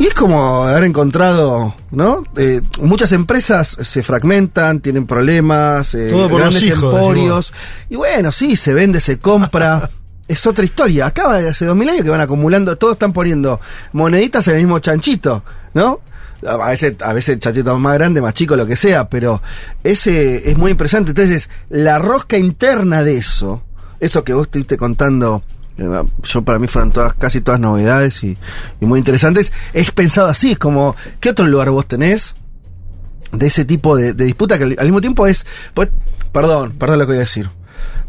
Y 0.04 0.08
es 0.08 0.12
como 0.12 0.64
haber 0.64 0.84
encontrado, 0.84 1.74
¿no? 1.90 2.24
Eh, 2.36 2.60
muchas 2.82 3.12
empresas 3.12 3.68
se 3.68 4.02
fragmentan, 4.02 4.80
tienen 4.80 5.06
problemas, 5.06 5.94
eh, 5.94 6.08
Todo 6.10 6.28
por 6.28 6.40
los 6.40 6.40
grandes 6.40 6.62
hijos, 6.62 6.94
emporios. 6.94 7.54
Y 7.88 7.96
bueno, 7.96 8.30
sí, 8.30 8.54
se 8.54 8.74
vende, 8.74 9.00
se 9.00 9.18
compra. 9.18 9.88
es 10.28 10.46
otra 10.46 10.62
historia. 10.62 11.06
Acaba 11.06 11.40
de 11.40 11.48
hace 11.48 11.64
dos 11.64 11.74
mil 11.74 11.88
años 11.88 12.04
que 12.04 12.10
van 12.10 12.20
acumulando, 12.20 12.76
todos 12.76 12.92
están 12.92 13.14
poniendo 13.14 13.58
moneditas 13.94 14.46
en 14.48 14.56
el 14.56 14.60
mismo 14.60 14.78
chanchito, 14.78 15.42
¿no? 15.72 16.00
A 16.46 16.68
veces, 16.68 16.96
a 17.00 17.14
veces 17.14 17.38
chanchitos 17.38 17.80
más 17.80 17.94
grandes, 17.94 18.22
más 18.22 18.34
chicos, 18.34 18.58
lo 18.58 18.66
que 18.66 18.76
sea, 18.76 19.08
pero 19.08 19.40
ese 19.84 20.50
es 20.50 20.58
muy 20.58 20.72
impresionante. 20.72 21.12
Entonces, 21.12 21.48
la 21.70 21.98
rosca 21.98 22.36
interna 22.36 23.02
de 23.02 23.16
eso, 23.16 23.62
eso 24.00 24.22
que 24.22 24.34
vos 24.34 24.48
estuviste 24.48 24.76
contando, 24.76 25.42
yo 25.76 26.42
para 26.42 26.58
mí 26.58 26.66
fueron 26.68 26.92
todas, 26.92 27.14
casi 27.14 27.40
todas 27.40 27.60
novedades 27.60 28.22
y, 28.24 28.38
y 28.80 28.86
muy 28.86 28.98
interesantes, 28.98 29.52
es 29.72 29.90
pensado 29.90 30.28
así, 30.28 30.52
es 30.52 30.58
como, 30.58 30.94
¿qué 31.20 31.30
otro 31.30 31.46
lugar 31.46 31.70
vos 31.70 31.86
tenés? 31.86 32.34
de 33.32 33.46
ese 33.48 33.64
tipo 33.64 33.96
de, 33.96 34.12
de 34.12 34.26
disputa 34.26 34.58
que 34.58 34.62
al, 34.64 34.76
al 34.78 34.84
mismo 34.86 35.00
tiempo 35.00 35.26
es. 35.26 35.44
pues, 35.74 35.88
perdón, 36.30 36.72
perdón 36.78 37.00
lo 37.00 37.04
que 37.06 37.12
voy 37.12 37.16
a 37.16 37.20
decir. 37.20 37.50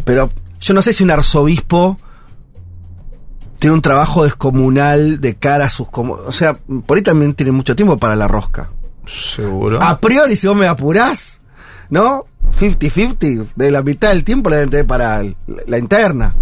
Pero 0.04 0.30
yo 0.62 0.74
no 0.76 0.84
sé 0.84 0.94
si 0.94 1.04
un 1.04 1.10
arzobispo 1.10 1.98
tiene 3.58 3.74
un 3.74 3.82
trabajo 3.82 4.24
descomunal 4.24 5.20
de 5.22 5.36
cara 5.36 5.66
a 5.66 5.70
sus... 5.72 5.90
como- 5.90 6.14
O 6.14 6.32
sea, 6.32 6.58
por 6.86 6.98
ahí 6.98 7.04
también 7.04 7.34
tiene 7.34 7.52
mucho 7.52 7.76
tiempo 7.76 7.98
para 7.98 8.16
la 8.16 8.28
rosca. 8.28 8.70
Seguro. 9.08 9.82
A 9.82 9.98
priori, 9.98 10.36
si 10.36 10.46
vos 10.46 10.56
me 10.56 10.68
apurás, 10.68 11.42
¿no? 11.90 12.26
50-50, 12.60 13.48
de 13.56 13.72
la 13.72 13.82
mitad 13.82 14.10
del 14.10 14.24
tiempo 14.24 14.50
la 14.52 14.58
deben 14.58 14.70
tener 14.70 14.86
para 14.86 15.24
la, 15.24 15.34
la 15.66 15.78
interna. 15.80 16.36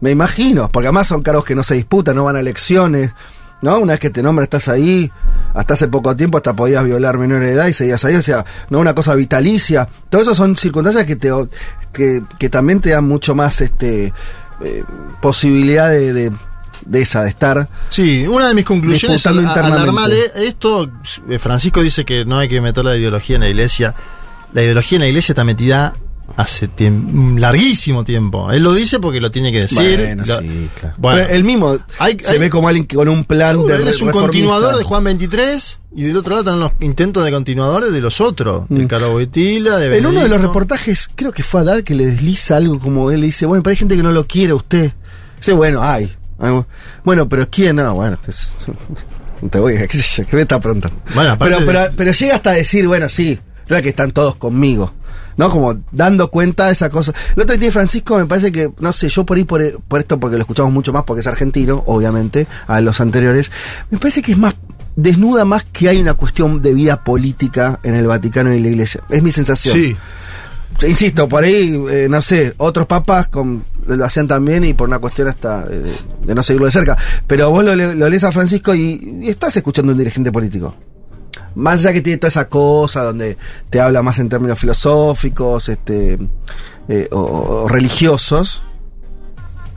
Me 0.00 0.10
imagino, 0.10 0.70
porque 0.70 0.86
además 0.86 1.08
son 1.08 1.22
cargos 1.22 1.44
que 1.44 1.54
no 1.54 1.62
se 1.62 1.74
disputan, 1.74 2.14
no 2.14 2.24
van 2.24 2.36
a 2.36 2.40
elecciones, 2.40 3.14
¿no? 3.62 3.78
Una 3.78 3.94
vez 3.94 4.00
que 4.00 4.10
te 4.10 4.22
nombran 4.22 4.44
estás 4.44 4.68
ahí, 4.68 5.10
hasta 5.54 5.74
hace 5.74 5.88
poco 5.88 6.14
tiempo 6.14 6.38
hasta 6.38 6.54
podías 6.54 6.84
violar 6.84 7.18
menores 7.18 7.48
de 7.48 7.54
edad 7.54 7.66
y 7.66 7.72
seguías 7.72 8.04
ahí, 8.04 8.14
o 8.14 8.22
sea, 8.22 8.44
no 8.70 8.78
una 8.78 8.94
cosa 8.94 9.14
vitalicia. 9.14 9.88
Todo 10.08 10.22
eso 10.22 10.34
son 10.34 10.56
circunstancias 10.56 11.04
que 11.04 11.16
te 11.16 11.32
que, 11.92 12.22
que 12.38 12.48
también 12.48 12.80
te 12.80 12.90
dan 12.90 13.06
mucho 13.06 13.34
más 13.34 13.60
este 13.60 14.12
eh, 14.64 14.84
posibilidad 15.20 15.90
de, 15.90 16.12
de, 16.12 16.32
de 16.86 17.00
esa, 17.00 17.24
de 17.24 17.30
estar. 17.30 17.68
Sí, 17.88 18.26
una 18.26 18.48
de 18.48 18.54
mis 18.54 18.64
conclusiones 18.64 19.26
al, 19.26 19.44
al 19.46 20.12
esto, 20.36 20.90
eh, 21.28 21.38
Francisco 21.38 21.82
dice 21.82 22.04
que 22.04 22.24
no 22.24 22.38
hay 22.38 22.48
que 22.48 22.60
meter 22.60 22.84
la 22.84 22.96
ideología 22.96 23.36
en 23.36 23.42
la 23.42 23.48
iglesia. 23.48 23.94
La 24.52 24.62
ideología 24.62 24.96
en 24.96 25.02
la 25.02 25.08
iglesia 25.08 25.32
está 25.32 25.44
metida 25.44 25.94
hace 26.36 26.68
tiemp- 26.68 27.12
un 27.12 27.40
larguísimo 27.40 28.04
tiempo. 28.04 28.50
Él 28.52 28.62
lo 28.62 28.72
dice 28.72 29.00
porque 29.00 29.20
lo 29.20 29.30
tiene 29.30 29.50
que 29.52 29.60
decir. 29.60 29.96
Bueno, 29.98 30.24
Lo- 30.26 30.38
sí, 30.38 30.70
claro. 30.78 30.94
Bueno. 30.98 31.20
Pero 31.22 31.34
él 31.34 31.44
mismo 31.44 31.78
Hay- 31.98 32.16
se 32.20 32.30
hay- 32.30 32.38
ve 32.38 32.50
como 32.50 32.68
alguien 32.68 32.86
que 32.86 32.96
con 32.96 33.08
un 33.08 33.24
plan 33.24 33.50
Seguro, 33.52 33.74
de 33.76 33.82
él 33.82 33.88
es 33.88 34.00
un 34.00 34.10
continuador 34.10 34.76
de 34.76 34.84
Juan 34.84 35.02
23 35.04 35.80
y 35.96 36.02
del 36.04 36.16
otro 36.16 36.30
lado 36.36 36.42
están 36.42 36.60
los 36.60 36.72
intentos 36.80 37.24
de 37.24 37.30
continuadores 37.32 37.92
de 37.92 38.00
los 38.00 38.20
otros. 38.20 38.66
De 38.68 38.84
Mm. 38.84 38.86
Caro 38.88 39.10
Boitila, 39.12 39.76
de 39.78 39.96
En 39.98 40.06
uno 40.06 40.20
de 40.22 40.28
los 40.28 40.40
reportajes, 40.40 41.10
creo 41.14 41.32
que 41.32 41.42
fue 41.42 41.60
Haddad 41.62 41.82
que 41.82 41.94
le 41.94 42.06
desliza 42.06 42.56
algo 42.56 42.78
como 42.78 43.10
él 43.10 43.20
le 43.20 43.26
dice, 43.26 43.46
bueno, 43.46 43.62
pero 43.62 43.72
hay 43.72 43.76
gente 43.76 43.96
que 43.96 44.02
no 44.02 44.12
lo 44.12 44.26
quiere 44.26 44.52
a 44.52 44.56
usted. 44.56 44.92
Dice, 45.38 45.52
bueno, 45.52 45.82
hay. 45.82 46.12
Bueno, 47.04 47.28
pero 47.28 47.48
¿quién 47.50 47.76
no? 47.76 47.94
Bueno, 47.94 48.16
pues, 48.24 48.54
no 49.42 49.48
te 49.48 49.58
voy, 49.58 49.74
qué 49.88 49.96
sé 49.98 50.22
yo, 50.22 50.28
que 50.28 50.36
me 50.36 50.42
está 50.42 50.60
preguntando. 50.60 50.96
Bueno, 51.14 51.36
pero, 51.38 51.58
pero, 51.66 51.80
de- 51.82 51.90
pero 51.96 52.12
llega 52.12 52.34
hasta 52.36 52.52
decir, 52.52 52.86
bueno, 52.86 53.08
sí, 53.08 53.38
no 53.68 53.76
es 53.76 53.82
que 53.82 53.88
están 53.88 54.12
todos 54.12 54.36
conmigo. 54.36 54.94
¿No? 55.38 55.50
Como 55.50 55.76
dando 55.92 56.30
cuenta 56.30 56.66
de 56.66 56.72
esa 56.72 56.90
cosa. 56.90 57.14
Lo 57.34 57.44
otro 57.44 57.54
que 57.54 57.60
tiene 57.60 57.72
Francisco 57.72 58.18
me 58.18 58.26
parece 58.26 58.52
que, 58.52 58.70
no 58.80 58.92
sé, 58.92 59.08
yo 59.08 59.24
por 59.24 59.38
ahí, 59.38 59.44
por, 59.44 59.80
por 59.82 60.00
esto, 60.00 60.20
porque 60.20 60.36
lo 60.36 60.42
escuchamos 60.42 60.72
mucho 60.72 60.92
más, 60.92 61.04
porque 61.04 61.20
es 61.20 61.26
argentino, 61.26 61.82
obviamente, 61.86 62.46
a 62.66 62.80
los 62.82 63.00
anteriores, 63.00 63.50
me 63.88 63.98
parece 63.98 64.20
que 64.20 64.32
es 64.32 64.38
más, 64.38 64.54
desnuda 64.96 65.46
más 65.46 65.64
que 65.64 65.88
hay 65.88 66.00
una 66.00 66.14
cuestión 66.14 66.60
de 66.60 66.74
vida 66.74 67.02
política 67.04 67.80
en 67.82 67.94
el 67.94 68.06
Vaticano 68.06 68.52
y 68.52 68.60
la 68.60 68.68
Iglesia. 68.68 69.02
Es 69.08 69.22
mi 69.22 69.30
sensación. 69.30 69.74
Sí. 69.74 69.96
Insisto, 70.86 71.28
por 71.28 71.42
ahí, 71.42 71.80
eh, 71.90 72.06
no 72.08 72.20
sé, 72.20 72.54
otros 72.58 72.86
papas 72.86 73.28
con, 73.28 73.64
lo 73.86 74.04
hacían 74.04 74.28
también 74.28 74.64
y 74.64 74.74
por 74.74 74.88
una 74.88 74.98
cuestión 74.98 75.28
hasta 75.28 75.64
eh, 75.68 75.92
de, 76.24 76.34
no 76.34 76.42
seguirlo 76.42 76.66
de 76.66 76.72
cerca. 76.72 76.96
Pero 77.26 77.50
vos 77.50 77.64
lo, 77.64 77.74
lo 77.74 78.08
lees 78.08 78.24
a 78.24 78.32
Francisco 78.32 78.74
y, 78.74 79.20
y 79.22 79.28
estás 79.28 79.56
escuchando 79.56 79.92
un 79.92 79.98
dirigente 79.98 80.30
político. 80.30 80.74
Más 81.58 81.80
allá 81.80 81.92
que 81.92 82.00
tiene 82.00 82.18
toda 82.18 82.28
esa 82.28 82.48
cosa 82.48 83.02
donde 83.02 83.36
te 83.68 83.80
habla 83.80 84.02
más 84.02 84.18
en 84.18 84.28
términos 84.28 84.58
filosóficos 84.58 85.68
este, 85.68 86.18
eh, 86.88 87.08
o, 87.10 87.18
o 87.18 87.68
religiosos. 87.68 88.62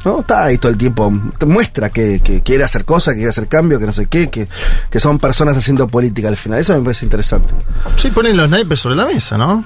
¿no? 0.05 0.21
Está 0.21 0.45
ahí 0.45 0.57
todo 0.57 0.71
el 0.71 0.77
tiempo, 0.77 1.11
te 1.37 1.45
muestra 1.45 1.89
que, 1.89 2.19
que 2.23 2.41
quiere 2.41 2.63
hacer 2.63 2.85
cosas, 2.85 3.13
que 3.13 3.19
quiere 3.19 3.29
hacer 3.29 3.47
cambio, 3.47 3.79
que 3.79 3.85
no 3.85 3.93
sé 3.93 4.07
qué, 4.07 4.29
que, 4.29 4.47
que 4.89 4.99
son 4.99 5.19
personas 5.19 5.57
haciendo 5.57 5.87
política 5.87 6.27
al 6.27 6.37
final. 6.37 6.59
Eso 6.59 6.75
me 6.75 6.81
parece 6.83 7.05
interesante. 7.05 7.53
Sí, 7.97 8.09
ponen 8.09 8.37
los 8.37 8.49
naipes 8.49 8.79
sobre 8.79 8.95
la 8.95 9.05
mesa, 9.05 9.37
¿no? 9.37 9.63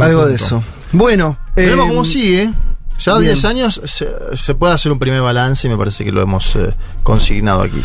Algo 0.00 0.26
de 0.26 0.34
eso. 0.34 0.62
Bueno, 0.92 1.38
Veremos 1.56 1.86
eh, 1.86 1.88
cómo 1.88 2.04
sigue. 2.04 2.52
Ya 2.98 3.12
a 3.14 3.18
bien. 3.18 3.32
10 3.34 3.44
años 3.44 3.80
se, 3.84 4.08
se 4.36 4.54
puede 4.54 4.74
hacer 4.74 4.90
un 4.92 4.98
primer 4.98 5.20
balance 5.22 5.66
y 5.66 5.70
me 5.70 5.76
parece 5.76 6.04
que 6.04 6.10
lo 6.12 6.20
hemos 6.22 6.54
eh, 6.56 6.74
consignado 7.02 7.62
aquí. 7.62 7.80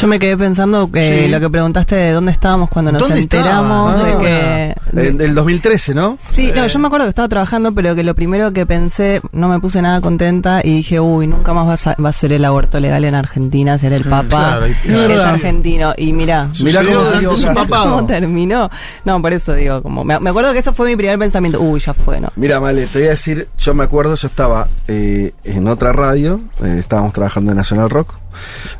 Yo 0.00 0.06
me 0.06 0.18
quedé 0.18 0.36
pensando 0.36 0.90
que 0.90 1.24
Sí. 1.24 1.28
lo 1.30 1.38
que 1.40 1.50
preguntaste 1.50 1.94
de 1.96 2.12
dónde 2.12 2.32
estábamos 2.32 2.68
cuando 2.70 2.90
nos 2.92 3.02
¿Dónde 3.02 3.20
enteramos 3.20 3.96
de 4.04 4.12
que... 4.18 4.74
de- 4.92 5.08
En 5.08 5.20
el 5.20 5.34
2013, 5.34 5.94
¿no? 5.94 6.16
Sí, 6.20 6.50
no, 6.54 6.66
yo 6.66 6.78
me 6.78 6.86
acuerdo 6.86 7.04
que 7.06 7.10
estaba 7.10 7.28
trabajando, 7.28 7.72
pero 7.74 7.94
que 7.94 8.02
lo 8.02 8.14
primero 8.14 8.52
que 8.52 8.64
pensé, 8.66 9.20
no 9.32 9.48
me 9.48 9.60
puse 9.60 9.82
nada 9.82 10.00
contenta 10.00 10.60
y 10.64 10.76
dije, 10.76 10.98
uy, 11.00 11.26
nunca 11.26 11.52
más 11.52 11.68
va 11.68 11.74
a, 11.74 11.76
sa- 11.76 11.96
va 12.02 12.08
a 12.08 12.12
ser 12.12 12.32
el 12.32 12.44
aborto 12.44 12.80
legal 12.80 13.04
en 13.04 13.14
Argentina, 13.14 13.78
ser 13.78 13.92
el 13.92 14.04
Papa 14.04 14.58
claro, 14.58 14.66
y- 14.68 15.12
es 15.12 15.18
argentino. 15.20 15.92
Y 15.96 16.12
mirá, 16.12 16.48
Mirá 16.62 16.82
cómo 16.82 16.96
durante 16.96 17.18
dio 17.20 17.36
su 17.36 17.44
Castro. 17.46 17.62
papado. 17.64 17.90
¿cómo 17.96 18.06
terminó? 18.06 18.70
No, 19.04 19.20
por 19.20 19.32
eso 19.32 19.52
digo, 19.54 19.82
como 19.82 20.04
me, 20.04 20.18
me 20.20 20.30
acuerdo 20.30 20.52
que 20.52 20.58
eso 20.60 20.72
fue 20.72 20.88
mi 20.88 20.96
primer 20.96 21.18
pensamiento, 21.18 21.60
uy, 21.60 21.80
ya 21.80 21.92
fue, 21.94 22.20
¿no? 22.20 22.30
Mira, 22.36 22.60
Male, 22.60 22.86
te 22.86 22.98
voy 23.00 23.08
a 23.08 23.10
decir, 23.10 23.48
yo 23.58 23.74
me 23.74 23.84
acuerdo, 23.84 24.14
yo 24.14 24.26
estaba 24.28 24.53
eh, 24.88 25.32
en 25.44 25.68
otra 25.68 25.92
radio, 25.92 26.40
eh, 26.62 26.76
estábamos 26.80 27.12
trabajando 27.12 27.50
en 27.52 27.56
National 27.58 27.90
Rock, 27.90 28.14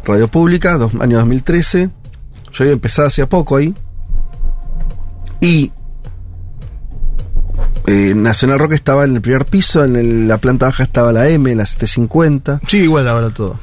radio 0.05 0.29
pública, 0.29 0.77
dos, 0.79 0.93
año 1.01 1.19
2013. 1.19 1.91
Yo 2.53 2.65
había 2.65 2.73
empezado 2.73 3.09
hacía 3.09 3.29
poco 3.29 3.57
ahí. 3.57 3.75
Y 5.41 5.73
eh, 7.87 8.15
National 8.15 8.59
Rock 8.59 8.73
estaba 8.73 9.05
en 9.05 9.15
el 9.17 9.21
primer 9.21 9.45
piso, 9.45 9.85
en 9.85 9.97
el- 9.97 10.29
la 10.29 10.39
planta 10.39 10.67
baja 10.67 10.85
estaba 10.85 11.13
la 11.13 11.29
M, 11.29 11.55
la 11.55 11.67
750. 11.67 12.61
Sí, 12.67 12.79
igual 12.79 13.09
ahora 13.09 13.31
todo. 13.31 13.59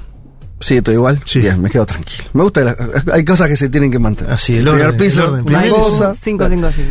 Sí, 0.59 0.79
todo 0.83 0.93
igual. 0.93 1.19
Sí. 1.25 1.39
Bien, 1.39 1.59
me 1.59 1.71
quedo 1.71 1.87
tranquilo. 1.87 2.25
Me 2.33 2.43
gusta, 2.43 2.61
la- 2.63 2.75
hay 3.13 3.25
cosas 3.25 3.47
que 3.49 3.55
se 3.57 3.67
tienen 3.69 3.89
que 3.89 3.97
mantener. 3.97 4.31
Así, 4.31 4.57
el 4.57 4.63
primer 4.65 4.87
orden, 4.87 4.97
piso, 4.99 5.23
el 5.35 5.43
orden. 5.47 5.69
cosa. 5.71 6.13
5, 6.21 6.47
5, 6.49 6.69
5. 6.75 6.89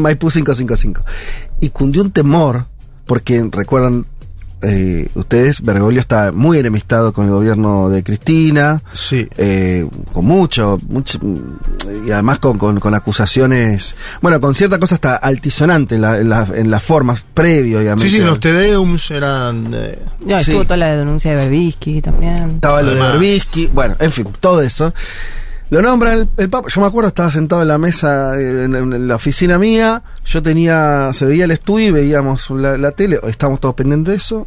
Maipú 0.00 0.30
555. 0.30 1.04
Y 1.60 1.70
cundió 1.70 2.02
un 2.02 2.10
temor, 2.10 2.66
porque 3.06 3.46
recuerdan 3.52 4.06
eh, 4.62 5.08
ustedes, 5.14 5.62
Bergoglio 5.62 6.00
está 6.00 6.32
muy 6.32 6.58
enemistado 6.58 7.12
con 7.12 7.26
el 7.26 7.30
gobierno 7.32 7.88
de 7.88 8.02
Cristina, 8.02 8.82
Sí. 8.92 9.28
eh, 9.36 9.86
con 10.12 10.24
mucho, 10.24 10.78
mucho, 10.88 11.18
y 12.06 12.10
además 12.10 12.38
con, 12.40 12.58
con, 12.58 12.80
con 12.80 12.94
acusaciones, 12.94 13.94
bueno, 14.20 14.40
con 14.40 14.54
cierta 14.54 14.78
cosa 14.78 14.96
hasta 14.96 15.16
altisonante 15.16 15.94
en, 15.94 16.00
la- 16.02 16.18
en, 16.18 16.28
la- 16.28 16.48
en 16.54 16.70
las 16.70 16.82
formas 16.82 17.24
previo, 17.34 17.78
obviamente. 17.78 18.08
Sí, 18.08 18.16
sí, 18.16 18.22
los 18.22 18.40
Tedeums 18.40 19.10
eran. 19.10 19.70
eh, 19.74 19.98
No, 20.20 20.36
Sí. 20.40 20.50
estuvo 20.50 20.64
toda 20.64 20.76
la 20.78 20.96
denuncia 20.96 21.30
de 21.30 21.36
Berbisky 21.36 22.02
también. 22.02 22.50
Estaba 22.56 22.82
lo 22.82 22.94
de. 22.94 23.00
Berbisky, 23.00 23.66
bueno, 23.72 23.96
en 24.00 24.10
fin, 24.12 24.26
todo 24.40 24.60
eso. 24.62 24.92
Lo 25.70 25.82
nombra 25.82 26.14
el, 26.14 26.28
el 26.38 26.48
Papa. 26.48 26.68
Yo 26.74 26.80
me 26.80 26.86
acuerdo, 26.86 27.08
estaba 27.08 27.30
sentado 27.30 27.60
en 27.62 27.68
la 27.68 27.76
mesa, 27.78 28.38
eh, 28.40 28.64
en, 28.64 28.74
en 28.74 29.06
la 29.08 29.16
oficina 29.16 29.58
mía. 29.58 30.02
Yo 30.24 30.42
tenía, 30.42 31.10
se 31.12 31.26
veía 31.26 31.44
el 31.44 31.50
estudio 31.50 31.88
y 31.88 31.90
veíamos 31.90 32.48
la, 32.50 32.78
la 32.78 32.92
tele. 32.92 33.20
Estábamos 33.26 33.60
todos 33.60 33.74
pendientes 33.74 34.12
de 34.12 34.16
eso. 34.16 34.46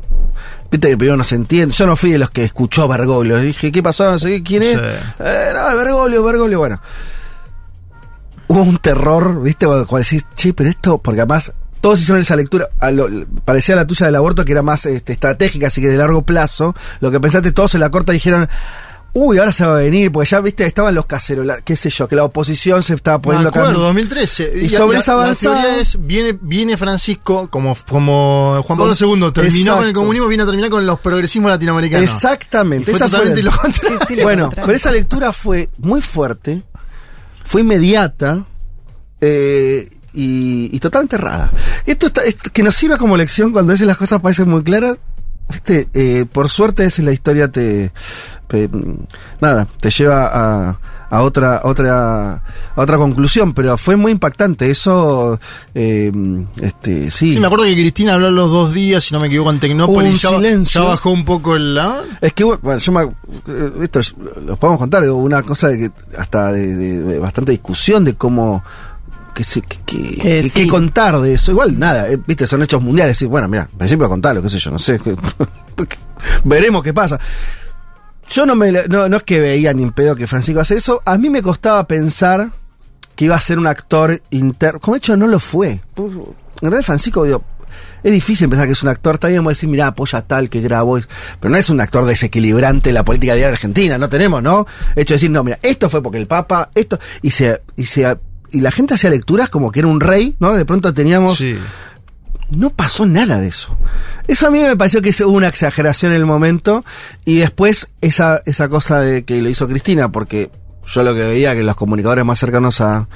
Viste 0.71 0.89
que 0.89 0.97
primero 0.97 1.17
no 1.17 1.23
se 1.23 1.35
entiende. 1.35 1.75
Yo 1.75 1.85
no 1.85 1.95
fui 1.95 2.11
de 2.11 2.17
los 2.17 2.31
que 2.31 2.43
escuchó 2.43 2.83
a 2.83 2.87
Bergoglio. 2.97 3.37
Dije, 3.39 3.71
¿qué 3.71 3.83
pasaba? 3.83 4.11
No 4.13 4.19
sé 4.19 4.29
qué, 4.29 4.43
quién 4.43 4.63
es. 4.63 4.73
Sí. 4.73 4.79
Eh, 5.19 5.51
no, 5.53 5.77
Bergoglio, 5.77 6.23
Bergoglio. 6.23 6.57
Bueno, 6.59 6.81
hubo 8.47 8.63
un 8.63 8.77
terror, 8.77 9.41
¿viste? 9.41 9.65
Cuando, 9.65 9.85
cuando 9.87 10.03
decís, 10.03 10.25
che, 10.35 10.53
pero 10.53 10.69
esto, 10.69 10.97
porque 10.97 11.21
además 11.21 11.53
todos 11.81 11.99
hicieron 12.01 12.21
esa 12.21 12.35
lectura, 12.35 12.67
a 12.79 12.91
lo- 12.91 13.07
parecía 13.45 13.75
la 13.75 13.87
tuya 13.87 14.05
del 14.05 14.15
aborto 14.15 14.45
que 14.45 14.51
era 14.51 14.61
más 14.61 14.85
este, 14.85 15.13
estratégica, 15.13 15.67
así 15.67 15.81
que 15.81 15.87
de 15.87 15.97
largo 15.97 16.21
plazo. 16.23 16.75
Lo 16.99 17.11
que 17.11 17.19
pensaste 17.19 17.51
todos 17.51 17.73
en 17.75 17.81
la 17.81 17.89
corta 17.89 18.11
dijeron, 18.11 18.47
uy, 19.13 19.37
ahora 19.39 19.51
se 19.51 19.65
va 19.65 19.73
a 19.73 19.77
venir, 19.77 20.11
porque 20.11 20.29
ya 20.29 20.39
viste, 20.39 20.65
estaban 20.65 20.95
los 20.95 21.05
caseros, 21.05 21.45
la- 21.45 21.59
qué 21.61 21.75
sé 21.75 21.89
yo, 21.89 22.07
que 22.07 22.15
la 22.15 22.23
oposición 22.23 22.81
se 22.81 22.93
estaba 22.93 23.17
Me 23.17 23.23
poniendo 23.23 23.49
acá- 23.49 23.61
acuerdo, 23.61 23.81
2013. 23.81 24.53
Y 24.63 24.69
sobre 24.69 24.93
la, 24.93 24.99
esa 24.99 25.15
la 25.15 25.23
avanzada- 25.23 25.61
teoría 25.61 25.77
es, 25.81 25.97
viene, 25.99 26.37
viene 26.41 26.77
Francisco, 26.77 27.49
como, 27.49 27.75
como 27.89 28.61
Juan 28.65 28.77
Pablo 28.79 28.93
II 28.99 29.31
terminó 29.33 29.59
Exacto. 29.59 29.77
con 29.79 29.87
el 29.87 29.93
comunismo, 29.93 30.27
viene 30.27 30.43
a 30.43 30.45
terminar 30.45 30.69
con 30.69 30.85
los 30.85 30.99
progresismos 31.01 31.51
latinoamericanos. 31.51 32.09
Exactamente. 32.09 32.91
Y 32.91 32.93
fue 32.95 33.05
esa 33.05 33.09
totalmente 33.09 33.43
la- 33.43 33.51
lo 33.51 33.57
contrario. 33.61 33.99
Sí, 34.07 34.15
lo 34.15 34.23
bueno, 34.23 34.49
pero 34.55 34.71
esa 34.71 34.91
lectura 34.91 35.33
fue 35.33 35.69
muy 35.77 36.01
fuerte, 36.01 36.63
fue 37.43 37.61
inmediata 37.61 38.45
eh, 39.19 39.89
y, 40.13 40.69
y 40.75 40.79
totalmente 40.79 41.15
errada. 41.15 41.51
Esto, 41.85 42.07
está, 42.07 42.23
esto 42.23 42.49
que 42.51 42.63
nos 42.63 42.75
sirva 42.75 42.97
como 42.97 43.17
lección 43.17 43.51
cuando 43.51 43.71
a 43.71 43.73
veces 43.73 43.87
las 43.87 43.97
cosas 43.97 44.19
parecen 44.21 44.49
muy 44.49 44.63
claras. 44.63 44.97
Viste, 45.51 45.87
eh, 45.93 46.25
por 46.31 46.49
suerte 46.49 46.83
a 46.83 46.85
veces 46.85 47.03
la 47.05 47.11
historia 47.11 47.51
te, 47.51 47.91
te- 48.47 48.69
nada, 49.39 49.67
te 49.79 49.89
lleva 49.89 50.29
a, 50.31 50.79
a 51.09 51.21
otra, 51.23 51.61
otra, 51.65 52.33
a 52.35 52.41
otra 52.75 52.97
conclusión, 52.97 53.53
pero 53.53 53.77
fue 53.77 53.95
muy 53.97 54.11
impactante. 54.13 54.69
Eso, 54.71 55.39
eh, 55.75 56.11
este, 56.61 57.11
sí. 57.11 57.33
Sí, 57.33 57.39
me 57.39 57.47
acuerdo 57.47 57.65
que 57.65 57.73
Cristina 57.73 58.13
habló 58.13 58.31
los 58.31 58.49
dos 58.49 58.73
días, 58.73 59.03
si 59.03 59.13
no 59.13 59.19
me 59.19 59.27
equivoco, 59.27 59.49
en 59.51 59.59
Tecnópolis. 59.59 60.23
un 60.23 60.31
Ya, 60.31 60.37
silencio. 60.37 60.81
ya 60.81 60.87
bajó 60.87 61.11
un 61.11 61.25
poco 61.25 61.55
el. 61.55 61.77
¿ah? 61.77 62.01
Es 62.21 62.33
que, 62.33 62.43
bueno, 62.45 62.77
yo 62.79 62.91
me, 62.93 63.01
eh, 63.03 63.71
esto 63.81 63.99
es- 63.99 64.15
lo 64.45 64.55
podemos 64.57 64.79
contar, 64.79 65.03
una 65.09 65.43
cosa 65.43 65.67
de 65.67 65.77
que 65.79 65.91
hasta 66.17 66.51
de, 66.51 66.75
de- 66.75 66.99
de 67.03 67.19
bastante 67.19 67.51
discusión 67.51 68.05
de 68.05 68.13
cómo, 68.15 68.63
que 69.33 69.43
se, 69.43 69.61
que, 69.61 69.77
que- 69.85 70.49
sí. 70.49 70.67
contar 70.67 71.19
de 71.21 71.33
eso. 71.33 71.51
Igual, 71.51 71.79
nada, 71.79 72.09
eh, 72.09 72.19
viste, 72.25 72.45
son 72.47 72.61
hechos 72.63 72.81
mundiales. 72.81 73.21
Y, 73.21 73.25
bueno, 73.25 73.47
mira, 73.47 73.67
en 73.71 73.77
principio 73.77 74.07
contarlo, 74.09 74.41
qué 74.41 74.49
sé 74.49 74.59
yo, 74.59 74.71
no 74.71 74.79
sé. 74.79 74.99
Veremos 76.43 76.83
qué 76.83 76.93
pasa. 76.93 77.19
Yo 78.29 78.45
no 78.45 78.55
me, 78.55 78.71
no, 78.71 79.09
no 79.09 79.17
es 79.17 79.23
que 79.23 79.39
veía 79.39 79.73
ni 79.73 79.83
en 79.83 79.91
pedo 79.91 80.15
que 80.15 80.27
Francisco 80.27 80.59
a 80.59 80.61
hacer 80.61 80.77
eso. 80.77 81.01
A 81.05 81.17
mí 81.17 81.29
me 81.29 81.41
costaba 81.41 81.85
pensar 81.87 82.51
que 83.15 83.25
iba 83.25 83.35
a 83.35 83.41
ser 83.41 83.59
un 83.59 83.67
actor 83.67 84.21
interno. 84.29 84.79
Como 84.79 84.95
de 84.95 84.99
hecho 84.99 85.17
no 85.17 85.27
lo 85.27 85.39
fue. 85.39 85.81
En 85.97 86.23
realidad 86.61 86.83
Francisco, 86.83 87.25
digo, 87.25 87.43
es 88.03 88.11
difícil 88.11 88.47
pensar 88.47 88.67
que 88.67 88.73
es 88.73 88.83
un 88.83 88.89
actor. 88.89 89.19
También 89.19 89.39
vamos 89.41 89.51
a 89.51 89.55
decir, 89.55 89.67
mirá, 89.69 89.87
apoya 89.87 90.21
tal 90.21 90.49
que 90.49 90.61
grabó. 90.61 90.97
Pero 91.39 91.51
no 91.51 91.57
es 91.57 91.69
un 91.69 91.81
actor 91.81 92.05
desequilibrante 92.05 92.89
en 92.89 92.95
la 92.95 93.03
política 93.03 93.33
diaria 93.33 93.53
argentina. 93.53 93.97
No 93.97 94.07
tenemos, 94.07 94.41
¿no? 94.41 94.65
Hecho 94.95 95.13
de 95.13 95.15
decir, 95.15 95.31
no, 95.31 95.43
mira, 95.43 95.59
esto 95.61 95.89
fue 95.89 96.01
porque 96.01 96.17
el 96.17 96.27
Papa, 96.27 96.69
esto. 96.73 96.99
Y 97.21 97.31
se, 97.31 97.61
y 97.75 97.85
se, 97.85 98.17
y 98.51 98.61
la 98.61 98.71
gente 98.71 98.93
hacía 98.93 99.09
lecturas 99.09 99.49
como 99.49 99.71
que 99.71 99.79
era 99.79 99.87
un 99.87 99.99
rey, 99.99 100.35
¿no? 100.39 100.53
De 100.53 100.65
pronto 100.65 100.93
teníamos. 100.93 101.37
Sí. 101.37 101.57
No 102.49 102.69
pasó 102.71 103.05
nada 103.05 103.39
de 103.39 103.47
eso. 103.47 103.77
Eso 104.27 104.47
a 104.47 104.51
mí 104.51 104.59
me 104.59 104.75
pareció 104.75 105.01
que 105.01 105.11
hubo 105.23 105.31
una 105.37 105.47
exageración 105.47 106.11
en 106.11 106.17
el 106.17 106.25
momento. 106.25 106.83
Y 107.23 107.37
después 107.37 107.89
esa, 108.01 108.41
esa 108.45 108.67
cosa 108.67 108.99
de 108.99 109.23
que 109.23 109.41
lo 109.41 109.47
hizo 109.49 109.67
Cristina, 109.69 110.11
porque 110.11 110.51
yo 110.85 111.03
lo 111.03 111.13
que 111.15 111.25
veía 111.25 111.55
que 111.55 111.63
los 111.63 111.75
comunicadores 111.77 112.25
más 112.25 112.39
cercanos 112.39 112.81
a. 112.81 113.07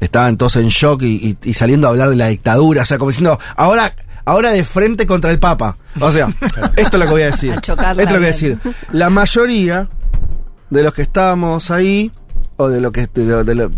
estaban 0.00 0.36
todos 0.36 0.56
en 0.56 0.68
shock 0.68 1.02
y, 1.02 1.36
y- 1.42 1.48
y 1.50 1.54
saliendo 1.54 1.86
a 1.86 1.90
hablar 1.90 2.10
de 2.10 2.16
la 2.16 2.26
dictadura. 2.28 2.82
O 2.82 2.84
sea, 2.86 2.98
como 2.98 3.10
diciendo, 3.10 3.38
ahora. 3.56 3.92
Ahora 4.26 4.52
de 4.52 4.64
frente 4.64 5.04
contra 5.06 5.30
el 5.30 5.38
Papa. 5.38 5.76
O 6.00 6.10
sea, 6.10 6.28
esto 6.78 6.96
es 6.96 6.98
lo 6.98 7.04
que 7.04 7.10
voy 7.12 7.22
a 7.22 7.26
decir. 7.30 7.52
A 7.52 7.56
esto 7.56 7.74
es 7.74 7.78
lo 7.98 8.04
que 8.04 8.04
voy 8.06 8.24
a 8.24 8.26
decir. 8.28 8.58
La 8.90 9.10
mayoría 9.10 9.86
de 10.70 10.82
los 10.82 10.94
que 10.94 11.02
estábamos 11.02 11.70
ahí, 11.70 12.10
o 12.56 12.68
de 12.68 12.80
lo 12.80 12.92
que 12.92 13.08
de 13.08 13.54
lo- 13.54 13.70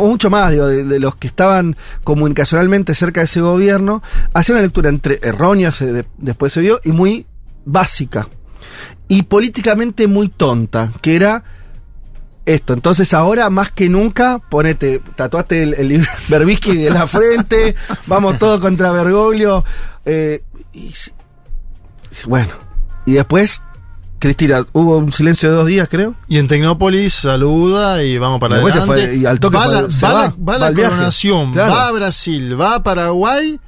mucho 0.00 0.28
más, 0.30 0.50
digo, 0.52 0.66
de, 0.66 0.84
de 0.84 1.00
los 1.00 1.16
que 1.16 1.26
estaban 1.26 1.76
comunicacionalmente 2.04 2.94
cerca 2.94 3.20
de 3.20 3.24
ese 3.24 3.40
gobierno, 3.40 4.02
hacía 4.34 4.54
una 4.54 4.62
lectura 4.62 4.88
entre 4.90 5.18
errónea, 5.22 5.72
se- 5.72 6.04
después 6.18 6.52
se 6.52 6.60
vio, 6.60 6.80
y 6.84 6.92
muy 6.92 7.26
básica. 7.64 8.28
Y 9.08 9.22
políticamente 9.22 10.06
muy 10.06 10.28
tonta, 10.28 10.92
que 11.00 11.16
era 11.16 11.42
esto. 12.44 12.74
Entonces 12.74 13.14
ahora 13.14 13.48
más 13.50 13.70
que 13.70 13.88
nunca, 13.88 14.38
ponete, 14.38 15.00
tatuate 15.16 15.62
el, 15.62 15.74
el 15.74 15.88
libro 15.88 16.08
Berbisky 16.28 16.76
de 16.76 16.90
la 16.90 17.06
frente, 17.06 17.74
vamos 18.06 18.38
todos 18.38 18.60
contra 18.60 18.92
Bergoglio. 18.92 19.64
eh, 20.04 20.42
y, 20.74 20.92
bueno, 22.26 22.52
y 23.06 23.12
después, 23.12 23.62
Cristina, 24.18 24.66
hubo 24.72 24.98
un 24.98 25.12
silencio 25.12 25.48
de 25.50 25.56
dos 25.56 25.66
días, 25.66 25.88
creo. 25.88 26.14
Y 26.28 26.38
en 26.38 26.48
Tecnópolis 26.48 27.14
saluda 27.14 28.02
y 28.02 28.18
vamos 28.18 28.40
para 28.40 28.56
Después 28.56 28.74
adelante. 28.76 29.06
fue, 29.08 29.16
y 29.16 29.26
al 29.26 29.38
toque 29.38 29.56
va, 29.56 29.66
la, 29.66 29.90
se 29.90 30.06
va 30.06 30.12
va, 30.12 30.22
la- 30.24 30.34
va 30.44 30.58
la 30.58 30.74
coronación, 30.74 31.52
Claro. 31.52 31.72
va 31.72 31.86
a 31.88 31.92
Brasil, 31.92 32.60
va 32.60 32.74
a 32.76 32.82
Paraguay 32.82 33.60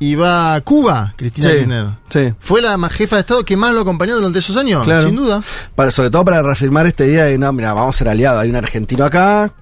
y 0.00 0.14
va 0.16 0.54
a 0.54 0.60
Cuba, 0.62 1.14
Cristina 1.16 1.48
Sí, 1.50 1.54
Kirchner. 1.58 1.86
sí. 2.08 2.34
Fue 2.40 2.60
la 2.60 2.76
más 2.76 2.90
jefa 2.92 3.14
de 3.16 3.20
Estado 3.20 3.44
que 3.44 3.56
más 3.56 3.72
lo 3.72 3.82
acompañó 3.82 4.16
durante 4.16 4.40
esos 4.40 4.56
años, 4.56 4.82
Claro. 4.82 5.04
sin 5.06 5.14
duda. 5.14 5.40
Para, 5.76 5.92
sobre 5.92 6.10
todo 6.10 6.24
para 6.24 6.42
reafirmar 6.42 6.86
esta 6.88 7.04
idea 7.04 7.26
de, 7.26 7.38
no, 7.38 7.52
mira, 7.52 7.72
vamos 7.72 7.94
a 7.94 7.98
ser 7.98 8.08
aliados. 8.08 8.42
Hay 8.42 8.50
un 8.50 8.56
argentino 8.56 9.04
acá, 9.04 9.52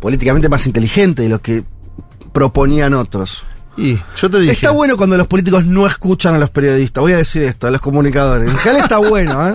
políticamente 0.00 0.48
más 0.48 0.66
inteligente 0.66 1.22
de 1.22 1.28
lo 1.28 1.40
que 1.40 1.64
proponían 2.32 2.94
otros. 2.94 3.44
Y 3.76 3.98
yo 4.16 4.28
te 4.28 4.38
dije. 4.38 4.52
Está 4.52 4.70
bueno 4.70 4.96
cuando 4.96 5.16
los 5.16 5.26
políticos 5.26 5.64
no 5.64 5.86
escuchan 5.86 6.34
a 6.34 6.38
los 6.38 6.50
periodistas. 6.50 7.00
Voy 7.00 7.12
a 7.12 7.16
decir 7.16 7.42
esto, 7.42 7.66
a 7.66 7.70
los 7.70 7.80
comunicadores. 7.80 8.50
En 8.50 8.56
general 8.56 8.82
está 8.82 8.98
bueno, 8.98 9.48
¿eh? 9.48 9.54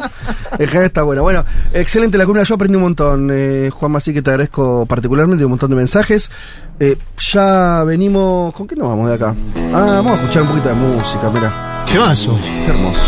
En 0.53 0.67
general 0.67 0.85
está 0.85 1.03
bueno. 1.03 1.21
Bueno, 1.21 1.45
excelente 1.73 2.17
la 2.17 2.25
columna. 2.25 2.43
Yo 2.43 2.55
aprendí 2.55 2.75
un 2.77 2.83
montón, 2.83 3.29
eh, 3.31 3.69
Juan 3.71 3.95
así 3.95 4.13
que 4.13 4.21
te 4.21 4.31
agradezco 4.31 4.85
particularmente 4.87 5.45
un 5.45 5.51
montón 5.51 5.69
de 5.69 5.75
mensajes. 5.75 6.31
Eh, 6.79 6.97
ya 7.31 7.83
venimos. 7.83 8.53
¿Con 8.53 8.67
qué 8.67 8.75
nos 8.75 8.89
vamos 8.89 9.09
de 9.09 9.15
acá? 9.15 9.35
Ah, 9.73 10.01
vamos 10.01 10.13
a 10.13 10.21
escuchar 10.21 10.41
un 10.43 10.49
poquito 10.49 10.69
de 10.69 10.75
música, 10.75 11.29
mira. 11.31 11.85
¿Qué 11.89 11.97
vaso? 11.97 12.37
Qué 12.41 12.71
hermoso. 12.71 13.01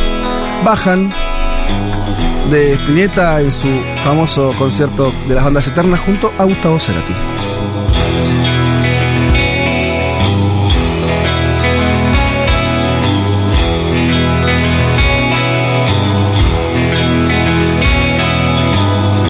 Bajan 0.64 1.12
de 2.51 2.74
Spinetta 2.74 3.41
en 3.41 3.51
su 3.51 3.68
famoso 4.03 4.53
concierto 4.57 5.12
de 5.28 5.36
las 5.36 5.43
bandas 5.43 5.68
eternas 5.68 5.99
junto 5.99 6.32
a 6.38 6.45
Gustavo 6.45 6.80
Cerati. 6.80 7.39